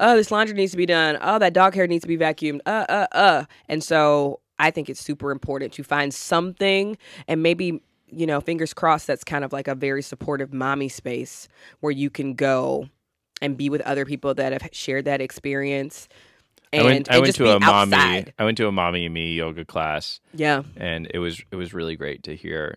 oh, 0.00 0.16
this 0.16 0.30
laundry 0.30 0.54
needs 0.54 0.72
to 0.72 0.76
be 0.78 0.86
done. 0.86 1.18
Oh, 1.20 1.38
that 1.38 1.52
dog 1.52 1.74
hair 1.74 1.86
needs 1.86 2.02
to 2.02 2.08
be 2.08 2.18
vacuumed. 2.18 2.60
Uh, 2.66 2.84
uh, 2.88 3.06
uh. 3.12 3.44
And 3.68 3.82
so 3.82 4.40
I 4.58 4.70
think 4.70 4.88
it's 4.88 5.00
super 5.00 5.30
important 5.30 5.72
to 5.74 5.82
find 5.82 6.12
something 6.12 6.96
and 7.28 7.42
maybe, 7.42 7.80
you 8.08 8.26
know, 8.26 8.40
fingers 8.40 8.72
crossed, 8.74 9.06
that's 9.06 9.24
kind 9.24 9.44
of 9.44 9.52
like 9.52 9.68
a 9.68 9.74
very 9.74 10.02
supportive 10.02 10.52
mommy 10.52 10.88
space 10.88 11.48
where 11.80 11.92
you 11.92 12.10
can 12.10 12.34
go 12.34 12.88
and 13.42 13.56
be 13.56 13.68
with 13.68 13.80
other 13.82 14.04
people 14.04 14.32
that 14.34 14.52
have 14.52 14.68
shared 14.72 15.04
that 15.06 15.20
experience. 15.20 16.08
And, 16.72 16.82
I 16.82 16.84
went. 16.84 17.10
I 17.10 17.14
went 17.16 17.26
just 17.26 17.38
to 17.38 17.56
a 17.56 17.60
mommy. 17.60 17.94
outside. 17.94 18.32
I 18.38 18.44
went 18.44 18.56
to 18.58 18.66
a 18.66 18.72
mommy 18.72 19.04
and 19.06 19.14
me 19.14 19.34
yoga 19.34 19.64
class, 19.64 20.20
Yeah. 20.34 20.62
and 20.76 21.06
it 21.14 21.18
was 21.18 21.40
it 21.52 21.56
was 21.56 21.72
really 21.72 21.96
great 21.96 22.24
to 22.24 22.34
hear 22.34 22.76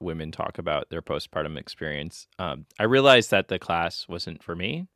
women 0.00 0.32
talk 0.32 0.58
about 0.58 0.90
their 0.90 1.02
postpartum 1.02 1.58
experience. 1.58 2.26
Um, 2.38 2.66
I 2.78 2.84
realized 2.84 3.30
that 3.30 3.48
the 3.48 3.58
class 3.58 4.06
wasn't 4.08 4.42
for 4.42 4.56
me 4.56 4.86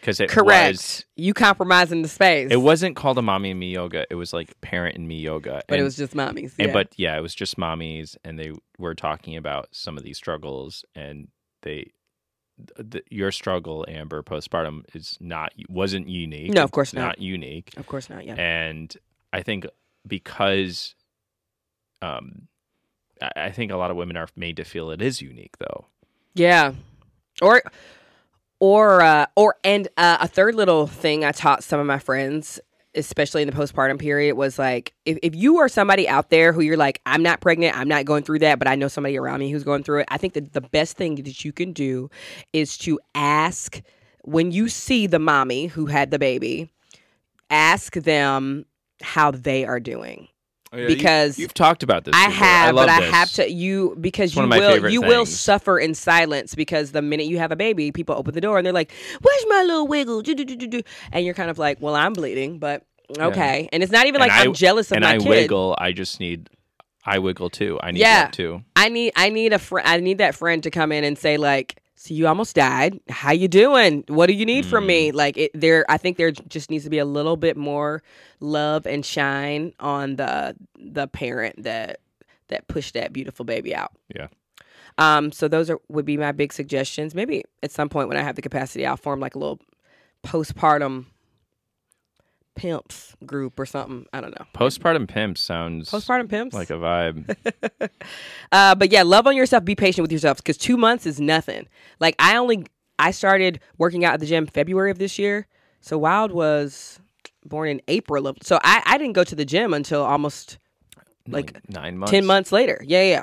because 0.00 0.18
it 0.20 0.28
Correct. 0.30 0.72
was 0.72 1.04
you 1.16 1.34
compromising 1.34 2.02
the 2.02 2.08
space. 2.08 2.48
it 2.50 2.56
wasn't 2.56 2.96
called 2.96 3.18
a 3.18 3.22
mommy 3.22 3.50
and 3.52 3.60
me 3.60 3.70
yoga. 3.72 4.06
It 4.10 4.14
was 4.16 4.32
like 4.32 4.60
parent 4.60 4.96
and 4.96 5.06
me 5.06 5.16
yoga. 5.20 5.62
but 5.68 5.74
and, 5.74 5.80
it 5.80 5.84
was 5.84 5.96
just 5.96 6.14
mommies. 6.14 6.54
and 6.58 6.72
but 6.72 6.92
yeah, 6.96 7.16
it 7.16 7.20
was 7.20 7.34
just 7.34 7.56
mommies, 7.56 8.16
and 8.24 8.38
they 8.38 8.52
were 8.78 8.94
talking 8.94 9.36
about 9.36 9.68
some 9.72 9.96
of 9.96 10.04
these 10.04 10.16
struggles, 10.16 10.84
and 10.94 11.28
they. 11.62 11.90
th- 12.76 12.90
th- 12.90 13.04
your 13.10 13.30
struggle, 13.30 13.84
Amber, 13.88 14.22
postpartum 14.22 14.82
is 14.94 15.16
not 15.20 15.52
wasn't 15.68 16.08
unique. 16.08 16.52
No, 16.52 16.62
of 16.64 16.70
course 16.70 16.92
not. 16.94 17.02
not 17.02 17.18
unique. 17.20 17.72
of 17.76 17.86
course 17.86 18.08
not. 18.10 18.24
Yeah. 18.24 18.34
and 18.34 18.96
I 19.32 19.42
think 19.42 19.66
because 20.06 20.94
um 22.02 22.48
I 23.20 23.50
think 23.50 23.72
a 23.72 23.76
lot 23.76 23.90
of 23.90 23.96
women 23.96 24.16
are 24.16 24.28
made 24.36 24.56
to 24.56 24.64
feel 24.64 24.90
it 24.90 25.00
is 25.02 25.22
unique 25.22 25.56
though. 25.58 25.86
Yeah. 26.34 26.74
Or 27.40 27.62
or 28.60 29.00
uh 29.00 29.26
or 29.36 29.56
and 29.64 29.88
uh, 29.96 30.18
a 30.20 30.28
third 30.28 30.54
little 30.54 30.86
thing 30.86 31.24
I 31.24 31.32
taught 31.32 31.64
some 31.64 31.80
of 31.80 31.86
my 31.86 31.98
friends 31.98 32.60
especially 32.94 33.42
in 33.42 33.48
the 33.48 33.54
postpartum 33.54 33.98
period 33.98 34.36
was 34.36 34.58
like 34.58 34.94
if, 35.04 35.18
if 35.22 35.34
you 35.34 35.58
are 35.58 35.68
somebody 35.68 36.08
out 36.08 36.30
there 36.30 36.52
who 36.52 36.62
you're 36.62 36.76
like 36.76 37.00
I'm 37.06 37.22
not 37.22 37.40
pregnant, 37.40 37.76
I'm 37.76 37.88
not 37.88 38.04
going 38.06 38.22
through 38.22 38.40
that, 38.40 38.58
but 38.58 38.68
I 38.68 38.74
know 38.74 38.88
somebody 38.88 39.18
around 39.18 39.40
me 39.40 39.50
who's 39.50 39.64
going 39.64 39.82
through 39.82 40.00
it. 40.00 40.08
I 40.10 40.18
think 40.18 40.34
that 40.34 40.52
the 40.52 40.62
best 40.62 40.96
thing 40.96 41.16
that 41.16 41.44
you 41.44 41.52
can 41.52 41.72
do 41.72 42.10
is 42.52 42.78
to 42.78 42.98
ask 43.14 43.82
when 44.24 44.50
you 44.50 44.68
see 44.68 45.06
the 45.06 45.18
mommy 45.18 45.66
who 45.66 45.86
had 45.86 46.10
the 46.10 46.18
baby, 46.18 46.70
ask 47.50 47.94
them 47.94 48.66
how 49.00 49.30
they 49.30 49.64
are 49.64 49.80
doing. 49.80 50.28
Oh, 50.78 50.86
because 50.86 51.38
you, 51.38 51.44
have 51.46 51.54
talked 51.54 51.82
about 51.82 52.04
this. 52.04 52.14
I 52.14 52.26
before. 52.26 52.44
have, 52.46 52.74
love 52.74 52.86
but 52.86 53.02
I 53.02 53.06
have 53.06 53.32
to 53.32 53.50
you 53.50 53.96
because 54.00 54.34
one 54.36 54.50
you 54.52 54.58
will 54.58 54.88
you 54.90 55.00
will 55.02 55.26
suffer 55.26 55.78
in 55.78 55.94
silence 55.94 56.54
because 56.54 56.92
the 56.92 57.02
minute 57.02 57.26
you 57.26 57.38
have 57.38 57.52
a 57.52 57.56
baby, 57.56 57.92
people 57.92 58.14
open 58.16 58.34
the 58.34 58.40
door 58.40 58.58
and 58.58 58.66
they're 58.66 58.72
like, 58.72 58.92
"Where's 59.20 59.44
my 59.48 59.62
little 59.62 59.86
wiggle?" 59.86 60.22
And 61.12 61.24
you're 61.24 61.34
kind 61.34 61.50
of 61.50 61.58
like, 61.58 61.80
"Well, 61.80 61.94
I'm 61.94 62.12
bleeding, 62.12 62.58
but 62.58 62.84
okay." 63.18 63.68
And 63.72 63.82
it's 63.82 63.92
not 63.92 64.06
even 64.06 64.20
And 64.20 64.28
like 64.30 64.38
I- 64.38 64.44
I'm 64.44 64.52
jealous 64.54 64.90
of 64.90 64.96
and 64.96 65.04
my 65.04 65.14
I 65.14 65.18
kid. 65.18 65.28
wiggle. 65.28 65.74
I 65.78 65.92
just 65.92 66.20
need 66.20 66.50
I 67.04 67.18
wiggle 67.20 67.50
too. 67.50 67.78
I 67.82 67.92
need 67.92 68.00
Yeah. 68.00 68.24
that 68.24 68.32
too. 68.32 68.62
I 68.74 68.88
need 68.88 69.12
I 69.16 69.28
need 69.30 69.52
a 69.52 69.58
friend. 69.58 69.86
I 69.88 69.98
need 69.98 70.18
that 70.18 70.34
friend 70.34 70.62
to 70.64 70.70
come 70.70 70.90
in 70.92 71.04
and 71.04 71.16
say 71.16 71.36
like, 71.36 71.76
"So 71.96 72.14
you 72.14 72.26
almost 72.28 72.54
died. 72.54 73.00
How 73.08 73.32
you 73.32 73.48
doing? 73.48 74.04
What 74.08 74.26
do 74.26 74.32
you 74.34 74.46
need 74.46 74.64
from 74.66 74.84
Mm. 74.84 74.88
me?" 74.88 75.12
Like 75.12 75.36
it, 75.36 75.50
there, 75.54 75.84
I 75.88 75.96
think 75.96 76.16
there 76.18 76.30
just 76.30 76.70
needs 76.70 76.84
to 76.84 76.90
be 76.90 76.98
a 76.98 77.04
little 77.04 77.36
bit 77.36 77.56
more 77.56 78.02
love 78.40 78.86
and 78.86 79.04
shine 79.04 79.72
on 79.80 80.16
the 80.16 80.54
the 80.78 81.08
parent 81.08 81.62
that 81.64 82.00
that 82.48 82.68
pushed 82.68 82.94
that 82.94 83.12
beautiful 83.12 83.44
baby 83.44 83.74
out. 83.74 83.92
Yeah. 84.14 84.28
Um. 84.98 85.32
So 85.32 85.48
those 85.48 85.68
are 85.70 85.78
would 85.88 86.04
be 86.04 86.16
my 86.16 86.32
big 86.32 86.52
suggestions. 86.52 87.14
Maybe 87.14 87.44
at 87.62 87.70
some 87.72 87.88
point 87.88 88.08
when 88.08 88.16
I 88.16 88.22
have 88.22 88.36
the 88.36 88.42
capacity, 88.42 88.86
I'll 88.86 88.96
form 88.96 89.20
like 89.20 89.34
a 89.34 89.38
little 89.38 89.58
postpartum 90.24 91.06
pimps 92.56 93.14
group 93.24 93.58
or 93.60 93.66
something. 93.66 94.06
I 94.12 94.20
don't 94.20 94.38
know. 94.38 94.44
Postpartum 94.54 95.06
pimps 95.06 95.40
sounds 95.40 95.90
Postpartum 95.90 96.28
pimps. 96.28 96.54
like 96.54 96.70
a 96.70 96.74
vibe. 96.74 97.36
Uh, 98.52 98.74
but 98.74 98.90
yeah, 98.92 99.02
love 99.02 99.26
on 99.26 99.36
yourself. 99.36 99.64
Be 99.64 99.74
patient 99.74 100.02
with 100.02 100.12
yourself 100.12 100.38
because 100.38 100.56
two 100.56 100.76
months 100.76 101.04
is 101.06 101.20
nothing. 101.20 101.66
Like 102.00 102.14
I 102.18 102.36
only 102.36 102.64
I 102.98 103.10
started 103.10 103.60
working 103.76 104.04
out 104.04 104.14
at 104.14 104.20
the 104.20 104.26
gym 104.26 104.46
February 104.46 104.90
of 104.90 104.98
this 104.98 105.18
year. 105.18 105.46
So 105.80 105.98
Wild 105.98 106.30
was 106.32 107.00
born 107.44 107.68
in 107.68 107.82
April 107.88 108.26
of. 108.26 108.38
So 108.42 108.58
I 108.62 108.82
I 108.86 108.98
didn't 108.98 109.14
go 109.14 109.24
to 109.24 109.34
the 109.34 109.44
gym 109.44 109.74
until 109.74 110.02
almost 110.02 110.58
like 111.28 111.58
nine 111.68 111.98
months. 111.98 112.10
ten 112.12 112.24
months 112.24 112.52
later. 112.52 112.80
Yeah, 112.84 113.02
yeah. 113.02 113.22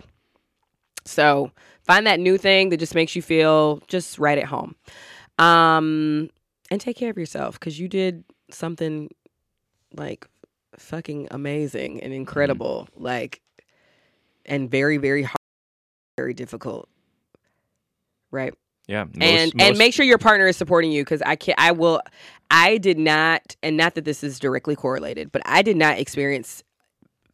So 1.05 1.51
find 1.83 2.05
that 2.07 2.19
new 2.19 2.37
thing 2.37 2.69
that 2.69 2.77
just 2.77 2.95
makes 2.95 3.15
you 3.15 3.21
feel 3.21 3.81
just 3.87 4.19
right 4.19 4.37
at 4.37 4.45
home, 4.45 4.75
um, 5.39 6.29
and 6.69 6.79
take 6.79 6.97
care 6.97 7.09
of 7.09 7.17
yourself 7.17 7.59
because 7.59 7.79
you 7.79 7.87
did 7.87 8.23
something 8.51 9.09
like 9.95 10.27
fucking 10.77 11.27
amazing 11.31 12.01
and 12.01 12.13
incredible, 12.13 12.87
like, 12.95 13.41
and 14.45 14.69
very 14.69 14.97
very 14.97 15.23
hard, 15.23 15.37
very 16.17 16.33
difficult, 16.33 16.89
right? 18.31 18.53
Yeah. 18.87 19.05
most- 19.05 19.21
and 19.21 19.61
and 19.61 19.77
make 19.77 19.93
sure 19.93 20.05
your 20.05 20.17
partner 20.17 20.47
is 20.47 20.57
supporting 20.57 20.91
you 20.91 21.03
because 21.03 21.21
I 21.21 21.35
can't. 21.35 21.59
I 21.59 21.71
will. 21.71 22.01
I 22.51 22.77
did 22.77 22.99
not, 22.99 23.55
and 23.63 23.77
not 23.77 23.95
that 23.95 24.05
this 24.05 24.23
is 24.23 24.39
directly 24.39 24.75
correlated, 24.75 25.31
but 25.31 25.41
I 25.45 25.61
did 25.61 25.77
not 25.77 25.97
experience 25.97 26.63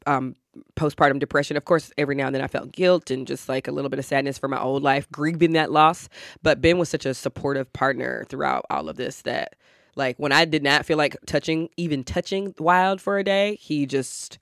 um, 0.05 0.35
postpartum 0.75 1.19
depression. 1.19 1.57
Of 1.57 1.65
course, 1.65 1.91
every 1.97 2.15
now 2.15 2.27
and 2.27 2.35
then 2.35 2.41
I 2.41 2.47
felt 2.47 2.71
guilt 2.71 3.11
and 3.11 3.27
just 3.27 3.49
like 3.49 3.67
a 3.67 3.71
little 3.71 3.89
bit 3.89 3.99
of 3.99 4.05
sadness 4.05 4.37
for 4.37 4.47
my 4.47 4.59
old 4.61 4.83
life, 4.83 5.09
grieving 5.11 5.53
that 5.53 5.71
loss. 5.71 6.07
But 6.41 6.61
Ben 6.61 6.77
was 6.77 6.89
such 6.89 7.05
a 7.05 7.13
supportive 7.13 7.71
partner 7.73 8.25
throughout 8.29 8.65
all 8.69 8.87
of 8.87 8.95
this 8.95 9.23
that, 9.23 9.55
like, 9.99 10.17
when 10.17 10.31
I 10.31 10.45
did 10.45 10.63
not 10.63 10.85
feel 10.85 10.97
like 10.97 11.15
touching, 11.27 11.69
even 11.77 12.03
touching 12.03 12.55
Wild 12.57 12.99
for 12.99 13.19
a 13.19 13.23
day, 13.23 13.55
he 13.61 13.85
just 13.85 14.39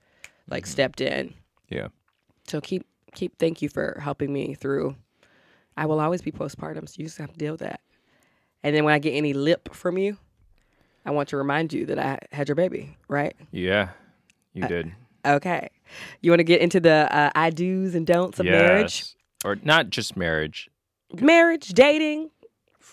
like 0.49 0.65
stepped 0.65 1.01
in. 1.01 1.33
Yeah. 1.67 1.87
So 2.47 2.61
keep 2.61 2.85
keep 3.13 3.37
thank 3.37 3.61
you 3.61 3.67
for 3.67 3.99
helping 4.01 4.31
me 4.31 4.53
through. 4.53 4.95
I 5.75 5.85
will 5.85 5.99
always 5.99 6.21
be 6.21 6.31
postpartum, 6.31 6.87
so 6.87 6.95
you 6.97 7.05
just 7.05 7.17
have 7.17 7.33
to 7.33 7.37
deal 7.37 7.51
with 7.53 7.59
that. 7.59 7.81
And 8.63 8.73
then 8.75 8.85
when 8.85 8.93
I 8.93 8.99
get 8.99 9.11
any 9.11 9.33
lip 9.33 9.73
from 9.73 9.97
you, 9.97 10.17
I 11.05 11.11
want 11.11 11.29
to 11.29 11.37
remind 11.37 11.73
you 11.73 11.85
that 11.87 11.99
I 11.99 12.19
had 12.31 12.47
your 12.47 12.55
baby, 12.55 12.97
right? 13.09 13.35
Yeah. 13.51 13.89
You 14.53 14.63
Uh, 14.63 14.67
did. 14.67 14.91
Okay. 15.25 15.69
You 16.21 16.31
want 16.31 16.39
to 16.39 16.45
get 16.45 16.61
into 16.61 16.79
the 16.79 17.13
uh, 17.13 17.31
I 17.35 17.49
do's 17.49 17.95
and 17.95 18.07
don'ts 18.07 18.39
of 18.39 18.45
marriage? 18.45 19.13
Or 19.45 19.57
not 19.63 19.89
just 19.89 20.15
marriage, 20.17 20.69
Marriage, 21.21 21.69
dating, 21.69 22.31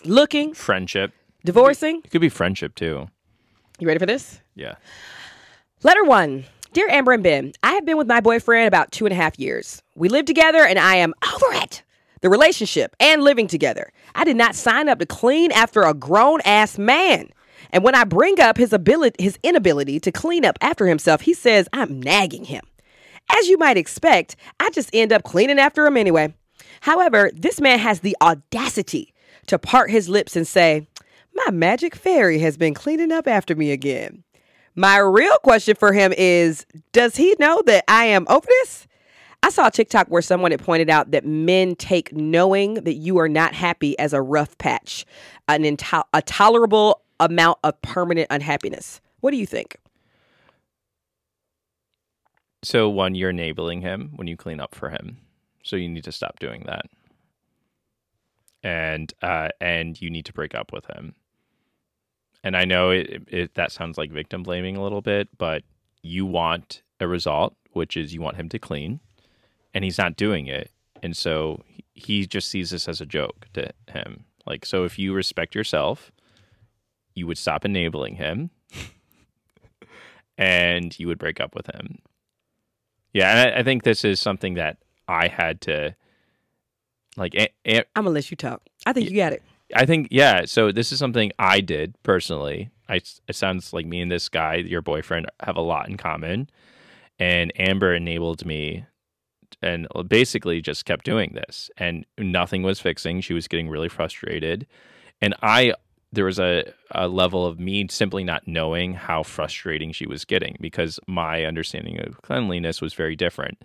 looking, 0.03 0.53
friendship. 0.53 1.11
Divorcing. 1.45 2.01
It 2.03 2.11
could 2.11 2.21
be 2.21 2.29
friendship 2.29 2.75
too. 2.75 3.07
You 3.79 3.87
ready 3.87 3.99
for 3.99 4.05
this? 4.05 4.41
Yeah. 4.55 4.75
Letter 5.83 6.03
one. 6.03 6.45
Dear 6.73 6.89
Amber 6.89 7.13
and 7.13 7.23
Ben, 7.23 7.53
I 7.63 7.71
have 7.73 7.85
been 7.85 7.95
with 7.95 8.07
my 8.07 8.19
boyfriend 8.19 8.67
about 8.67 8.91
two 8.91 9.05
and 9.05 9.13
a 9.13 9.15
half 9.15 9.39
years. 9.39 9.81
We 9.95 10.09
live 10.09 10.25
together 10.25 10.65
and 10.65 10.77
I 10.77 10.95
am 10.95 11.13
over 11.33 11.53
it. 11.53 11.83
The 12.21 12.29
relationship 12.29 12.95
and 12.99 13.23
living 13.23 13.47
together. 13.47 13.93
I 14.13 14.25
did 14.25 14.35
not 14.35 14.55
sign 14.55 14.89
up 14.89 14.99
to 14.99 15.05
clean 15.05 15.51
after 15.53 15.83
a 15.83 15.93
grown 15.93 16.41
ass 16.43 16.77
man. 16.77 17.29
And 17.71 17.83
when 17.83 17.95
I 17.95 18.03
bring 18.03 18.41
up 18.41 18.57
his 18.57 18.73
ability 18.73 19.23
his 19.23 19.39
inability 19.43 19.99
to 20.01 20.11
clean 20.11 20.43
up 20.43 20.57
after 20.59 20.85
himself, 20.85 21.21
he 21.21 21.33
says 21.33 21.69
I'm 21.71 22.01
nagging 22.01 22.45
him. 22.45 22.63
As 23.29 23.47
you 23.47 23.57
might 23.57 23.77
expect, 23.77 24.35
I 24.59 24.69
just 24.71 24.89
end 24.93 25.13
up 25.13 25.23
cleaning 25.23 25.59
after 25.59 25.85
him 25.85 25.97
anyway. 25.97 26.33
However, 26.81 27.31
this 27.33 27.61
man 27.61 27.79
has 27.79 28.01
the 28.01 28.17
audacity 28.21 29.13
to 29.47 29.57
part 29.57 29.89
his 29.91 30.09
lips 30.09 30.35
and 30.35 30.47
say, 30.47 30.87
My 31.35 31.51
magic 31.51 31.95
fairy 31.95 32.39
has 32.39 32.57
been 32.57 32.73
cleaning 32.73 33.11
up 33.11 33.27
after 33.27 33.55
me 33.55 33.71
again. 33.71 34.23
My 34.75 34.97
real 34.97 35.37
question 35.39 35.75
for 35.75 35.93
him 35.93 36.13
is 36.17 36.65
Does 36.91 37.15
he 37.15 37.35
know 37.39 37.61
that 37.65 37.83
I 37.87 38.05
am 38.05 38.25
this? 38.25 38.87
I 39.43 39.49
saw 39.49 39.67
a 39.67 39.71
TikTok 39.71 40.07
where 40.07 40.23
someone 40.23 40.51
had 40.51 40.63
pointed 40.63 40.89
out 40.89 41.11
that 41.11 41.25
men 41.25 41.75
take 41.75 42.11
knowing 42.13 42.75
that 42.75 42.95
you 42.95 43.19
are 43.19 43.29
not 43.29 43.53
happy 43.53 43.97
as 43.99 44.11
a 44.11 44.21
rough 44.21 44.57
patch, 44.57 45.05
an 45.47 45.63
into- 45.63 46.05
a 46.13 46.21
tolerable 46.23 47.01
amount 47.19 47.59
of 47.63 47.79
permanent 47.81 48.27
unhappiness. 48.31 49.01
What 49.19 49.31
do 49.31 49.37
you 49.37 49.45
think? 49.45 49.77
So 52.63 52.89
one, 52.89 53.13
you're 53.13 53.29
enabling 53.29 53.81
him 53.81 54.13
when 54.15 54.27
you 54.27 54.35
clean 54.35 54.59
up 54.59 54.73
for 54.73 54.89
him. 54.89 55.17
So 55.63 55.75
you 55.75 55.89
need 55.89 56.05
to 56.05 56.11
stop 56.11 56.39
doing 56.39 56.63
that. 56.65 56.85
And 58.63 59.13
uh, 59.21 59.49
and 59.61 60.01
you 60.01 60.09
need 60.09 60.25
to 60.25 60.33
break 60.33 60.55
up 60.55 60.73
with 60.73 60.85
him. 60.87 61.13
And 62.45 62.55
I 62.55 62.63
know 62.63 62.91
it, 62.91 63.23
it 63.27 63.55
that 63.55 63.71
sounds 63.71 63.97
like 63.97 64.11
victim 64.11 64.43
blaming 64.43 64.77
a 64.77 64.83
little 64.83 65.01
bit, 65.01 65.29
but 65.35 65.63
you 66.03 66.27
want 66.27 66.83
a 66.99 67.07
result, 67.07 67.55
which 67.71 67.97
is 67.97 68.13
you 68.13 68.21
want 68.21 68.37
him 68.37 68.49
to 68.49 68.59
clean, 68.59 68.99
and 69.73 69.83
he's 69.83 69.97
not 69.97 70.15
doing 70.15 70.45
it, 70.45 70.69
and 71.01 71.17
so 71.17 71.63
he- 71.95 72.27
just 72.27 72.47
sees 72.47 72.69
this 72.69 72.87
as 72.87 73.01
a 73.01 73.05
joke 73.05 73.47
to 73.53 73.71
him. 73.89 74.25
Like 74.45 74.63
so, 74.63 74.83
if 74.83 74.99
you 74.99 75.11
respect 75.15 75.55
yourself, 75.55 76.11
you 77.15 77.25
would 77.25 77.39
stop 77.39 77.65
enabling 77.65 78.17
him, 78.17 78.51
and 80.37 80.97
you 80.99 81.07
would 81.07 81.17
break 81.17 81.39
up 81.41 81.55
with 81.55 81.65
him. 81.73 81.97
Yeah, 83.11 83.31
and 83.31 83.55
I, 83.55 83.59
I 83.59 83.63
think 83.63 83.81
this 83.81 84.05
is 84.05 84.19
something 84.21 84.53
that 84.53 84.77
I 85.07 85.29
had 85.29 85.61
to 85.61 85.95
like. 87.17 87.33
A, 87.33 87.47
a, 87.65 87.79
I'm 87.95 88.03
gonna 88.03 88.11
let 88.11 88.29
you 88.29 88.37
talk. 88.37 88.61
I 88.85 88.93
think 88.93 89.09
you 89.09 89.15
got 89.15 89.33
it. 89.33 89.41
I 89.75 89.85
think 89.85 90.07
yeah. 90.09 90.45
So 90.45 90.71
this 90.71 90.91
is 90.91 90.99
something 90.99 91.31
I 91.37 91.59
did 91.59 91.95
personally. 92.01 92.69
I 92.89 93.01
it 93.27 93.35
sounds 93.35 93.73
like 93.73 93.85
me 93.85 94.01
and 94.01 94.11
this 94.11 94.29
guy, 94.29 94.55
your 94.55 94.81
boyfriend, 94.81 95.27
have 95.41 95.57
a 95.57 95.61
lot 95.61 95.89
in 95.89 95.97
common, 95.97 96.49
and 97.19 97.51
Amber 97.59 97.93
enabled 97.93 98.45
me, 98.45 98.85
and 99.61 99.87
basically 100.07 100.61
just 100.61 100.85
kept 100.85 101.05
doing 101.05 101.33
this, 101.33 101.69
and 101.77 102.05
nothing 102.17 102.63
was 102.63 102.79
fixing. 102.79 103.21
She 103.21 103.33
was 103.33 103.47
getting 103.47 103.69
really 103.69 103.89
frustrated, 103.89 104.65
and 105.21 105.35
I 105.43 105.73
there 106.13 106.25
was 106.25 106.39
a, 106.39 106.63
a 106.91 107.07
level 107.09 107.45
of 107.45 107.59
me 107.59 107.87
simply 107.89 108.23
not 108.23 108.47
knowing 108.47 108.93
how 108.93 109.21
frustrating 109.21 109.91
she 109.91 110.07
was 110.07 110.23
getting 110.23 110.55
because 110.61 110.99
my 111.07 111.43
understanding 111.43 111.99
of 111.99 112.21
cleanliness 112.21 112.81
was 112.81 112.93
very 112.93 113.15
different. 113.17 113.61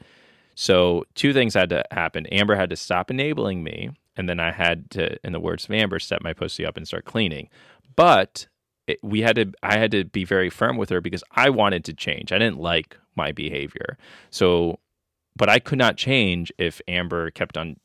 So 0.56 1.04
two 1.14 1.32
things 1.32 1.54
had 1.54 1.70
to 1.70 1.84
happen. 1.92 2.26
Amber 2.26 2.56
had 2.56 2.70
to 2.70 2.76
stop 2.76 3.10
enabling 3.10 3.62
me, 3.62 3.90
and 4.16 4.28
then 4.28 4.40
I 4.40 4.52
had 4.52 4.90
to, 4.92 5.24
in 5.24 5.32
the 5.32 5.40
words 5.40 5.64
of 5.64 5.70
Amber, 5.72 5.98
set 5.98 6.22
my 6.22 6.32
pussy 6.32 6.64
up 6.66 6.76
and 6.76 6.86
start 6.86 7.04
cleaning. 7.04 7.48
But 7.96 8.46
it, 8.86 8.98
we 9.02 9.22
had 9.22 9.36
to, 9.36 9.52
I 9.62 9.78
had 9.78 9.90
to 9.92 10.04
be 10.04 10.24
very 10.24 10.50
firm 10.50 10.76
with 10.76 10.90
her 10.90 11.00
because 11.00 11.24
I 11.32 11.50
wanted 11.50 11.84
to 11.84 11.94
change. 11.94 12.32
I 12.32 12.38
didn't 12.38 12.58
like 12.58 12.96
my 13.16 13.32
behavior. 13.32 13.96
So, 14.30 14.78
but 15.36 15.48
I 15.48 15.58
could 15.58 15.78
not 15.78 15.96
change 15.96 16.52
if 16.58 16.80
Amber 16.88 17.30
kept 17.30 17.56
on 17.56 17.76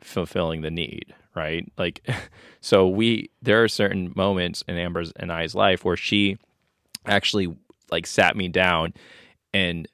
fulfilling 0.00 0.60
the 0.60 0.70
need, 0.70 1.14
right? 1.34 1.70
Like, 1.78 2.06
so 2.60 2.86
we, 2.86 3.30
there 3.42 3.62
are 3.62 3.68
certain 3.68 4.12
moments 4.14 4.62
in 4.68 4.76
Amber's 4.76 5.12
and 5.16 5.32
I's 5.32 5.54
life 5.54 5.84
where 5.84 5.96
she 5.96 6.38
actually 7.06 7.56
like 7.90 8.06
sat 8.06 8.36
me 8.36 8.48
down 8.48 8.92
and, 9.52 9.88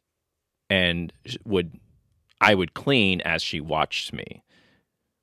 and 0.68 1.12
would, 1.44 1.78
I 2.40 2.54
would 2.54 2.74
clean 2.74 3.20
as 3.20 3.42
she 3.42 3.60
watched 3.60 4.12
me, 4.12 4.42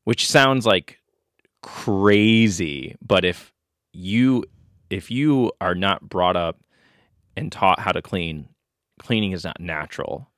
which 0.07 0.25
sounds 0.25 0.65
like 0.65 1.01
crazy. 1.61 2.95
But 3.05 3.25
if 3.25 3.51
you, 3.91 4.45
if 4.89 5.11
you 5.11 5.51
are 5.59 5.75
not 5.75 6.07
brought 6.07 6.37
up 6.37 6.61
and 7.35 7.51
taught 7.51 7.81
how 7.81 7.91
to 7.91 8.01
clean, 8.01 8.47
cleaning 8.99 9.33
is 9.33 9.43
not 9.43 9.59
natural, 9.59 10.29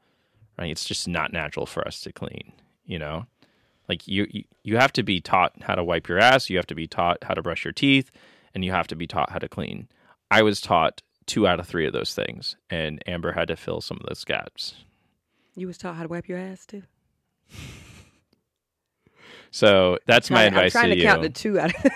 right? 0.57 0.71
It's 0.71 0.85
just 0.85 1.07
not 1.07 1.31
natural 1.31 1.67
for 1.67 1.87
us 1.87 2.01
to 2.01 2.11
clean, 2.11 2.51
you 2.83 2.97
know? 2.97 3.27
Like 3.87 4.07
you, 4.07 4.25
you, 4.63 4.77
have 4.77 4.91
to 4.93 5.03
be 5.03 5.21
taught 5.21 5.53
how 5.61 5.75
to 5.75 5.83
wipe 5.83 6.07
your 6.07 6.17
ass, 6.17 6.49
you 6.49 6.57
have 6.57 6.65
to 6.65 6.73
be 6.73 6.87
taught 6.87 7.23
how 7.23 7.35
to 7.35 7.43
brush 7.43 7.63
your 7.63 7.71
teeth, 7.71 8.09
and 8.55 8.65
you 8.65 8.71
have 8.71 8.87
to 8.87 8.95
be 8.95 9.05
taught 9.05 9.29
how 9.29 9.37
to 9.37 9.47
clean. 9.47 9.87
I 10.31 10.41
was 10.41 10.61
taught 10.61 11.03
two 11.27 11.45
out 11.45 11.59
of 11.59 11.67
three 11.67 11.85
of 11.85 11.93
those 11.93 12.15
things, 12.15 12.55
and 12.71 13.03
Amber 13.05 13.33
had 13.33 13.49
to 13.49 13.55
fill 13.55 13.81
some 13.81 13.97
of 14.01 14.07
those 14.07 14.23
gaps. 14.23 14.73
You 15.55 15.67
was 15.67 15.77
taught 15.77 15.95
how 15.95 16.01
to 16.01 16.09
wipe 16.09 16.27
your 16.27 16.39
ass 16.39 16.65
too. 16.65 16.81
So 19.51 19.97
that's 20.05 20.29
my 20.29 20.43
advice 20.43 20.75
I'm 20.75 20.81
trying 20.81 20.89
to, 20.89 20.95
to, 20.95 21.01
you. 21.01 21.07
count 21.07 21.21
the 21.21 21.29
two 21.29 21.59
out 21.59 21.73
of. 21.73 21.91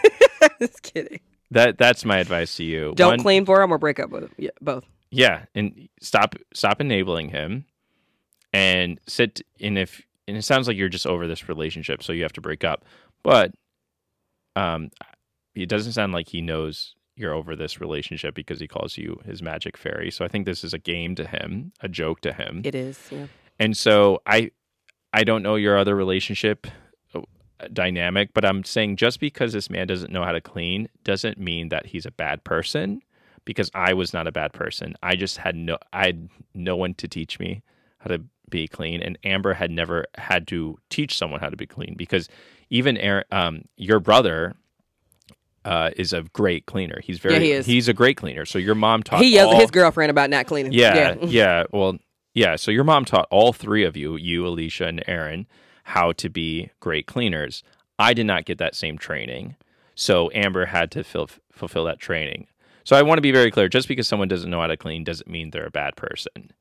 Just 0.60 0.84
kidding. 0.84 1.20
That 1.52 1.78
that's 1.78 2.04
my 2.04 2.18
advice 2.18 2.56
to 2.58 2.64
you. 2.64 2.94
Don't 2.96 3.12
One- 3.12 3.20
clean 3.20 3.46
for 3.46 3.62
him 3.62 3.72
or 3.72 3.78
break 3.78 4.00
up 4.00 4.10
with 4.10 4.24
him. 4.24 4.32
Yeah, 4.38 4.50
both. 4.62 4.86
Yeah, 5.12 5.46
and 5.54 5.88
stop 6.02 6.36
stop 6.54 6.82
enabling 6.82 7.30
him, 7.30 7.66
and 8.52 9.00
sit. 9.08 9.42
And 9.60 9.78
if 9.78 10.02
and 10.28 10.36
it 10.36 10.42
sounds 10.44 10.68
like 10.68 10.78
you're 10.78 10.90
just 10.90 11.06
over 11.06 11.28
this 11.28 11.48
relationship, 11.48 12.02
so 12.02 12.14
you 12.14 12.24
have 12.24 12.34
to 12.34 12.42
break 12.42 12.64
up. 12.64 12.86
But 13.24 13.52
um, 14.56 14.90
it 15.56 15.70
doesn't 15.70 15.94
sound 15.94 16.14
like 16.14 16.30
he 16.30 16.42
knows 16.42 16.96
you're 17.16 17.34
over 17.34 17.56
this 17.56 17.80
relationship 17.80 18.34
because 18.34 18.60
he 18.60 18.68
calls 18.68 18.98
you 18.98 19.22
his 19.26 19.42
magic 19.42 19.78
fairy. 19.78 20.10
So 20.10 20.26
I 20.26 20.28
think 20.28 20.46
this 20.46 20.64
is 20.64 20.74
a 20.74 20.80
game 20.80 21.14
to 21.16 21.28
him, 21.28 21.72
a 21.82 21.88
joke 21.88 22.22
to 22.22 22.34
him. 22.34 22.62
It 22.64 22.74
is. 22.74 23.00
Yeah. 23.12 23.28
And 23.60 23.78
so 23.78 24.22
I 24.26 24.52
I 25.14 25.24
don't 25.24 25.44
know 25.44 25.56
your 25.56 25.78
other 25.78 25.96
relationship 25.96 26.66
dynamic, 27.72 28.30
but 28.34 28.44
I'm 28.46 28.64
saying 28.64 28.98
just 28.98 29.20
because 29.20 29.54
this 29.54 29.70
man 29.70 29.88
doesn't 29.88 30.12
know 30.12 30.24
how 30.24 30.32
to 30.32 30.42
clean 30.42 30.88
doesn't 31.04 31.38
mean 31.38 31.70
that 31.70 31.88
he's 31.88 32.06
a 32.06 32.12
bad 32.12 32.44
person 32.44 33.02
because 33.46 33.70
I 33.76 33.94
was 33.94 34.14
not 34.14 34.28
a 34.28 34.32
bad 34.32 34.54
person. 34.54 34.96
I 35.04 35.16
just 35.16 35.38
had 35.38 35.56
no 35.56 35.78
I 35.92 36.06
had 36.08 36.30
no 36.54 36.76
one 36.76 36.94
to 36.96 37.08
teach 37.08 37.40
me 37.40 37.62
how 38.00 38.08
to 38.10 38.24
be 38.50 38.68
clean 38.68 39.02
and 39.02 39.18
Amber 39.24 39.54
had 39.54 39.72
never 39.72 40.06
had 40.18 40.48
to 40.48 40.78
teach 40.90 41.18
someone 41.18 41.40
how 41.40 41.50
to 41.50 41.58
be 41.58 41.66
clean 41.66 41.96
because 41.98 42.30
even 42.70 42.98
Aaron, 42.98 43.24
um 43.32 43.64
your 43.78 44.00
brother 44.00 44.56
uh, 45.66 45.92
is 45.96 46.12
a 46.12 46.24
great 46.34 46.66
cleaner. 46.66 47.00
He's 47.02 47.20
very 47.20 47.36
Yeah, 47.36 47.40
he 47.40 47.52
is. 47.54 47.66
he's 47.66 47.88
a 47.88 47.94
great 47.94 48.18
cleaner. 48.18 48.46
So 48.46 48.60
your 48.60 48.76
mom 48.76 49.02
taught 49.02 49.22
He 49.22 49.34
yells 49.34 49.48
all- 49.48 49.56
at 49.56 49.62
his 49.62 49.72
girlfriend 49.72 50.10
about 50.12 50.30
not 50.30 50.46
cleaning. 50.46 50.74
yeah, 50.74 51.16
yeah. 51.22 51.64
Well, 51.72 51.98
yeah. 52.34 52.58
So 52.58 52.70
your 52.70 52.84
mom 52.84 53.06
taught 53.06 53.28
all 53.32 53.54
three 53.54 53.86
of 53.86 53.96
you, 53.96 54.18
you, 54.18 54.46
Alicia, 54.46 54.88
and 54.88 55.02
Aaron, 55.08 55.48
how 55.84 56.12
to 56.14 56.30
be 56.30 56.72
great 56.80 57.06
cleaners. 57.06 57.64
I 58.00 58.14
did 58.14 58.26
not 58.26 58.46
get 58.46 58.58
that 58.58 58.76
same 58.76 58.98
training. 58.98 59.56
So 59.96 60.32
Amber 60.34 60.66
had 60.66 60.92
to 60.92 61.04
fill, 61.04 61.30
fulfill 61.52 61.86
that 61.86 62.00
training. 62.00 62.48
So 62.84 62.96
I 62.96 63.02
want 63.04 63.18
to 63.18 63.22
be 63.22 63.32
very 63.32 63.52
clear 63.52 63.70
just 63.70 63.88
because 63.88 64.08
someone 64.08 64.28
doesn't 64.28 64.50
know 64.50 64.60
how 64.60 64.68
to 64.68 64.78
clean 64.78 65.04
doesn't 65.04 65.30
mean 65.30 65.52
they're 65.52 65.66
a 65.66 65.72
bad 65.72 65.96
person. 65.96 66.52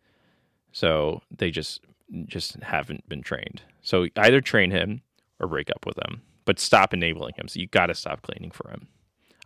So 0.73 1.23
they 1.31 1.51
just 1.51 1.81
just 2.27 2.57
haven't 2.63 3.09
been 3.09 3.23
trained. 3.23 3.63
So 3.81 4.07
either 4.17 4.43
train 4.43 4.71
him 4.71 5.01
or 5.41 5.49
break 5.49 5.71
up 5.71 5.87
with 5.87 5.97
him, 5.99 6.21
but 6.45 6.61
stop 6.61 6.93
enabling 6.93 7.35
him. 7.37 7.49
So 7.49 7.59
you 7.59 7.67
got 7.67 7.87
to 7.87 7.95
stop 7.95 8.21
cleaning 8.23 8.51
for 8.51 8.69
him. 8.71 8.89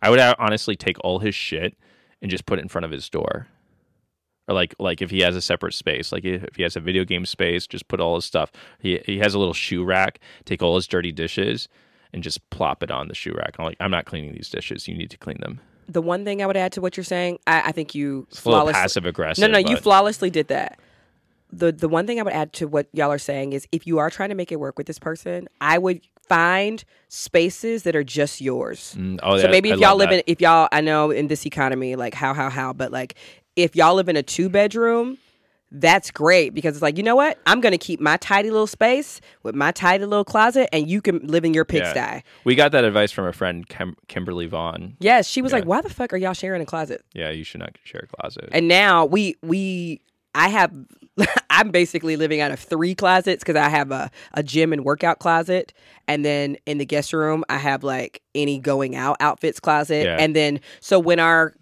I 0.01 0.09
would 0.09 0.19
honestly 0.19 0.75
take 0.75 0.97
all 0.99 1.19
his 1.19 1.33
shit 1.33 1.77
and 2.21 2.29
just 2.29 2.45
put 2.45 2.59
it 2.59 2.61
in 2.61 2.67
front 2.67 2.85
of 2.85 2.91
his 2.91 3.09
door 3.09 3.47
or 4.47 4.53
like 4.55 4.73
like 4.79 5.01
if 5.01 5.09
he 5.09 5.19
has 5.21 5.35
a 5.35 5.41
separate 5.41 5.73
space 5.73 6.11
like 6.11 6.23
if 6.25 6.55
he 6.55 6.63
has 6.63 6.75
a 6.75 6.79
video 6.79 7.03
game 7.03 7.25
space 7.25 7.67
just 7.67 7.87
put 7.87 7.99
all 7.99 8.15
his 8.15 8.25
stuff 8.25 8.51
he 8.79 8.99
he 9.05 9.19
has 9.19 9.33
a 9.33 9.39
little 9.39 9.53
shoe 9.53 9.83
rack 9.83 10.19
take 10.45 10.61
all 10.61 10.75
his 10.75 10.87
dirty 10.87 11.11
dishes 11.11 11.67
and 12.13 12.23
just 12.23 12.47
plop 12.49 12.81
it 12.83 12.89
on 12.91 13.07
the 13.07 13.15
shoe 13.15 13.33
rack 13.33 13.55
i'm 13.59 13.65
like 13.65 13.77
i'm 13.79 13.91
not 13.91 14.05
cleaning 14.05 14.33
these 14.33 14.49
dishes 14.49 14.87
you 14.87 14.95
need 14.97 15.09
to 15.09 15.17
clean 15.17 15.37
them 15.41 15.59
The 15.89 16.01
one 16.01 16.25
thing 16.25 16.41
I 16.41 16.45
would 16.47 16.57
add 16.57 16.71
to 16.73 16.81
what 16.81 16.97
you're 16.97 17.03
saying, 17.05 17.39
I, 17.47 17.69
I 17.69 17.71
think 17.71 17.95
you 17.95 18.27
it's 18.29 18.39
flawlessly. 18.39 18.73
passive 18.81 19.05
aggressive 19.05 19.41
No, 19.41 19.47
no, 19.47 19.69
you 19.69 19.77
flawlessly 19.77 20.29
did 20.29 20.47
that. 20.49 20.77
the 21.51 21.71
the 21.71 21.87
one 21.87 22.05
thing 22.07 22.19
I 22.19 22.23
would 22.23 22.33
add 22.33 22.51
to 22.59 22.67
what 22.67 22.87
y'all 22.91 23.09
are 23.11 23.17
saying 23.17 23.53
is 23.53 23.65
if 23.71 23.87
you 23.87 23.97
are 23.99 24.09
trying 24.09 24.29
to 24.29 24.35
make 24.35 24.51
it 24.51 24.59
work 24.59 24.77
with 24.77 24.85
this 24.87 24.99
person, 24.99 25.47
I 25.61 25.77
would 25.77 26.01
find 26.27 26.83
spaces 27.07 27.83
that 27.83 27.95
are 27.95 28.03
just 28.03 28.41
yours. 28.41 28.95
Mm, 28.97 29.19
oh, 29.23 29.37
So 29.37 29.43
yeah, 29.45 29.51
maybe 29.51 29.71
I 29.71 29.75
if 29.75 29.79
y'all 29.79 29.95
live 29.95 30.09
that. 30.09 30.17
in 30.19 30.23
if 30.27 30.41
y'all 30.41 30.67
I 30.73 30.81
know 30.81 31.09
in 31.11 31.27
this 31.27 31.45
economy 31.45 31.95
like 31.95 32.13
how 32.13 32.33
how 32.33 32.49
how 32.49 32.73
but 32.73 32.91
like 32.91 33.15
if 33.57 33.75
y'all 33.75 33.95
live 33.95 34.07
in 34.07 34.15
a 34.15 34.23
two 34.23 34.47
bedroom 34.47 35.17
that's 35.69 36.11
great 36.11 36.53
because 36.53 36.75
it's 36.77 36.81
like 36.81 36.95
you 36.95 37.03
know 37.03 37.17
what 37.17 37.37
I'm 37.45 37.59
gonna 37.59 37.77
keep 37.77 37.99
my 37.99 38.15
tidy 38.15 38.49
little 38.51 38.67
space 38.67 39.19
with 39.43 39.53
my 39.53 39.73
tidy 39.73 40.05
little 40.05 40.23
closet 40.23 40.69
and 40.71 40.89
you 40.89 41.01
can 41.01 41.19
live 41.27 41.43
in 41.43 41.53
your 41.53 41.65
Yeah. 41.69 41.81
pigsty. 41.93 42.23
We 42.45 42.55
got 42.55 42.71
that 42.71 42.85
advice 42.85 43.11
from 43.11 43.25
a 43.25 43.33
friend, 43.33 43.67
Kim- 43.67 43.97
Kimberly 44.07 44.45
Vaughn. 44.47 44.95
Yes, 45.01 45.27
she 45.27 45.41
was 45.41 45.51
Yeah. 45.51 45.57
like, 45.57 45.65
"Why 45.67 45.81
the 45.81 45.89
fuck 45.89 46.13
are 46.13 46.17
y'all 46.17 46.31
sharing 46.31 46.61
a 46.61 46.65
closet?" 46.65 47.01
Yeah, 47.13 47.31
you 47.31 47.43
should 47.43 47.59
not 47.59 47.75
share 47.83 48.05
a 48.09 48.15
closet. 48.15 48.47
And 48.53 48.69
now 48.69 49.03
we 49.05 49.35
we 49.43 49.99
I 50.33 50.47
have 50.47 50.71
I'm 51.49 51.71
basically 51.71 52.15
living 52.15 52.39
out 52.39 52.51
of 52.51 52.59
three 52.59 52.95
closets 52.95 53.43
because 53.43 53.57
I 53.57 53.67
have 53.67 53.91
a, 53.91 54.09
a 54.35 54.43
gym 54.43 54.71
and 54.71 54.85
workout 54.85 55.19
closet, 55.19 55.73
and 56.07 56.23
then 56.23 56.55
in 56.65 56.77
the 56.77 56.85
guest 56.85 57.11
room 57.11 57.43
I 57.49 57.57
have 57.57 57.83
like 57.83 58.21
any 58.35 58.57
going 58.57 58.95
out 58.95 59.17
outfits 59.19 59.59
closet, 59.59 60.05
Yeah. 60.05 60.15
and 60.17 60.33
then 60.33 60.61
so 60.79 60.97
when 60.97 61.19
our 61.19 61.55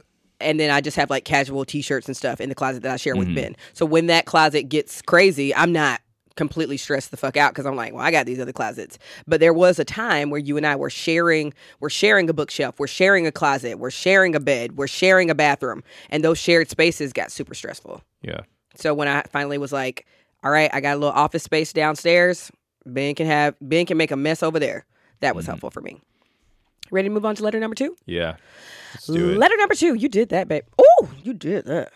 and 0.45 0.59
then 0.59 0.69
I 0.69 0.79
just 0.81 0.95
have 0.97 1.09
like 1.09 1.25
casual 1.25 1.65
t-shirts 1.65 2.07
and 2.07 2.15
stuff 2.15 2.39
in 2.39 2.49
the 2.49 2.55
closet 2.55 2.83
that 2.83 2.91
I 2.93 2.97
share 2.97 3.15
Mm-hmm. 3.15 3.33
with 3.33 3.35
Ben. 3.35 3.55
So 3.73 3.85
when 3.85 4.07
that 4.07 4.25
closet 4.25 4.63
gets 4.69 5.01
crazy, 5.01 5.53
I'm 5.55 5.71
not 5.71 6.01
completely 6.35 6.75
stressed 6.75 7.11
the 7.11 7.17
fuck 7.17 7.37
out 7.37 7.53
because 7.53 7.65
I'm 7.65 7.77
like, 7.77 7.93
well, 7.93 8.03
I 8.03 8.11
got 8.11 8.25
these 8.25 8.39
other 8.41 8.51
closets. 8.51 8.99
But 9.25 9.39
there 9.39 9.53
was 9.53 9.79
a 9.79 9.85
time 9.85 10.29
where 10.29 10.39
you 10.39 10.57
and 10.57 10.65
I 10.67 10.75
were 10.75 10.89
sharing, 10.89 11.53
we're 11.79 11.89
sharing 11.89 12.29
a 12.29 12.33
bookshelf, 12.33 12.77
we're 12.77 12.87
sharing 12.87 13.25
a 13.25 13.31
closet, 13.31 13.79
we're 13.79 13.89
sharing 13.89 14.35
a 14.35 14.39
bed, 14.41 14.75
we're 14.77 14.87
sharing 14.87 15.29
a 15.29 15.35
bathroom, 15.35 15.81
and 16.09 16.23
those 16.25 16.37
shared 16.37 16.69
spaces 16.69 17.13
got 17.13 17.31
super 17.31 17.53
stressful. 17.53 18.01
yeah. 18.21 18.41
So 18.77 18.93
when 18.93 19.07
I 19.07 19.23
finally 19.31 19.57
was 19.57 19.71
like, 19.71 20.05
all 20.43 20.51
right, 20.51 20.69
I 20.73 20.81
got 20.81 20.95
a 20.97 20.99
little 20.99 21.15
office 21.15 21.43
space 21.43 21.71
downstairs, 21.71 22.51
Ben 22.85 23.15
can 23.15 23.27
have 23.27 23.55
Ben 23.61 23.85
can 23.85 23.95
make 23.95 24.11
a 24.11 24.17
mess 24.17 24.43
over 24.43 24.59
there. 24.59 24.85
That 25.21 25.33
was 25.37 25.45
helpful 25.45 25.69
for 25.69 25.79
me. 25.79 26.01
Ready 26.91 27.07
to 27.07 27.13
move 27.13 27.25
on 27.25 27.35
to 27.35 27.43
letter 27.43 27.59
number 27.61 27.73
two? 27.75 27.95
Yeah. 28.05 28.35
Letter 29.37 29.57
number 29.57 29.75
two. 29.75 29.95
You 29.95 30.09
did 30.09 30.29
that, 30.29 30.47
babe. 30.47 30.63
Oh, 30.77 31.09
you 31.23 31.33
did 31.33 31.65
that. 31.65 31.91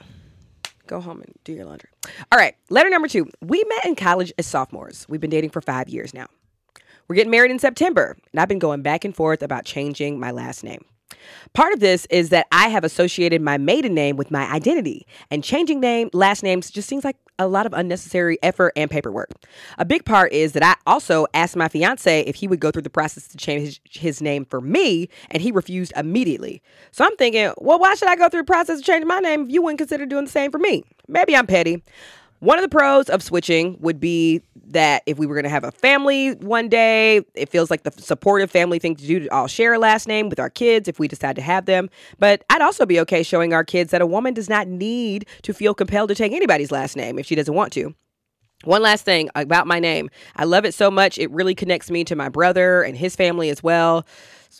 Go 0.87 0.99
home 0.99 1.21
and 1.21 1.33
do 1.43 1.53
your 1.53 1.65
laundry. 1.65 1.89
All 2.31 2.39
right. 2.39 2.55
Letter 2.69 2.89
number 2.89 3.07
two. 3.07 3.29
We 3.41 3.63
met 3.67 3.85
in 3.85 3.95
college 3.95 4.33
as 4.37 4.47
sophomores. 4.47 5.05
We've 5.07 5.21
been 5.21 5.29
dating 5.29 5.51
for 5.51 5.61
five 5.61 5.87
years 5.87 6.13
now. 6.13 6.27
We're 7.07 7.15
getting 7.15 7.31
married 7.31 7.51
in 7.51 7.59
September, 7.59 8.17
and 8.31 8.39
I've 8.39 8.47
been 8.47 8.59
going 8.59 8.81
back 8.83 9.03
and 9.03 9.15
forth 9.15 9.41
about 9.41 9.65
changing 9.65 10.19
my 10.19 10.31
last 10.31 10.63
name. 10.63 10.85
Part 11.53 11.73
of 11.73 11.79
this 11.79 12.05
is 12.11 12.29
that 12.29 12.45
I 12.51 12.69
have 12.69 12.83
associated 12.83 13.41
my 13.41 13.57
maiden 13.57 13.95
name 13.95 14.15
with 14.15 14.29
my 14.29 14.47
identity, 14.51 15.07
and 15.31 15.43
changing 15.43 15.79
name 15.79 16.09
last 16.13 16.43
names 16.43 16.69
just 16.69 16.87
seems 16.87 17.03
like 17.03 17.17
a 17.39 17.47
lot 17.47 17.65
of 17.65 17.73
unnecessary 17.73 18.37
effort 18.43 18.73
and 18.75 18.91
paperwork. 18.91 19.31
A 19.77 19.85
big 19.85 20.05
part 20.05 20.31
is 20.33 20.51
that 20.51 20.63
I 20.63 20.75
also 20.85 21.25
asked 21.33 21.55
my 21.55 21.69
fiance 21.69 22.21
if 22.21 22.35
he 22.35 22.47
would 22.47 22.59
go 22.59 22.69
through 22.69 22.83
the 22.83 22.89
process 22.89 23.27
to 23.29 23.37
change 23.37 23.81
his, 23.89 24.19
name 24.19 24.43
for 24.43 24.59
me, 24.59 25.07
and 25.31 25.41
he 25.41 25.49
refused 25.49 25.93
immediately. 25.95 26.61
So 26.91 27.05
I'm 27.05 27.15
thinking, 27.15 27.53
well, 27.57 27.79
why 27.79 27.95
should 27.95 28.09
I 28.09 28.17
go 28.17 28.27
through 28.27 28.41
the 28.41 28.45
process 28.45 28.79
of 28.79 28.85
changing 28.85 29.07
my 29.07 29.19
name 29.19 29.45
if 29.45 29.51
you 29.51 29.61
wouldn't 29.61 29.77
consider 29.77 30.05
doing 30.05 30.25
the 30.25 30.31
same 30.31 30.51
for 30.51 30.57
me? 30.57 30.83
Maybe 31.07 31.35
I'm 31.37 31.47
petty. 31.47 31.81
One 32.39 32.57
of 32.57 32.63
the 32.63 32.69
pros 32.69 33.09
of 33.09 33.21
switching 33.21 33.77
would 33.81 33.99
be 33.99 34.41
that 34.67 35.03
if 35.05 35.17
we 35.17 35.25
were 35.25 35.35
going 35.35 35.43
to 35.43 35.49
have 35.49 35.65
a 35.65 35.71
family 35.71 36.31
one 36.35 36.69
day, 36.69 37.21
it 37.33 37.49
feels 37.49 37.69
like 37.69 37.83
the 37.83 37.91
supportive 38.01 38.49
family 38.49 38.79
thing 38.79 38.95
to 38.95 39.05
do 39.05 39.19
to 39.21 39.27
all 39.27 39.47
share 39.47 39.73
a 39.73 39.79
last 39.79 40.07
name 40.07 40.29
with 40.29 40.39
our 40.39 40.49
kids 40.49 40.87
if 40.87 40.99
we 40.99 41.07
decide 41.09 41.35
to 41.35 41.41
have 41.41 41.65
them. 41.65 41.89
But 42.17 42.45
I'd 42.49 42.61
also 42.61 42.85
be 42.85 42.99
okay 43.01 43.23
showing 43.23 43.53
our 43.53 43.65
kids 43.65 43.91
that 43.91 44.01
a 44.01 44.07
woman 44.07 44.33
does 44.33 44.47
not 44.47 44.67
need 44.67 45.25
to 45.41 45.53
feel 45.53 45.73
compelled 45.73 46.09
to 46.09 46.15
take 46.15 46.31
anybody's 46.31 46.71
last 46.71 46.95
name 46.95 47.19
if 47.19 47.25
she 47.25 47.35
doesn't 47.35 47.53
want 47.53 47.73
to. 47.73 47.93
One 48.63 48.81
last 48.81 49.05
thing 49.05 49.29
about 49.35 49.67
my 49.67 49.79
name. 49.79 50.09
I 50.35 50.43
love 50.43 50.65
it 50.65 50.73
so 50.73 50.91
much. 50.91 51.17
It 51.17 51.31
really 51.31 51.55
connects 51.55 51.89
me 51.89 52.03
to 52.05 52.15
my 52.15 52.29
brother 52.29 52.83
and 52.83 52.95
his 52.95 53.15
family 53.15 53.49
as 53.49 53.63
well. 53.63 54.05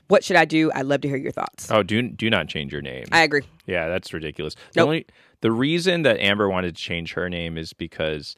What 0.08 0.24
should 0.24 0.38
I 0.38 0.46
do? 0.46 0.72
I'd 0.74 0.86
love 0.86 1.02
to 1.02 1.08
hear 1.08 1.18
your 1.18 1.32
thoughts. 1.32 1.70
Oh, 1.72 1.84
do 1.84 2.02
do 2.02 2.30
not 2.30 2.48
change 2.48 2.72
your 2.72 2.82
name. 2.82 3.06
I 3.12 3.24
agree. 3.24 3.42
yeah, 3.66 3.90
that's 3.90 4.14
ridiculous. 4.14 4.56
The 4.74 4.82
only 4.82 5.06
the 5.42 5.52
reason 5.52 6.04
that 6.04 6.20
Amber 6.20 6.50
wanted 6.50 6.76
to 6.76 6.82
change 6.82 7.14
her 7.14 7.30
name 7.30 7.58
is 7.58 7.74
because, 7.74 8.36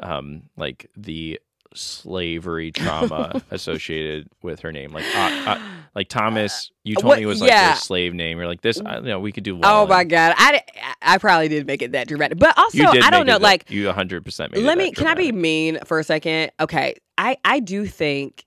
um, 0.00 0.42
like 0.56 0.88
the 0.96 1.40
slavery 1.74 2.72
trauma 2.72 3.42
associated 3.50 4.28
with 4.42 4.60
her 4.60 4.72
name, 4.72 4.92
like 4.92 5.04
uh, 5.14 5.42
uh, 5.46 5.60
like 5.94 6.08
Thomas. 6.08 6.70
You 6.84 6.94
told 6.94 7.06
what- 7.06 7.18
me 7.18 7.26
was 7.26 7.40
like 7.40 7.50
yeah. 7.50 7.74
a 7.74 7.76
slave 7.76 8.14
name. 8.14 8.38
You're 8.38 8.46
like 8.46 8.60
this. 8.62 8.80
I, 8.80 8.96
you 8.98 9.02
know, 9.02 9.20
we 9.20 9.32
could 9.32 9.44
do. 9.44 9.56
Oh 9.56 9.60
Wallin. 9.60 9.88
my 9.88 10.04
god, 10.04 10.34
I, 10.36 10.62
I 11.02 11.18
probably 11.18 11.48
did 11.48 11.66
make 11.66 11.82
it 11.82 11.92
that 11.92 12.08
dramatic, 12.08 12.38
but 12.38 12.56
also 12.56 12.84
I 12.84 13.10
don't 13.10 13.26
know. 13.26 13.34
that- 13.34 13.42
Like, 13.42 13.70
you 13.70 13.86
100 13.86 14.24
percent 14.24 14.56
let 14.56 14.78
me. 14.78 14.90
Can 14.92 15.06
I 15.06 15.14
be 15.14 15.32
mean 15.32 15.78
for 15.84 15.98
a 15.98 16.04
second? 16.04 16.52
Okay, 16.60 16.94
I 17.18 17.36
I 17.44 17.60
do 17.60 17.86
think. 17.86 18.44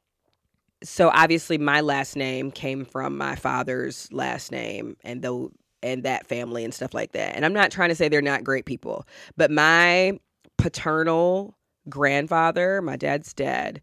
So 0.82 1.10
obviously, 1.14 1.58
my 1.58 1.82
last 1.82 2.16
name 2.16 2.52
came 2.52 2.86
from 2.86 3.18
my 3.18 3.36
father's 3.36 4.08
last 4.14 4.50
name, 4.52 4.96
and 5.04 5.22
though 5.22 5.52
and 5.84 6.04
that 6.04 6.28
family 6.28 6.64
and 6.64 6.74
stuff 6.74 6.94
like 6.94 7.12
that. 7.14 7.36
And 7.36 7.46
I'm 7.46 7.54
not 7.54 7.72
trying 7.72 7.90
to 7.90 7.96
say 7.96 8.10
they're 8.10 8.22
not 8.22 8.44
great 8.44 8.66
people, 8.66 9.08
but 9.38 9.52
my 9.52 10.20
paternal 10.58 11.56
grandfather, 11.88 12.82
my 12.82 12.96
dad's 12.96 13.34
dad, 13.34 13.82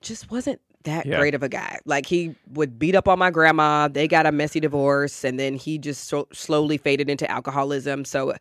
just 0.00 0.30
wasn't 0.30 0.60
that 0.84 1.06
Yeah. 1.06 1.18
great 1.18 1.34
of 1.34 1.42
a 1.42 1.48
guy. 1.48 1.78
Like 1.84 2.06
he 2.06 2.34
would 2.52 2.78
beat 2.78 2.94
up 2.94 3.06
on 3.08 3.18
my 3.18 3.30
grandma. 3.30 3.88
They 3.88 4.08
got 4.08 4.26
a 4.26 4.32
messy 4.32 4.60
divorce, 4.60 5.24
and 5.24 5.38
then 5.38 5.54
he 5.56 5.78
just 5.78 6.08
so, 6.08 6.26
slowly 6.32 6.76
faded 6.76 7.08
into 7.08 7.30
alcoholism. 7.30 8.04
So, 8.04 8.34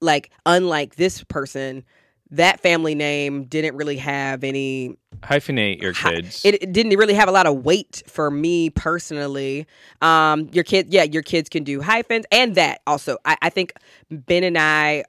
like, 0.00 0.30
unlike 0.46 0.96
this 0.96 1.24
person, 1.24 1.84
that 2.32 2.60
family 2.60 2.94
name 2.94 3.44
didn't 3.44 3.76
really 3.76 3.98
have 3.98 4.42
any. 4.42 4.96
hyphenate 5.22 5.80
your 5.80 5.92
kids? 5.92 6.44
It, 6.44 6.62
it 6.62 6.72
didn't 6.72 6.96
really 6.98 7.14
have 7.14 7.28
a 7.28 7.32
lot 7.32 7.46
of 7.46 7.64
weight 7.64 8.02
for 8.06 8.30
me 8.30 8.70
personally. 8.70 9.66
Um, 10.00 10.48
your 10.52 10.64
kids, 10.64 10.88
yeah, 10.90 11.04
your 11.04 11.22
kids 11.22 11.48
can 11.48 11.62
do 11.62 11.80
hyphens, 11.80 12.24
and 12.32 12.54
that 12.54 12.80
also. 12.86 13.18
I, 13.24 13.36
I 13.42 13.50
think 13.50 13.74
Ben 14.10 14.44
and 14.44 14.58
I 14.58 15.04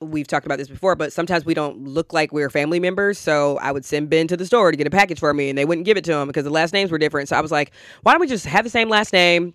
we've 0.00 0.26
talked 0.26 0.46
about 0.46 0.58
this 0.58 0.68
before, 0.68 0.96
but 0.96 1.12
sometimes 1.12 1.44
we 1.44 1.52
don't 1.54 1.86
look 1.86 2.12
like 2.12 2.32
we're 2.32 2.48
family 2.48 2.80
members. 2.80 3.18
So 3.18 3.58
I 3.58 3.70
would 3.70 3.84
send 3.84 4.08
Ben 4.08 4.26
to 4.28 4.36
the 4.36 4.46
store 4.46 4.70
to 4.70 4.76
get 4.76 4.86
a 4.86 4.90
package 4.90 5.20
for 5.20 5.32
me, 5.34 5.50
and 5.50 5.58
they 5.58 5.64
wouldn't 5.64 5.84
give 5.84 5.96
it 5.96 6.04
to 6.04 6.14
him 6.14 6.26
because 6.26 6.44
the 6.44 6.50
last 6.50 6.72
names 6.72 6.90
were 6.90 6.98
different. 6.98 7.28
So 7.28 7.36
I 7.36 7.40
was 7.40 7.52
like, 7.52 7.72
why 8.02 8.12
don't 8.12 8.20
we 8.20 8.26
just 8.26 8.46
have 8.46 8.64
the 8.64 8.70
same 8.70 8.88
last 8.88 9.12
name? 9.12 9.54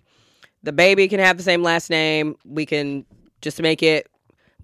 The 0.62 0.72
baby 0.72 1.08
can 1.08 1.20
have 1.20 1.36
the 1.36 1.42
same 1.42 1.62
last 1.62 1.90
name. 1.90 2.36
We 2.44 2.64
can 2.64 3.04
just 3.42 3.60
make 3.60 3.82
it 3.82 4.08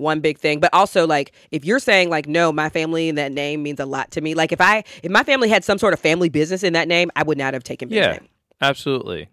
one 0.02 0.20
big 0.20 0.38
thing. 0.38 0.60
But 0.60 0.70
also, 0.74 1.06
like, 1.06 1.32
if 1.50 1.64
you're 1.64 1.78
saying 1.78 2.10
like, 2.10 2.26
no, 2.28 2.52
my 2.52 2.68
family 2.68 3.08
and 3.08 3.16
that 3.16 3.32
name 3.32 3.62
means 3.62 3.80
a 3.80 3.86
lot 3.86 4.10
to 4.10 4.20
me. 4.20 4.34
Like, 4.34 4.52
if 4.52 4.60
I 4.60 4.84
if 5.02 5.10
my 5.10 5.22
family 5.24 5.48
had 5.48 5.64
some 5.64 5.78
sort 5.78 5.94
of 5.94 6.00
family 6.00 6.28
business 6.28 6.62
in 6.62 6.74
that 6.74 6.88
name, 6.88 7.10
I 7.16 7.22
would 7.22 7.38
not 7.38 7.54
have 7.54 7.64
taken 7.64 7.88
yeah, 7.88 8.12
name. 8.12 8.28
absolutely. 8.60 9.28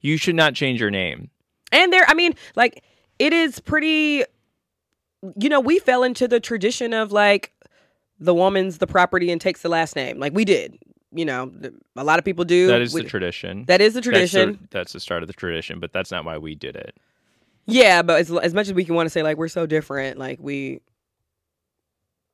You 0.00 0.16
should 0.16 0.34
not 0.36 0.54
change 0.54 0.80
your 0.80 0.90
name. 0.90 1.30
And 1.72 1.92
there, 1.92 2.04
I 2.06 2.14
mean, 2.14 2.34
like, 2.54 2.84
it 3.18 3.32
is 3.32 3.58
pretty. 3.60 4.24
You 5.36 5.48
know, 5.48 5.60
we 5.60 5.78
fell 5.78 6.02
into 6.02 6.26
the 6.26 6.40
tradition 6.40 6.92
of 6.92 7.12
like 7.12 7.52
the 8.18 8.34
woman's 8.34 8.78
the 8.78 8.86
property 8.86 9.30
and 9.30 9.40
takes 9.40 9.62
the 9.62 9.68
last 9.68 9.94
name. 9.96 10.18
Like 10.18 10.32
we 10.34 10.44
did. 10.44 10.78
You 11.14 11.24
know, 11.26 11.52
a 11.94 12.04
lot 12.04 12.18
of 12.18 12.24
people 12.24 12.44
do. 12.44 12.66
That 12.68 12.80
is 12.80 12.94
We- 12.94 13.02
the 13.02 13.08
tradition. 13.08 13.64
that 13.66 13.80
is 13.80 13.92
the 13.94 14.00
That's 14.00 14.06
the- 14.06 14.10
tradition. 14.40 14.68
That's 14.70 14.92
the, 14.94 15.00
start 15.00 15.22
of 15.22 15.26
the 15.26 15.34
tradition, 15.34 15.78
but 15.78 15.92
that's 15.92 16.10
not 16.10 16.24
why 16.24 16.38
we 16.38 16.54
did 16.54 16.74
it. 16.74 16.96
Yeah, 17.66 18.02
but 18.02 18.20
as, 18.20 18.30
as 18.32 18.54
much 18.54 18.66
as 18.68 18.74
we 18.74 18.84
can 18.84 18.94
want 18.94 19.06
to 19.06 19.10
say 19.10 19.22
like 19.22 19.36
we're 19.36 19.48
so 19.48 19.66
different, 19.66 20.18
like 20.18 20.38
we 20.40 20.80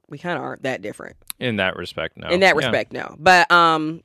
we 0.09 0.19
kind 0.19 0.39
of 0.39 0.45
aren't 0.45 0.63
that 0.63 0.81
different 0.83 1.17
In 1.39 1.57
that 1.57 1.77
respect, 1.77 2.17
no. 2.17 2.29
in 2.29 2.41
that 2.41 2.55
Oh, 2.57 2.61
Yeah. 2.61 2.67
respect. 2.67 2.93
No, 2.93 3.15
but 3.19 3.51
um, 3.53 4.03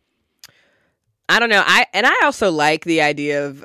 I 1.29 1.39
don't 1.39 1.49
know. 1.49 1.63
I 1.65 1.85
and 1.93 2.05
I 2.05 2.13
also 2.23 2.51
like 2.51 2.83
the 2.83 3.01
idea 3.01 3.47
of 3.47 3.63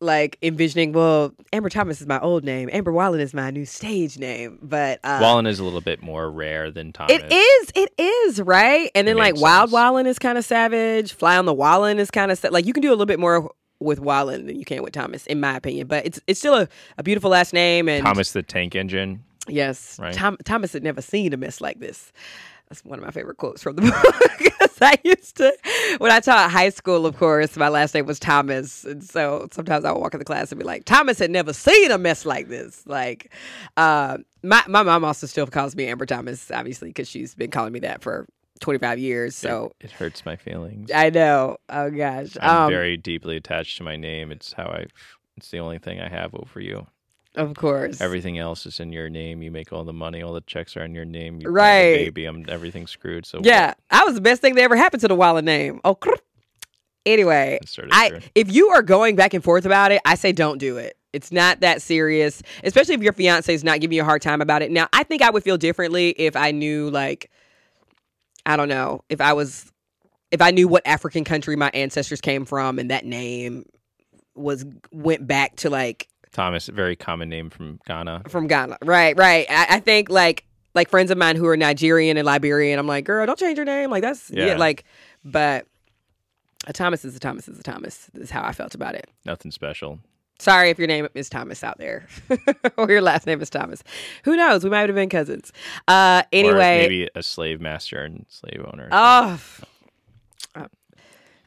like 0.00 0.36
envisioning. 0.42 0.92
Well, 0.92 1.32
Amber 1.52 1.70
Thomas 1.70 2.00
is 2.00 2.06
my 2.06 2.20
old 2.20 2.44
name. 2.44 2.68
Amber 2.72 2.92
Wallin 2.92 3.20
is 3.20 3.32
my 3.32 3.50
new 3.50 3.64
stage 3.64 4.18
name. 4.18 4.58
But 4.60 5.00
uh, 5.04 5.18
Wallin 5.22 5.46
is 5.46 5.60
a 5.60 5.64
little 5.64 5.80
bit 5.80 6.02
more 6.02 6.30
rare 6.30 6.70
than 6.70 6.92
Thomas. 6.92 7.12
It 7.12 7.32
is. 7.32 7.72
It 7.74 7.92
is 7.98 8.42
right. 8.42 8.90
And 8.94 9.08
then 9.08 9.16
like 9.16 9.36
Wild 9.40 9.70
sense. 9.70 9.72
Wallin 9.74 10.06
is 10.06 10.18
kind 10.18 10.36
of 10.36 10.44
savage. 10.44 11.14
Fly 11.14 11.38
on 11.38 11.46
the 11.46 11.54
Wallin 11.54 11.98
is 11.98 12.10
kind 12.10 12.30
of 12.30 12.38
sa- 12.38 12.48
like 12.50 12.66
you 12.66 12.72
can 12.74 12.82
do 12.82 12.88
a 12.90 12.92
little 12.92 13.06
bit 13.06 13.18
more 13.20 13.50
with 13.82 14.00
Wallin 14.00 14.46
than 14.46 14.58
you 14.58 14.64
can 14.64 14.82
with 14.82 14.92
Thomas, 14.92 15.26
in 15.26 15.40
my 15.40 15.56
opinion. 15.56 15.86
But 15.86 16.06
it's 16.06 16.20
it's 16.26 16.38
still 16.40 16.54
a, 16.54 16.68
a 16.98 17.02
beautiful 17.02 17.30
last 17.30 17.52
name. 17.52 17.88
And 17.88 18.04
Thomas 18.04 18.32
the 18.32 18.42
Tank 18.42 18.74
Engine. 18.74 19.22
yes, 19.48 19.98
Right. 20.00 20.14
Tom, 20.14 20.36
Thomas 20.44 20.72
had 20.72 20.82
never 20.82 21.02
seen 21.02 21.32
a 21.32 21.36
mess 21.36 21.60
like 21.60 21.80
this. 21.80 22.12
That's 22.68 22.84
one 22.84 22.98
of 22.98 23.04
my 23.04 23.10
favorite 23.10 23.36
quotes 23.36 23.62
from 23.62 23.76
the 23.76 23.82
book. 24.42 24.52
I 24.80 24.98
used 25.04 25.36
to, 25.36 25.56
when 25.98 26.10
I 26.10 26.18
taught 26.18 26.50
high 26.50 26.70
school, 26.70 27.06
of 27.06 27.16
course, 27.16 27.56
my 27.56 27.68
last 27.68 27.94
name 27.94 28.04
was 28.04 28.18
Thomas. 28.18 28.82
And 28.84 29.04
so 29.04 29.46
sometimes 29.52 29.84
I 29.84 29.92
would 29.92 30.00
walk 30.00 30.14
in 30.14 30.18
the 30.18 30.24
class 30.24 30.50
and 30.50 30.58
be 30.58 30.64
like, 30.64 30.84
Thomas 30.86 31.20
had 31.20 31.30
never 31.30 31.52
seen 31.52 31.92
a 31.92 31.98
mess 31.98 32.24
like 32.26 32.48
this. 32.48 32.84
Like, 32.84 33.32
uh, 33.76 34.18
my, 34.42 34.64
my 34.66 34.82
mom 34.82 35.04
also 35.04 35.28
still 35.28 35.46
calls 35.46 35.76
me 35.76 35.86
Amber 35.86 36.04
Thomas, 36.06 36.50
obviously, 36.50 36.88
because 36.88 37.06
she's 37.08 37.32
been 37.34 37.50
calling 37.50 37.72
me 37.72 37.78
that 37.80 38.02
for 38.02 38.26
25 38.62 38.98
years. 38.98 39.36
So 39.36 39.72
it 39.80 39.90
hurts 39.90 40.24
my 40.24 40.36
feelings. 40.36 40.90
I 40.94 41.10
know. 41.10 41.58
Oh, 41.68 41.90
gosh. 41.90 42.36
I'm 42.40 42.64
Um, 42.66 42.70
very 42.72 42.96
deeply 42.96 43.36
attached 43.36 43.76
to 43.78 43.82
my 43.84 43.96
name. 43.96 44.32
It's 44.32 44.54
how 44.54 44.64
I. 44.68 44.86
It's 45.36 45.50
the 45.50 45.58
only 45.58 45.78
thing 45.78 46.00
I 46.00 46.08
have 46.08 46.34
over 46.34 46.60
you. 46.60 46.86
Of 47.34 47.54
course. 47.54 48.00
Everything 48.00 48.38
else 48.38 48.66
is 48.66 48.78
in 48.80 48.92
your 48.92 49.08
name. 49.08 49.42
You 49.42 49.50
make 49.50 49.72
all 49.72 49.84
the 49.84 49.92
money. 49.92 50.22
All 50.22 50.34
the 50.34 50.42
checks 50.42 50.76
are 50.76 50.84
in 50.84 50.94
your 50.94 51.06
name. 51.06 51.40
You 51.40 51.48
Right. 51.50 51.94
baby. 51.94 52.26
I'm 52.26 52.44
everything's 52.48 52.90
screwed. 52.90 53.24
So 53.26 53.40
Yeah, 53.42 53.72
I 53.90 54.04
was 54.04 54.14
the 54.14 54.20
best 54.20 54.42
thing 54.42 54.54
that 54.56 54.62
ever 54.62 54.76
happened 54.76 55.00
to 55.00 55.08
the 55.08 55.14
Wallin 55.14 55.46
name. 55.46 55.80
Oh, 55.84 55.96
anyway, 57.06 57.58
I 57.90 58.20
if 58.34 58.52
you 58.52 58.68
are 58.68 58.82
going 58.82 59.16
back 59.16 59.34
and 59.34 59.42
forth 59.42 59.64
about 59.64 59.92
it, 59.92 60.00
I 60.04 60.14
say 60.14 60.32
don't 60.32 60.58
do 60.58 60.76
it. 60.76 60.96
It's 61.12 61.32
not 61.32 61.60
that 61.60 61.82
serious, 61.82 62.42
especially 62.64 62.94
if 62.94 63.02
your 63.02 63.12
fiance 63.12 63.52
is 63.52 63.62
not 63.64 63.80
giving 63.80 63.96
you 63.96 64.02
a 64.02 64.04
hard 64.04 64.22
time 64.22 64.40
about 64.40 64.62
it. 64.62 64.70
Now, 64.70 64.88
I 64.94 65.02
think 65.02 65.20
I 65.20 65.28
would 65.30 65.42
feel 65.42 65.58
differently 65.58 66.10
if 66.10 66.36
I 66.36 66.52
knew, 66.52 66.88
like, 66.88 67.30
I 68.44 68.56
don't 68.56 68.68
know, 68.68 69.04
if 69.08 69.20
I 69.20 69.32
was, 69.32 69.70
if 70.30 70.40
I 70.40 70.50
knew 70.50 70.68
what 70.68 70.86
African 70.86 71.24
country 71.24 71.56
my 71.56 71.70
ancestors 71.74 72.20
came 72.20 72.44
from, 72.44 72.78
and 72.78 72.90
that 72.90 73.04
name 73.04 73.66
was 74.34 74.64
went 74.90 75.26
back 75.26 75.56
to 75.56 75.70
like 75.70 76.08
Thomas, 76.32 76.68
a 76.68 76.72
very 76.72 76.96
common 76.96 77.28
name 77.28 77.50
from 77.50 77.78
Ghana. 77.86 78.22
from 78.28 78.46
Ghana. 78.46 78.78
Right, 78.82 79.16
right. 79.16 79.46
I, 79.50 79.76
I 79.76 79.80
think 79.80 80.08
like 80.08 80.44
like 80.74 80.88
friends 80.88 81.10
of 81.10 81.18
mine 81.18 81.36
who 81.36 81.46
are 81.46 81.56
Nigerian 81.56 82.16
and 82.16 82.24
Liberian. 82.24 82.78
I'm 82.78 82.86
like, 82.86 83.04
girl, 83.04 83.26
don't 83.26 83.38
change 83.38 83.58
your 83.58 83.66
name. 83.66 83.90
Like 83.90 84.02
that's 84.02 84.30
yeah. 84.30 84.46
Yeah. 84.46 84.56
like, 84.56 84.84
but 85.24 85.66
a 86.66 86.72
Thomas 86.72 87.04
is 87.04 87.14
a 87.16 87.20
Thomas 87.20 87.48
is 87.48 87.58
a 87.58 87.62
Thomas. 87.62 88.10
Is 88.14 88.30
how 88.30 88.42
I 88.42 88.52
felt 88.52 88.74
about 88.74 88.94
it. 88.94 89.08
Nothing 89.24 89.50
special. 89.50 89.98
Sorry 90.42 90.70
if 90.70 90.78
your 90.78 90.88
name 90.88 91.06
is 91.14 91.28
Thomas 91.28 91.62
out 91.62 91.78
there, 91.78 92.04
or 92.76 92.90
your 92.90 93.00
last 93.00 93.28
name 93.28 93.40
is 93.40 93.48
Thomas. 93.48 93.84
Who 94.24 94.36
knows? 94.36 94.64
We 94.64 94.70
might 94.70 94.88
have 94.88 94.96
been 94.96 95.08
cousins. 95.08 95.52
Uh, 95.86 96.22
Or 96.24 96.28
anyway, 96.32 96.78
maybe 96.82 97.08
a 97.14 97.22
slave 97.22 97.60
master 97.60 98.02
and 98.02 98.26
slave 98.28 98.60
owner. 98.72 98.88
oh. 98.90 99.40
uh, 100.56 100.66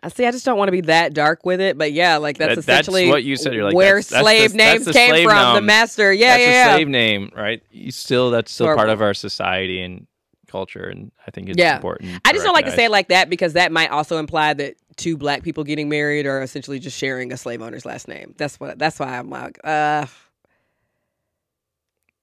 I 0.01 0.09
see. 0.09 0.25
I 0.25 0.31
just 0.31 0.45
don't 0.45 0.57
want 0.57 0.67
to 0.69 0.71
be 0.71 0.81
that 0.81 1.13
dark 1.13 1.45
with 1.45 1.59
it, 1.59 1.77
but 1.77 1.91
yeah, 1.91 2.17
like 2.17 2.37
that's 2.37 2.55
That- 2.55 2.65
that's 2.65 2.87
essentially 2.87 3.09
what 3.09 3.23
you 3.25 3.35
said. 3.35 3.53
You're 3.53 3.65
like, 3.65 3.75
where 3.75 3.95
that's- 4.01 4.07
that's 4.09 4.21
slave 4.23 4.51
the- 4.53 4.57
that's 4.59 4.85
names 4.85 4.95
came 4.95 5.09
slave 5.09 5.27
from. 5.29 5.55
The 5.55 5.61
master, 5.61 6.13
yeah, 6.13 6.27
that's 6.37 6.41
yeah, 6.41 6.47
a 6.47 6.51
yeah. 6.51 6.73
slave 6.75 6.87
name, 6.87 7.31
right? 7.35 7.63
You 7.71 7.91
still 7.91 8.29
that's 8.31 8.51
still 8.51 8.73
part 8.75 8.89
of 8.89 9.01
our 9.01 9.13
society 9.13 9.81
and 9.81 10.07
culture, 10.47 10.83
and 10.87 11.11
I 11.27 11.31
think 11.31 11.49
it's 11.49 11.57
Yeah. 11.57 11.75
important. 11.75 12.21
I 12.23 12.31
just 12.31 12.45
don't 12.45 12.53
like 12.53 12.65
to 12.65 12.71
say 12.71 12.85
it 12.85 12.91
like 12.91 13.09
that 13.09 13.29
because 13.29 13.53
that 13.53 13.71
might 13.73 13.89
also 13.89 14.19
imply 14.19 14.53
that 14.53 14.75
two 14.97 15.17
black 15.17 15.43
people 15.43 15.63
getting 15.63 15.89
married 15.89 16.25
are 16.25 16.41
essentially 16.41 16.79
just 16.79 16.97
sharing 16.97 17.31
a 17.33 17.37
slave 17.37 17.61
owner's 17.61 17.85
last 17.85 18.07
name. 18.07 18.33
That's 18.37 18.59
what. 18.59 18.77
That's 18.79 18.99
why 18.99 19.17
I'm 19.17 19.29
like, 19.29 19.59
uh, 19.63 20.05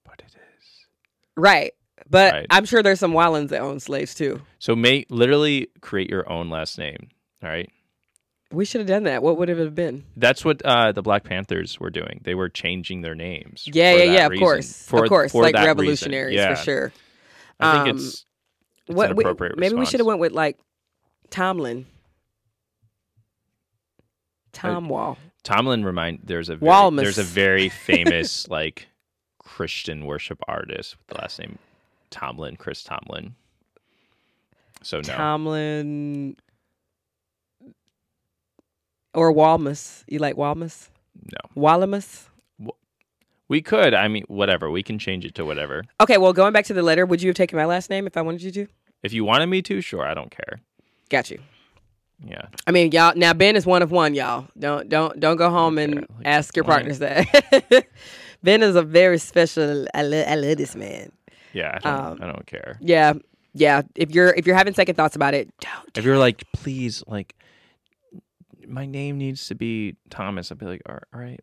But 0.05 0.19
it 0.25 0.25
is. 0.35 0.85
right. 1.35 1.73
But 2.09 2.33
Right. 2.33 2.47
I'm 2.49 2.65
sure 2.65 2.83
there's 2.83 2.99
some 2.99 3.13
Wallins 3.13 3.49
that 3.49 3.61
own 3.61 3.79
slaves 3.79 4.13
too. 4.13 4.41
So 4.59 4.75
make 4.75 5.07
literally 5.09 5.67
create 5.81 6.09
your 6.09 6.29
own 6.31 6.49
last 6.49 6.77
name. 6.77 7.09
All 7.41 7.49
right. 7.49 7.69
We 8.51 8.65
should 8.65 8.81
have 8.81 8.87
done 8.87 9.03
that. 9.03 9.23
What 9.23 9.37
would 9.37 9.49
it 9.49 9.57
have 9.57 9.73
been? 9.73 10.03
That's 10.15 10.45
what 10.45 10.61
uh, 10.63 10.91
the 10.91 11.01
Black 11.01 11.23
Panthers 11.23 11.79
were 11.79 11.89
doing. 11.89 12.21
They 12.23 12.35
were 12.35 12.49
changing 12.49 13.01
their 13.01 13.15
names. 13.15 13.63
Yeah, 13.71 13.93
yeah, 13.95 14.03
yeah. 14.03 14.25
Of 14.27 14.37
course, 14.37 14.85
For- 14.87 15.03
of 15.03 15.09
course, 15.09 15.31
for 15.31 15.41
like 15.41 15.55
revolutionaries 15.55 16.35
Yeah. 16.35 16.53
for 16.55 16.63
sure. 16.63 16.93
I 17.59 17.71
think 17.77 17.89
Um, 17.89 17.97
it's, 17.97 18.25
it's 18.87 18.95
what 18.95 19.09
an 19.11 19.15
we- 19.15 19.49
maybe 19.57 19.75
we 19.75 19.85
should 19.87 19.99
have 20.01 20.07
went 20.07 20.19
with 20.19 20.33
like 20.33 20.59
Tomlin. 21.31 21.85
Tom 24.53 24.87
Wall. 24.89 25.17
Tomlin 25.43 25.83
remind 25.83 26.19
there's 26.23 26.49
a 26.49 26.55
very, 26.55 26.71
Walmus. 26.71 27.01
there's 27.01 27.17
a 27.17 27.23
very 27.23 27.69
famous 27.87 28.47
like 28.47 28.87
Christian 29.39 30.05
worship 30.05 30.39
artist 30.47 30.95
with 30.97 31.07
the 31.07 31.21
last 31.21 31.39
name 31.39 31.57
Tomlin, 32.09 32.55
Chris 32.55 32.83
Tomlin. 32.83 33.35
So 34.81 34.97
no, 34.97 35.01
Tomlin. 35.13 36.35
Or 39.13 39.33
Walmus. 39.33 40.03
You 40.07 40.19
like 40.19 40.35
Walmus? 40.35 40.89
no, 41.15 41.61
Wallamus? 41.61 42.27
we 43.47 43.61
could. 43.61 43.93
I 43.93 44.07
mean, 44.07 44.23
whatever. 44.27 44.69
We 44.71 44.81
can 44.81 44.97
change 44.97 45.25
it 45.25 45.35
to 45.35 45.45
whatever. 45.45 45.83
Okay, 46.01 46.17
well, 46.17 46.33
going 46.33 46.53
back 46.53 46.65
to 46.65 46.73
the 46.73 46.81
letter, 46.81 47.05
would 47.05 47.21
you 47.21 47.29
have 47.29 47.35
taken 47.35 47.57
my 47.57 47.65
last 47.65 47.89
name 47.89 48.07
if 48.07 48.17
I 48.17 48.21
wanted 48.21 48.41
you 48.41 48.51
to? 48.51 48.67
If 49.03 49.13
you 49.13 49.25
wanted 49.25 49.47
me 49.47 49.61
to, 49.63 49.81
sure. 49.81 50.05
I 50.05 50.13
don't 50.13 50.31
care. 50.31 50.61
Got 51.09 51.29
you. 51.29 51.39
Yeah, 52.25 52.45
I 52.65 52.71
mean, 52.71 52.91
y'all. 52.91 53.13
Now 53.15 53.33
Ben 53.33 53.55
is 53.55 53.65
one 53.65 53.81
of 53.81 53.91
one, 53.91 54.13
y'all. 54.13 54.47
Don't 54.57 54.87
don't 54.89 55.19
don't 55.19 55.35
go 55.37 55.49
home 55.49 55.77
and 55.77 55.99
Okay, 55.99 56.05
like, 56.17 56.25
ask 56.27 56.55
your 56.55 56.63
partners 56.63 56.99
that. 56.99 57.85
ben 58.43 58.63
is 58.63 58.75
a 58.75 58.81
very 58.81 59.17
special. 59.17 59.85
I, 59.93 60.03
lo- 60.03 60.23
I 60.27 60.35
love 60.35 60.57
this 60.57 60.75
man. 60.75 61.11
yeah. 61.53 61.79
I 61.83 61.91
don't, 61.91 62.11
Um, 62.11 62.19
I 62.21 62.25
don't 62.31 62.45
care. 62.47 62.77
Yeah, 62.79 63.13
yeah. 63.53 63.81
If 63.95 64.11
you're 64.11 64.33
if 64.35 64.47
you're 64.47 64.55
having 64.55 64.73
second 64.73 64.95
thoughts 64.95 65.15
about 65.15 65.33
it, 65.33 65.49
don't. 65.59 65.97
If 65.97 66.05
you're 66.05 66.17
like, 66.17 66.43
please, 66.53 67.03
like, 67.07 67.35
my 68.67 68.85
name 68.85 69.17
needs 69.17 69.47
to 69.47 69.55
be 69.55 69.95
Thomas, 70.09 70.51
I'd 70.51 70.57
be 70.59 70.65
like, 70.65 70.81
all 70.87 70.99
right. 71.13 71.41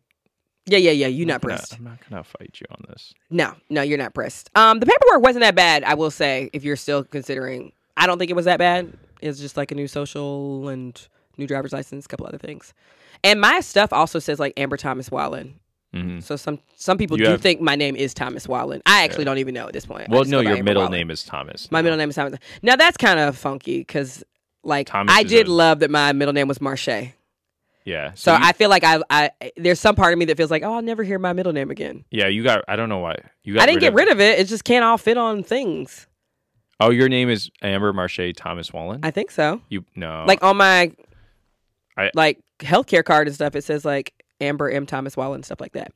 Yeah, 0.65 0.77
yeah, 0.77 0.91
yeah. 0.91 1.07
You're 1.07 1.25
I'm 1.25 1.27
not 1.27 1.41
pressed. 1.41 1.75
I'm 1.77 1.83
not 1.83 1.97
gonna 2.09 2.23
fight 2.23 2.57
you 2.59 2.65
on 2.71 2.85
this. 2.89 3.13
No, 3.29 3.53
no, 3.69 3.81
you're 3.81 3.97
not 3.97 4.13
pressed. 4.13 4.49
Um, 4.55 4.79
the 4.79 4.85
paperwork 4.85 5.21
wasn't 5.23 5.41
that 5.43 5.55
bad. 5.55 5.83
I 5.83 5.93
will 5.95 6.11
say, 6.11 6.49
if 6.53 6.63
you're 6.63 6.75
still 6.75 7.03
considering, 7.03 7.71
I 7.97 8.07
don't 8.07 8.17
think 8.19 8.29
it 8.31 8.35
was 8.35 8.45
that 8.45 8.59
bad. 8.59 8.93
It's 9.21 9.39
just 9.39 9.57
like 9.57 9.71
a 9.71 9.75
new 9.75 9.87
social 9.87 10.69
and 10.69 10.99
new 11.37 11.47
driver's 11.47 11.73
license, 11.73 12.05
a 12.05 12.07
couple 12.07 12.25
other 12.25 12.37
things. 12.37 12.73
And 13.23 13.39
my 13.39 13.59
stuff 13.61 13.93
also 13.93 14.19
says 14.19 14.39
like 14.39 14.53
Amber 14.57 14.77
Thomas 14.77 15.09
Wallin. 15.11 15.59
hmm 15.93 16.19
So 16.19 16.35
some 16.35 16.59
some 16.75 16.97
people 16.97 17.17
You 17.19 17.25
do 17.25 17.31
have- 17.31 17.41
think 17.41 17.61
my 17.61 17.75
name 17.75 17.95
is 17.95 18.13
Thomas 18.13 18.47
Wallin. 18.47 18.81
I 18.85 19.03
actually 19.03 19.25
don't 19.25 19.37
even 19.37 19.53
know 19.53 19.67
at 19.67 19.73
this 19.73 19.85
point. 19.85 20.09
Well, 20.09 20.23
no, 20.25 20.39
your 20.41 20.63
middle 20.63 20.83
Wallin. 20.83 20.91
name 20.99 21.11
is 21.11 21.23
Thomas. 21.23 21.71
My 21.71 21.79
now. 21.79 21.83
middle 21.83 21.97
name 21.97 22.09
is 22.09 22.15
Thomas. 22.15 22.39
Now 22.61 22.75
that's 22.75 22.97
kind 22.97 23.19
of 23.19 23.37
funky 23.37 23.79
because 23.79 24.23
like 24.63 24.87
Thomas 24.87 25.13
I 25.15 25.23
did 25.23 25.47
a- 25.47 25.51
love 25.51 25.79
that 25.79 25.91
my 25.91 26.13
middle 26.13 26.33
name 26.33 26.47
was 26.47 26.59
Marche. 26.61 27.13
Yeah. 27.83 28.11
So 28.13 28.31
you- 28.31 28.39
I 28.41 28.53
feel 28.53 28.69
like 28.69 28.83
I 28.83 29.01
I 29.09 29.31
there's 29.57 29.79
some 29.79 29.95
part 29.95 30.13
of 30.13 30.19
me 30.19 30.25
that 30.25 30.37
feels 30.37 30.51
like 30.51 30.63
oh 30.63 30.73
I'll 30.75 30.81
never 30.81 31.03
hear 31.03 31.17
my 31.19 31.33
middle 31.33 31.51
name 31.53 31.71
again. 31.71 32.05
Yeah, 32.11 32.27
you 32.27 32.43
got. 32.43 32.63
I 32.67 32.75
don't 32.75 32.89
know 32.89 32.99
why 32.99 33.17
you 33.43 33.55
got. 33.55 33.63
I 33.63 33.65
didn't 33.65 33.81
get 33.81 33.93
rid 33.93 34.07
of 34.09 34.19
it. 34.19 34.39
It 34.39 34.45
just 34.47 34.63
can't 34.63 34.83
all 34.85 34.97
fit 34.99 35.17
on 35.17 35.43
things. 35.43 36.07
Oh, 36.81 36.89
your 36.89 37.07
name 37.09 37.29
is 37.29 37.49
Amber 37.61 37.93
Marche 37.93 38.33
Thomas 38.35 38.73
Wallin. 38.73 38.99
I 39.03 39.11
think 39.11 39.31
so. 39.31 39.61
you 39.69 39.85
no. 39.95 40.25
like 40.27 40.43
on 40.43 40.57
my 40.57 40.91
I- 41.97 42.11
like 42.15 42.39
healthcare 42.59 43.03
card 43.03 43.27
and 43.27 43.35
stuff, 43.35 43.55
it 43.55 43.63
says 43.63 43.85
like 43.85 44.13
Amber 44.41 44.69
M. 44.69 44.85
Thomas 44.85 45.15
Wallin 45.15 45.35
and 45.35 45.45
stuff 45.45 45.61
like 45.61 45.73
that. 45.73 45.93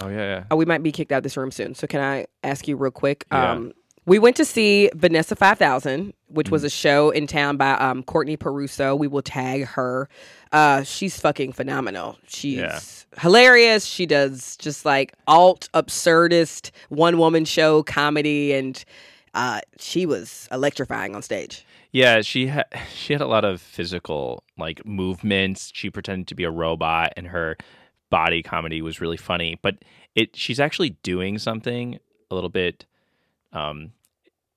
Oh 0.00 0.08
yeah, 0.08 0.16
yeah. 0.16 0.44
Oh, 0.50 0.56
we 0.56 0.66
might 0.66 0.82
be 0.82 0.92
kicked 0.92 1.10
out 1.10 1.18
of 1.18 1.22
this 1.22 1.36
room 1.38 1.50
soon. 1.50 1.74
So 1.74 1.86
can 1.86 2.00
I 2.02 2.26
ask 2.44 2.68
you 2.68 2.76
real 2.76 2.90
quick? 2.90 3.24
Yeah. 3.32 3.52
Um, 3.52 3.72
we 4.04 4.18
went 4.20 4.36
to 4.36 4.44
see 4.44 4.88
Vanessa 4.94 5.34
Five 5.34 5.58
Thousand, 5.58 6.12
which 6.28 6.48
was 6.50 6.62
a 6.64 6.70
show 6.70 7.10
in 7.10 7.26
town 7.26 7.56
by 7.56 7.72
um, 7.72 8.02
Courtney 8.04 8.36
Pauroso. 8.36 8.96
We 8.96 9.08
will 9.08 9.22
tag 9.22 9.64
her. 9.64 10.08
Uh, 10.52 10.82
she's 10.84 11.18
fucking 11.18 11.54
phenomenal. 11.54 12.16
She's 12.28 12.58
Yeah. 12.58 12.78
hilarious. 13.18 13.84
She 13.84 14.06
does 14.06 14.56
just 14.58 14.84
like 14.84 15.12
alt 15.26 15.68
absurdist 15.74 16.70
one 16.88 17.18
woman 17.18 17.44
show 17.46 17.82
comedy, 17.82 18.52
and 18.52 18.84
uh, 19.36 19.60
she 19.78 20.06
was 20.06 20.48
electrifying 20.50 21.14
on 21.14 21.22
stage. 21.22 21.64
Yeah, 21.92 22.22
she 22.22 22.48
had 22.48 22.66
she 22.94 23.12
had 23.12 23.22
a 23.22 23.26
lot 23.28 23.44
of 23.44 23.60
physical 23.60 24.42
like 24.58 24.84
movements. 24.84 25.70
She 25.74 25.90
pretended 25.90 26.26
to 26.28 26.34
be 26.34 26.44
a 26.44 26.50
robot, 26.50 27.12
and 27.16 27.28
her 27.28 27.56
body 28.10 28.42
comedy 28.42 28.82
was 28.82 29.00
really 29.00 29.16
funny. 29.16 29.58
But 29.62 29.76
it 30.14 30.34
she's 30.34 30.58
actually 30.58 30.90
doing 31.02 31.38
something 31.38 31.98
a 32.30 32.34
little 32.34 32.50
bit, 32.50 32.86
um, 33.52 33.92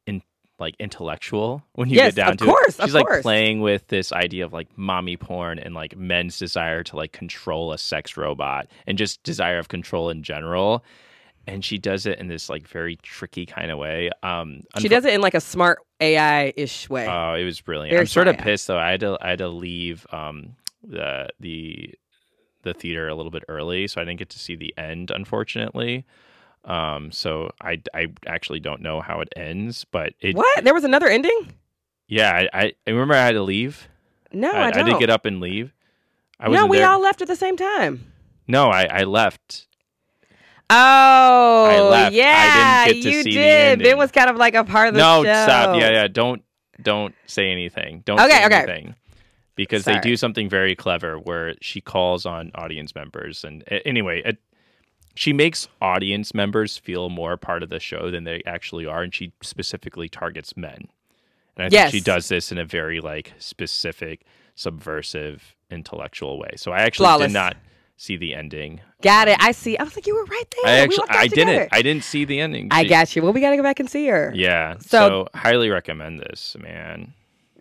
in 0.07 0.21
like 0.59 0.75
intellectual 0.80 1.63
when 1.73 1.89
you 1.89 1.95
Yes, 1.97 2.15
get 2.15 2.23
down 2.23 2.32
of 2.34 2.38
to 2.38 2.45
course, 2.45 2.80
it. 2.80 2.80
of 2.80 2.80
course. 2.80 2.88
She's 2.88 2.93
like 2.95 3.05
course. 3.05 3.21
playing 3.21 3.61
with 3.61 3.88
this 3.88 4.11
idea 4.11 4.45
of 4.45 4.53
like 4.53 4.67
mommy 4.77 5.17
porn 5.17 5.59
and 5.59 5.75
like 5.75 5.95
men's 5.97 6.38
desire 6.39 6.84
to 6.84 6.95
like 6.95 7.11
control 7.11 7.71
a 7.73 7.77
sex 7.77 8.17
robot 8.17 8.67
and 8.88 8.97
just 8.97 9.21
desire 9.23 9.59
of 9.59 9.67
control 9.67 10.09
in 10.09 10.23
general. 10.23 10.84
And 11.47 11.65
she 11.65 11.77
does 11.79 12.05
it 12.05 12.19
in 12.19 12.27
this 12.27 12.49
like 12.49 12.67
very 12.67 12.95
tricky 12.97 13.45
kind 13.45 13.71
of 13.71 13.79
way. 13.79 14.11
Um, 14.21 14.63
She 14.77 14.87
does 14.87 15.05
it 15.05 15.13
in 15.13 15.21
like 15.21 15.33
a 15.33 15.41
smart 15.41 15.79
AI 15.99 16.53
ish 16.55 16.89
way. 16.89 17.07
Oh, 17.07 17.33
it 17.33 17.43
was 17.43 17.59
brilliant. 17.59 17.91
Very 17.91 18.01
I'm 18.01 18.07
sort 18.07 18.27
of 18.27 18.37
pissed 18.37 18.67
though. 18.67 18.77
I 18.77 18.91
had 18.91 18.99
to 18.99 19.17
I 19.19 19.29
had 19.31 19.39
to 19.39 19.47
leave 19.49 20.05
um 20.11 20.55
the 20.83 21.29
the 21.39 21.93
the 22.63 22.73
theater 22.73 23.07
a 23.07 23.15
little 23.15 23.31
bit 23.31 23.43
early, 23.47 23.87
so 23.87 23.99
I 24.01 24.03
didn't 24.03 24.19
get 24.19 24.29
to 24.29 24.39
see 24.39 24.55
the 24.55 24.73
end, 24.77 25.11
unfortunately. 25.11 26.05
Um, 26.65 27.11
so 27.11 27.49
I 27.61 27.81
I 27.93 28.07
actually 28.27 28.59
don't 28.59 28.81
know 28.81 29.01
how 29.01 29.21
it 29.21 29.29
ends, 29.35 29.85
but 29.85 30.13
it 30.19 30.35
what? 30.35 30.63
There 30.63 30.73
was 30.73 30.83
another 30.83 31.07
ending? 31.07 31.53
yeah 32.07 32.31
I, 32.53 32.59
I 32.61 32.73
I 32.87 32.91
remember 32.91 33.13
I 33.15 33.25
had 33.25 33.33
to 33.33 33.43
leave. 33.43 33.87
No, 34.33 34.51
I, 34.51 34.65
I, 34.65 34.79
I 34.79 34.83
did 34.83 34.99
get 34.99 35.09
up 35.09 35.25
and 35.25 35.39
leave. 35.39 35.73
I 36.39 36.47
no, 36.49 36.65
we 36.67 36.77
there. 36.77 36.87
all 36.87 36.99
left 37.01 37.21
at 37.21 37.27
the 37.27 37.35
same 37.35 37.55
time. 37.57 38.11
no, 38.47 38.69
I 38.69 38.83
I 38.85 39.03
left. 39.03 39.67
Oh, 40.70 42.09
yeah, 42.11 42.86
didn't 42.86 43.01
get 43.01 43.09
to 43.09 43.17
you 43.17 43.24
did. 43.24 43.36
It 43.36 43.72
ending. 43.86 43.97
was 43.97 44.11
kind 44.11 44.30
of 44.30 44.36
like 44.38 44.53
a 44.55 44.63
part 44.63 44.89
of 44.89 44.93
the 44.93 44.99
No, 44.99 45.24
show. 45.24 45.32
No, 45.32 45.43
stop. 45.43 45.80
Yeah, 45.80 45.91
yeah. 45.91 46.07
Don't 46.07 46.43
don't 46.82 47.13
say 47.26 47.51
anything. 47.51 48.03
Don't 48.05 48.20
Okay, 48.20 48.30
say 48.30 48.45
okay. 48.45 48.55
anything. 48.55 48.95
Because 49.55 49.84
they 49.84 49.99
do 49.99 50.15
something 50.15 50.47
very 50.47 50.74
clever 50.76 51.17
where 51.20 51.55
she 51.61 51.82
calls 51.82 52.26
on 52.26 52.51
audience 52.55 52.95
members 52.95 53.43
and 53.43 53.61
a- 53.63 53.86
anyway, 53.86 54.22
it, 54.24 54.38
she 55.15 55.34
makes 55.34 55.67
audience 55.82 56.34
members 56.34 56.78
feel 56.78 57.09
more 57.09 57.36
part 57.36 57.61
of 57.61 57.70
the 57.70 57.80
show 57.80 58.09
than 58.09 58.24
they 58.24 58.41
actually 58.45 58.86
are 58.86 59.01
and 59.03 59.13
she 59.13 59.34
specifically 59.41 60.07
targets 60.07 60.55
men. 60.55 60.88
And 61.57 61.65
I 61.65 61.70
Yes. 61.76 61.91
think 61.91 62.03
she 62.03 62.09
does 62.09 62.30
this 62.30 62.53
in 62.53 62.57
a 62.57 62.63
very 62.63 63.01
like 63.01 63.34
specific 63.38 64.22
subversive 64.55 65.55
intellectual 65.70 66.39
way. 66.39 66.51
So 66.55 66.72
I 66.72 66.80
actually 66.84 67.07
Flawless. 67.07 67.28
did 67.28 67.34
not 67.34 67.57
see 67.99 68.15
the 68.17 68.33
ending. 68.33 68.79
Got 69.01 69.27
it. 69.27 69.37
I 69.39 69.51
see. 69.51 69.77
I 69.77 69.83
was 69.83 69.95
like, 69.95 70.07
you 70.07 70.15
were 70.15 70.23
right 70.25 70.43
there. 70.63 70.73
I 70.73 70.77
actually 70.79 71.05
I 71.09 71.27
together. 71.27 71.51
didn't. 71.51 71.69
I 71.73 71.81
didn't 71.81 72.03
see 72.05 72.23
the 72.25 72.39
ending. 72.39 72.69
I 72.71 72.85
got 72.85 73.13
you. 73.15 73.21
Well, 73.21 73.33
we 73.33 73.41
got 73.41 73.49
to 73.51 73.57
go 73.57 73.63
back 73.63 73.79
and 73.79 73.89
see 73.89 74.07
her. 74.07 74.31
Yeah. 74.33 74.75
So- 74.79 74.89
So, 74.89 75.27
highly 75.35 75.69
recommend 75.69 76.19
this, 76.19 76.55
man. 76.59 77.13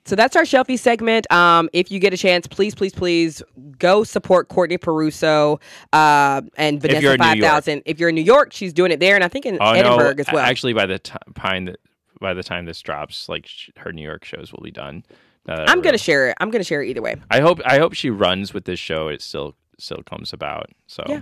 So 0.04 0.16
that's 0.16 0.36
our 0.36 0.44
Shelfie 0.44 0.78
segment. 0.78 1.30
Um, 1.30 1.68
if 1.74 1.90
you 1.90 1.98
get 1.98 2.14
a 2.14 2.16
chance, 2.16 2.46
please, 2.46 2.74
please, 2.74 2.94
please 2.94 3.42
go 3.78 4.04
support 4.04 4.48
Courtney 4.48 4.78
Pauroso 4.78 5.60
uh, 5.92 6.40
and 6.56 6.80
Vanessa 6.80 7.02
you're 7.02 7.12
in 7.14 7.18
New 7.20 7.24
Five. 7.26 7.40
Thousand. 7.40 7.82
If 7.84 8.00
you're 8.00 8.08
in 8.08 8.14
New 8.14 8.22
York, 8.22 8.52
she's 8.54 8.72
doing 8.72 8.90
it 8.90 9.00
there, 9.00 9.16
and 9.16 9.22
I 9.24 9.28
think 9.28 9.44
in 9.44 9.58
Oh 9.60 9.72
Edinburgh 9.72 10.14
no! 10.14 10.20
as 10.20 10.26
well. 10.32 10.38
Actually, 10.46 10.72
by 10.72 10.86
the 10.86 10.98
time 10.98 11.74
by 12.22 12.32
the 12.32 12.42
time 12.42 12.64
this 12.64 12.80
drops, 12.80 13.28
like 13.28 13.46
sh- 13.46 13.68
her 13.76 13.92
New 13.92 14.00
York 14.02 14.24
shows 14.24 14.50
will 14.50 14.62
be 14.62 14.70
done. 14.70 15.04
I'm 15.46 15.82
gonna 15.82 15.90
real- 15.92 15.98
share 15.98 16.28
it. 16.30 16.36
I'm 16.40 16.50
gonna 16.50 16.64
share 16.64 16.82
it 16.82 16.88
either 16.88 17.02
way. 17.02 17.16
I 17.30 17.40
hope. 17.40 17.60
I 17.66 17.78
hope 17.78 17.92
she 17.92 18.08
runs 18.08 18.54
with 18.54 18.64
this 18.64 18.78
show. 18.80 19.08
It 19.08 19.20
still 19.20 19.56
still 19.78 20.02
comes 20.04 20.32
about. 20.32 20.70
So 20.86 21.02
Yeah. 21.06 21.20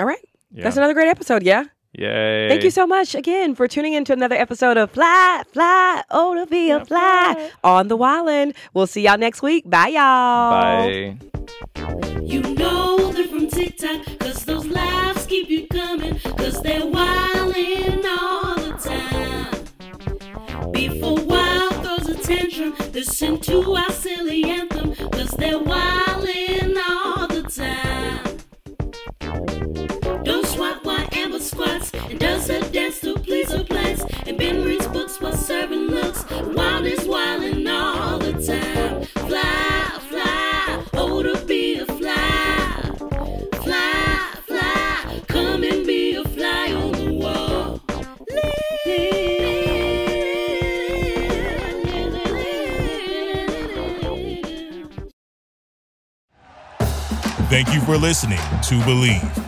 All 0.00 0.06
right. 0.06 0.18
yeah. 0.52 0.64
That's 0.64 0.76
another 0.76 0.94
great 0.94 1.08
episode. 1.08 1.42
Yeah. 1.42 1.64
Yay! 1.94 2.48
Thank 2.50 2.64
you 2.64 2.70
so 2.70 2.86
much 2.86 3.14
again 3.14 3.54
for 3.54 3.66
tuning 3.66 3.94
in 3.94 4.04
to 4.04 4.12
another 4.12 4.36
episode 4.36 4.76
of 4.76 4.90
Fly, 4.90 5.42
Fly, 5.52 6.02
Oh 6.10 6.34
to 6.34 6.44
Be 6.46 6.70
a 6.70 6.84
Fly 6.84 7.50
on 7.64 7.88
the 7.88 7.96
Wildin'. 7.96 8.54
We'll 8.74 8.86
see 8.86 9.00
y'all 9.02 9.16
next 9.16 9.40
week. 9.40 9.68
Bye, 9.68 9.88
y'all. 9.88 10.60
Bye. 10.60 11.16
You 12.22 12.42
know 12.42 13.10
they're 13.12 13.26
from 13.26 13.48
TikTok, 13.48 14.04
cause 14.20 14.44
those 14.44 14.66
laughs 14.66 15.24
keep 15.26 15.48
you 15.48 15.66
coming, 15.68 16.18
cause 16.36 16.60
they're 16.62 16.82
wildin' 16.82 18.04
all 18.20 18.54
the 18.56 18.72
time. 18.76 20.72
Before 20.72 21.16
Wild 21.24 21.72
throws 21.82 22.08
a 22.10 22.22
tantrum, 22.22 22.74
listen 22.92 23.40
to 23.40 23.74
our 23.74 23.90
silly 23.92 24.44
anthem, 24.44 24.94
cause 25.10 25.30
they're 25.30 25.58
wildin' 25.58 26.07
squats 31.58 31.92
and 31.92 32.20
does 32.20 32.48
her 32.48 32.60
dance 32.70 33.00
to 33.00 33.14
please 33.14 33.50
her 33.50 33.64
plans. 33.64 34.04
And 34.26 34.38
Ben 34.38 34.62
reads 34.62 34.86
books 34.88 35.20
while 35.20 35.32
serving 35.32 35.88
looks. 35.88 36.24
Wild 36.30 36.86
is 36.86 37.00
wildin' 37.00 37.68
all 37.68 38.18
the 38.18 38.32
time. 38.32 39.02
Fly, 39.28 40.00
fly, 40.08 40.84
oh 40.94 41.22
to 41.22 41.44
be 41.46 41.78
a 41.80 41.86
fly. 41.86 42.80
Fly, 43.62 44.34
fly, 44.46 45.22
come 45.26 45.64
and 45.64 45.86
be 45.86 46.14
a 46.14 46.24
fly 46.24 46.72
on 46.72 46.92
the 46.92 47.12
wall. 47.12 47.80
Thank 57.50 57.72
you 57.72 57.80
for 57.80 57.96
listening 57.96 58.38
to 58.38 58.74
Bleav. 58.84 59.47